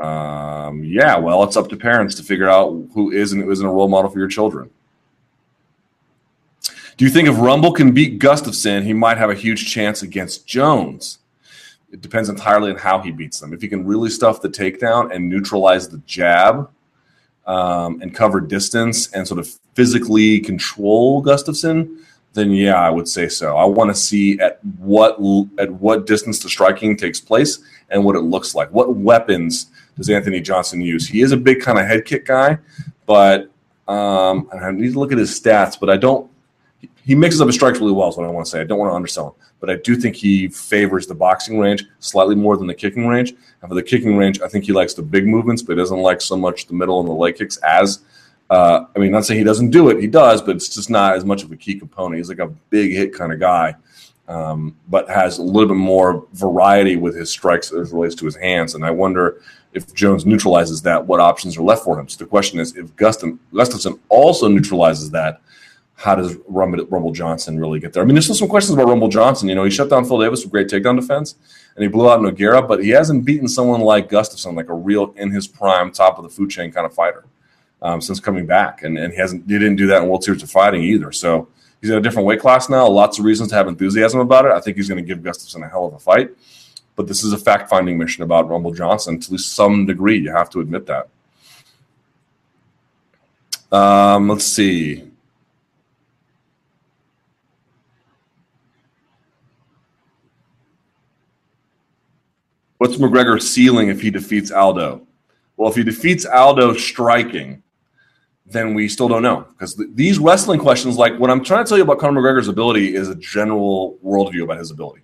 [0.00, 3.66] Um, yeah, well, it's up to parents to figure out who is and who isn't
[3.66, 4.70] a role model for your children.
[7.02, 10.46] Do you think if Rumble can beat Gustafsson, he might have a huge chance against
[10.46, 11.18] Jones?
[11.90, 13.52] It depends entirely on how he beats them.
[13.52, 16.70] If he can really stuff the takedown and neutralize the jab
[17.44, 22.04] um, and cover distance and sort of physically control Gustafsson,
[22.34, 23.56] then yeah, I would say so.
[23.56, 25.18] I want to see at what
[25.58, 27.58] at what distance the striking takes place
[27.90, 28.70] and what it looks like.
[28.70, 31.08] What weapons does Anthony Johnson use?
[31.08, 32.58] He is a big kind of head kick guy,
[33.06, 33.50] but
[33.88, 35.76] um, I need to look at his stats.
[35.80, 36.30] But I don't.
[37.04, 38.08] He mixes up his strikes really well.
[38.08, 38.60] Is what I want to say.
[38.60, 41.84] I don't want to undersell him, but I do think he favors the boxing range
[41.98, 43.30] slightly more than the kicking range.
[43.60, 45.98] And for the kicking range, I think he likes the big movements, but he doesn't
[45.98, 48.02] like so much the middle and the leg kicks as
[48.52, 51.16] uh, I mean, not saying he doesn't do it, he does, but it's just not
[51.16, 52.18] as much of a key component.
[52.18, 53.74] He's like a big hit kind of guy,
[54.28, 58.36] um, but has a little bit more variety with his strikes as relates to his
[58.36, 58.74] hands.
[58.74, 59.40] And I wonder
[59.72, 62.10] if Jones neutralizes that, what options are left for him.
[62.10, 65.40] So the question is, if Gustin, Gustafsson also neutralizes that,
[65.94, 68.02] how does Rumble, Rumble Johnson really get there?
[68.02, 69.48] I mean, there's still some questions about Rumble Johnson.
[69.48, 71.36] You know, he shut down Phil Davis with great takedown defense,
[71.76, 75.12] and he blew out Nogueira, but he hasn't beaten someone like Gustafsson, like a real
[75.16, 77.24] in his prime, top of the food chain kind of fighter.
[77.82, 80.42] um, since coming back, and, and he hasn't he didn't do that in World Series
[80.42, 81.12] of Fighting either.
[81.12, 81.48] So
[81.80, 82.88] he's in a different weight class now.
[82.88, 84.52] Lots of reasons to have enthusiasm about it.
[84.52, 86.30] I think he's going to give Gustafsson a hell of a fight,
[86.96, 90.18] but this is a fact finding mission about Rumble Johnson to some degree.
[90.18, 91.08] You have to admit that.
[93.76, 95.10] Um, let's see.
[102.82, 105.06] What's McGregor's ceiling if he defeats Aldo?
[105.56, 107.62] Well, if he defeats Aldo striking,
[108.44, 111.68] then we still don't know because th- these wrestling questions, like what I'm trying to
[111.68, 115.02] tell you about Conor McGregor's ability, is a general worldview about his ability.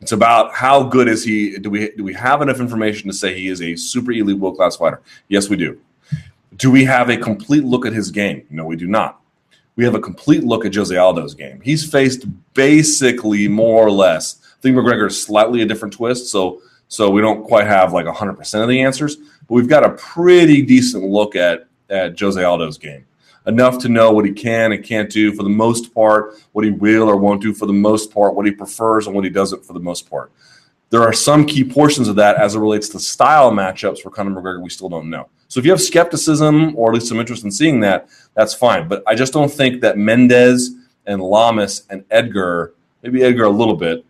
[0.00, 1.58] It's about how good is he?
[1.58, 4.56] Do we do we have enough information to say he is a super elite world
[4.56, 5.02] class fighter?
[5.28, 5.78] Yes, we do.
[6.56, 8.46] Do we have a complete look at his game?
[8.48, 9.20] No, we do not.
[9.76, 11.60] We have a complete look at Jose Aldo's game.
[11.62, 12.24] He's faced
[12.54, 14.40] basically more or less.
[14.64, 18.62] Think McGregor is slightly a different twist, so so we don't quite have like 100%
[18.62, 23.04] of the answers, but we've got a pretty decent look at at Jose Aldo's game.
[23.46, 26.70] Enough to know what he can and can't do for the most part, what he
[26.70, 29.66] will or won't do for the most part, what he prefers and what he doesn't
[29.66, 30.32] for the most part.
[30.88, 34.30] There are some key portions of that as it relates to style matchups for Conor
[34.30, 35.28] McGregor we still don't know.
[35.48, 38.88] So if you have skepticism or at least some interest in seeing that, that's fine.
[38.88, 40.70] But I just don't think that Mendes
[41.04, 42.72] and Lamas and Edgar,
[43.02, 44.06] maybe Edgar a little bit,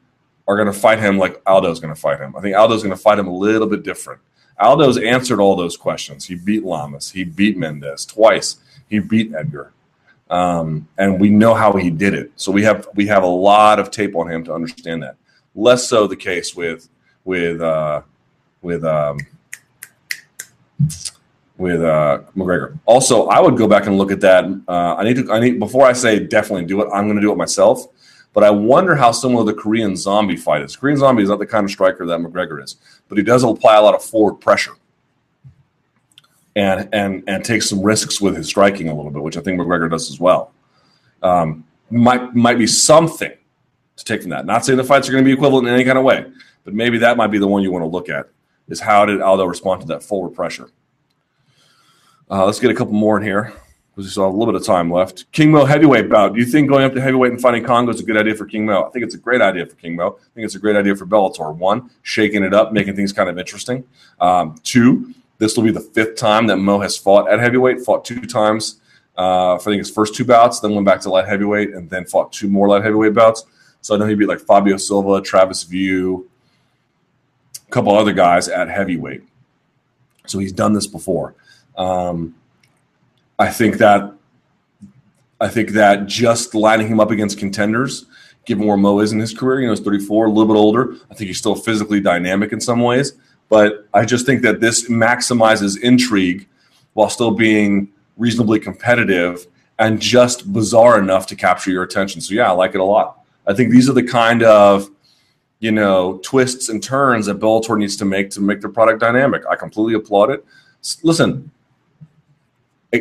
[0.47, 2.35] are going to fight him like Aldo's going to fight him.
[2.37, 4.21] I think Aldo's going to fight him a little bit different.
[4.61, 6.27] Aldo's answered all those questions.
[6.27, 7.11] He beat Lamas.
[7.11, 8.57] He beat Mendes twice.
[8.89, 9.73] He beat Edgar,
[10.31, 12.31] um, and we know how he did it.
[12.37, 15.17] So we have we have a lot of tape on him to understand that.
[15.55, 16.89] Less so the case with
[17.25, 18.03] with uh,
[18.63, 19.19] with um,
[21.57, 22.79] with uh, McGregor.
[22.87, 24.45] Also, I would go back and look at that.
[24.69, 25.33] Uh, I need to.
[25.33, 26.89] I need before I say definitely do it.
[26.93, 27.87] I'm going to do it myself.
[28.35, 30.77] But I wonder how similar the Korean Zombie fight is.
[30.77, 32.77] Korean Zombie is not the kind of striker that McGregor is,
[33.09, 34.73] but he does apply a lot of forward pressure
[36.57, 39.59] and and and take some risks with his striking a little bit, which I think
[39.59, 40.53] McGregor does as well.
[41.23, 43.33] Um, might might be something
[43.97, 44.47] to take from that.
[44.47, 46.27] Not saying the fights are going to be equivalent in any kind of way,
[46.65, 48.29] but maybe that might be the one you want to look at.
[48.69, 50.71] Is how did Aldo respond to that forward pressure?
[52.29, 53.53] Uh, let's get a couple more in here
[53.95, 55.31] because we still have a little bit of time left.
[55.31, 56.35] King Mo heavyweight bout.
[56.35, 58.45] Do you think going up to heavyweight and fighting Kongo is a good idea for
[58.45, 58.85] King Mo?
[58.85, 60.19] I think it's a great idea for King Mo.
[60.19, 61.55] I think it's a great idea for Bellator.
[61.55, 63.85] One, shaking it up, making things kind of interesting.
[64.21, 67.83] Um, two, this will be the fifth time that Mo has fought at heavyweight.
[67.83, 68.81] Fought two times.
[69.17, 71.89] Uh, for I think his first two bouts, then went back to light heavyweight, and
[71.89, 73.45] then fought two more light heavyweight bouts.
[73.81, 76.25] So I know he beat like Fabio Silva, Travis Wiuff,
[77.69, 79.23] a couple other guys at heavyweight.
[80.27, 81.37] So he's done this before.
[81.77, 82.35] Um,
[83.39, 84.13] I think that
[85.41, 88.07] I think that just lining him up against contenders,
[88.47, 90.95] given where Mo is in his career, you know, he's 34, a little bit older.
[91.11, 93.15] I think he's still physically dynamic in some ways,
[93.49, 96.47] but I just think that this maximizes intrigue
[96.95, 99.47] while still being reasonably competitive
[99.79, 102.21] and just bizarre enough to capture your attention.
[102.21, 103.21] So yeah, I like it a lot.
[103.47, 104.89] I think these are the kind of
[105.59, 109.43] you know twists and turns that Bellator needs to make to make their product dynamic.
[109.51, 110.45] I completely applaud it.
[111.03, 111.51] Listen,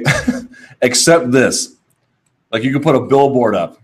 [0.81, 1.75] except this.
[2.51, 3.79] Like you could put a billboard up,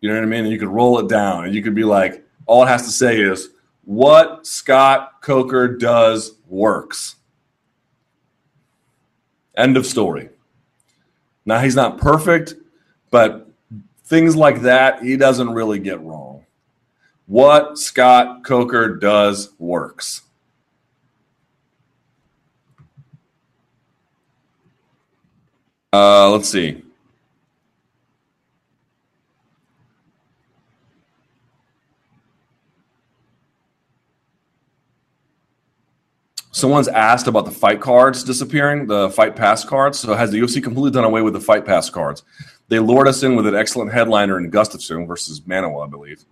[0.00, 0.44] you know what I mean?
[0.44, 2.90] And you could roll it down and you could be like, all it has to
[2.90, 3.50] say is,
[3.84, 7.16] what Scott Coker does works.
[9.56, 10.28] End of story.
[11.44, 12.54] Now, he's not perfect,
[13.10, 13.48] but
[14.04, 16.44] things like that, he doesn't really get wrong.
[17.26, 20.22] What Scott Coker does works.
[25.92, 26.82] Uh, let's see.
[36.52, 39.98] Someone's asked about the fight cards disappearing, the fight pass cards.
[39.98, 42.22] So has the UFC completely done away with the fight pass cards?
[42.68, 46.24] They lured us in with an excellent headliner in Gustafsson versus Manuwa, I believe,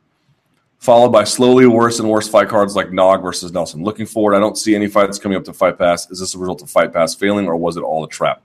[0.79, 3.83] followed by slowly worse and worse fight cards like Nog versus Nelson.
[3.83, 6.11] Looking forward, I don't see any fights coming up to Fight Pass.
[6.11, 8.43] Is this a result of Fight Pass failing, or was it all a trap?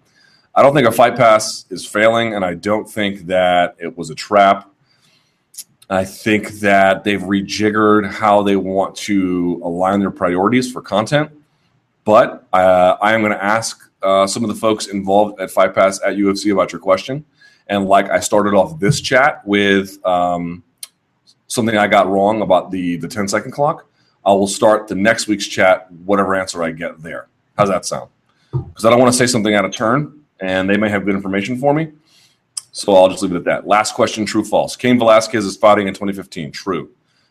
[0.56, 4.12] I don't think a fight pass is failing, and I don't think that it was
[4.12, 4.70] a trap.
[5.90, 11.32] I think that they've rejiggered how they want to align their priorities for content.
[12.04, 15.74] But uh, I am going to ask uh, some of the folks involved at Fight
[15.74, 17.26] Pass at UFC about your question.
[17.68, 20.64] And like I started off this chat with um,
[21.48, 23.88] something I got wrong about the the 10 second clock,
[24.26, 27.28] I will start the next week's chat, whatever answer I get there.
[27.58, 28.10] How's that sound?
[28.52, 31.16] Because I don't want to say something out of turn and they may have good
[31.16, 31.92] information for me.
[32.72, 33.68] So I'll just leave it at that.
[33.68, 34.76] Last question true, false.
[34.76, 36.52] Cain Velasquez is fighting in 2015.
[36.52, 36.90] True.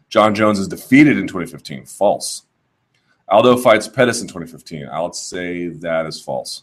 [0.09, 1.87] Jon Jones is defeated in 2015.
[1.87, 2.45] False.
[3.29, 4.89] Aldo fights Pettis in 2015.
[4.89, 6.63] I would say that is false.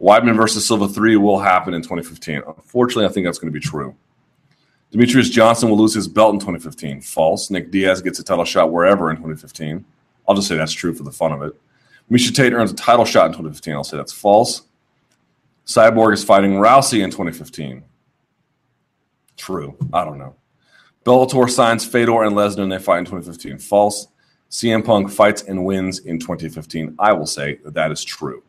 [0.00, 2.42] Weidman versus Silva 3 will happen in 2015.
[2.46, 3.94] Unfortunately, I think that's going to be true.
[4.92, 7.00] Demetrious Johnson will lose his belt in 2015.
[7.00, 7.50] False.
[7.50, 9.84] Nick Diaz gets a title shot wherever in 2015.
[10.28, 11.54] I'll just say that's true for the fun of it.
[12.10, 13.74] Miesha Tate earns a title shot in 2015.
[13.74, 14.62] I'll say that's false.
[15.66, 17.82] Cyborg is fighting Rousey in 2015.
[19.36, 19.76] True.
[19.92, 20.36] I don't know.
[21.04, 23.58] Bellator signs Fedor and Lesnar and they fight in 2015.
[23.58, 24.08] False.
[24.50, 26.94] CM Punk fights and wins in 2015.
[26.98, 28.42] I will say that that is true.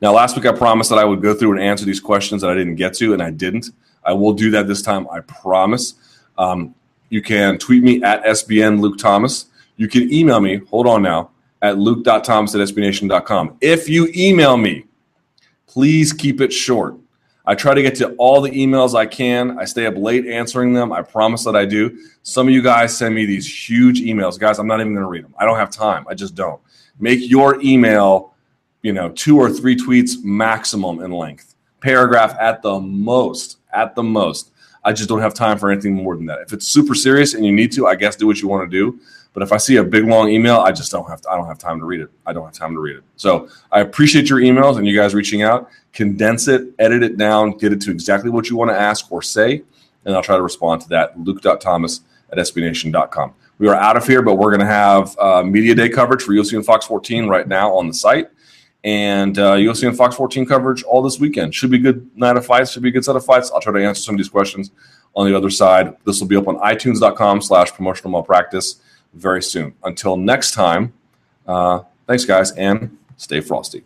[0.00, 2.50] Now, last week I promised that I would go through and answer these questions that
[2.50, 3.70] I didn't get to, and I didn't.
[4.04, 5.94] I will do that this time, I promise.
[6.38, 6.74] Um,
[7.10, 9.46] you can tweet me at SBN Luke Thomas.
[9.76, 11.30] You can email me, hold on now,
[11.60, 13.56] at luke.thomas at.
[13.60, 14.86] If you email me,
[15.72, 16.96] please keep it short.
[17.46, 19.58] I try to get to all the emails I can.
[19.58, 20.92] I stay up late answering them.
[20.92, 21.98] I promise that I do.
[22.22, 24.38] Some of you guys send me these huge emails.
[24.38, 25.34] Guys, I'm not even going to read them.
[25.38, 26.04] I don't have time.
[26.08, 26.60] I just don't.
[27.00, 28.34] Make your email,
[28.82, 31.54] you know, two or three tweets maximum in length.
[31.80, 34.52] Paragraph at the most, at the most.
[34.84, 36.40] I just don't have time for anything more than that.
[36.40, 38.76] If it's super serious and you need to, I guess do what you want to
[38.76, 39.00] do.
[39.32, 41.46] But if I see a big long email, I just don't have to, I don't
[41.46, 42.10] have time to read it.
[42.26, 43.04] I don't have time to read it.
[43.16, 45.70] So I appreciate your emails and you guys reaching out.
[45.92, 49.22] Condense it, edit it down, get it to exactly what you want to ask or
[49.22, 49.62] say,
[50.04, 51.18] and I'll try to respond to that.
[51.18, 52.00] Luke.thomas
[52.30, 53.34] at SBNation.com.
[53.58, 56.32] We are out of here, but we're going to have uh, media day coverage for
[56.32, 58.28] UFC and Fox 14 right now on the site.
[58.84, 61.54] And uh, UFC and Fox 14 coverage all this weekend.
[61.54, 62.72] Should be good night of fights.
[62.72, 63.50] Should be a good set of fights.
[63.52, 64.72] I'll try to answer some of these questions
[65.14, 65.96] on the other side.
[66.04, 68.80] This will be up on iTunes.com slash promotional malpractice
[69.12, 69.74] very soon.
[69.82, 70.92] Until next time,
[71.46, 73.84] uh, thanks, guys, and stay frosty.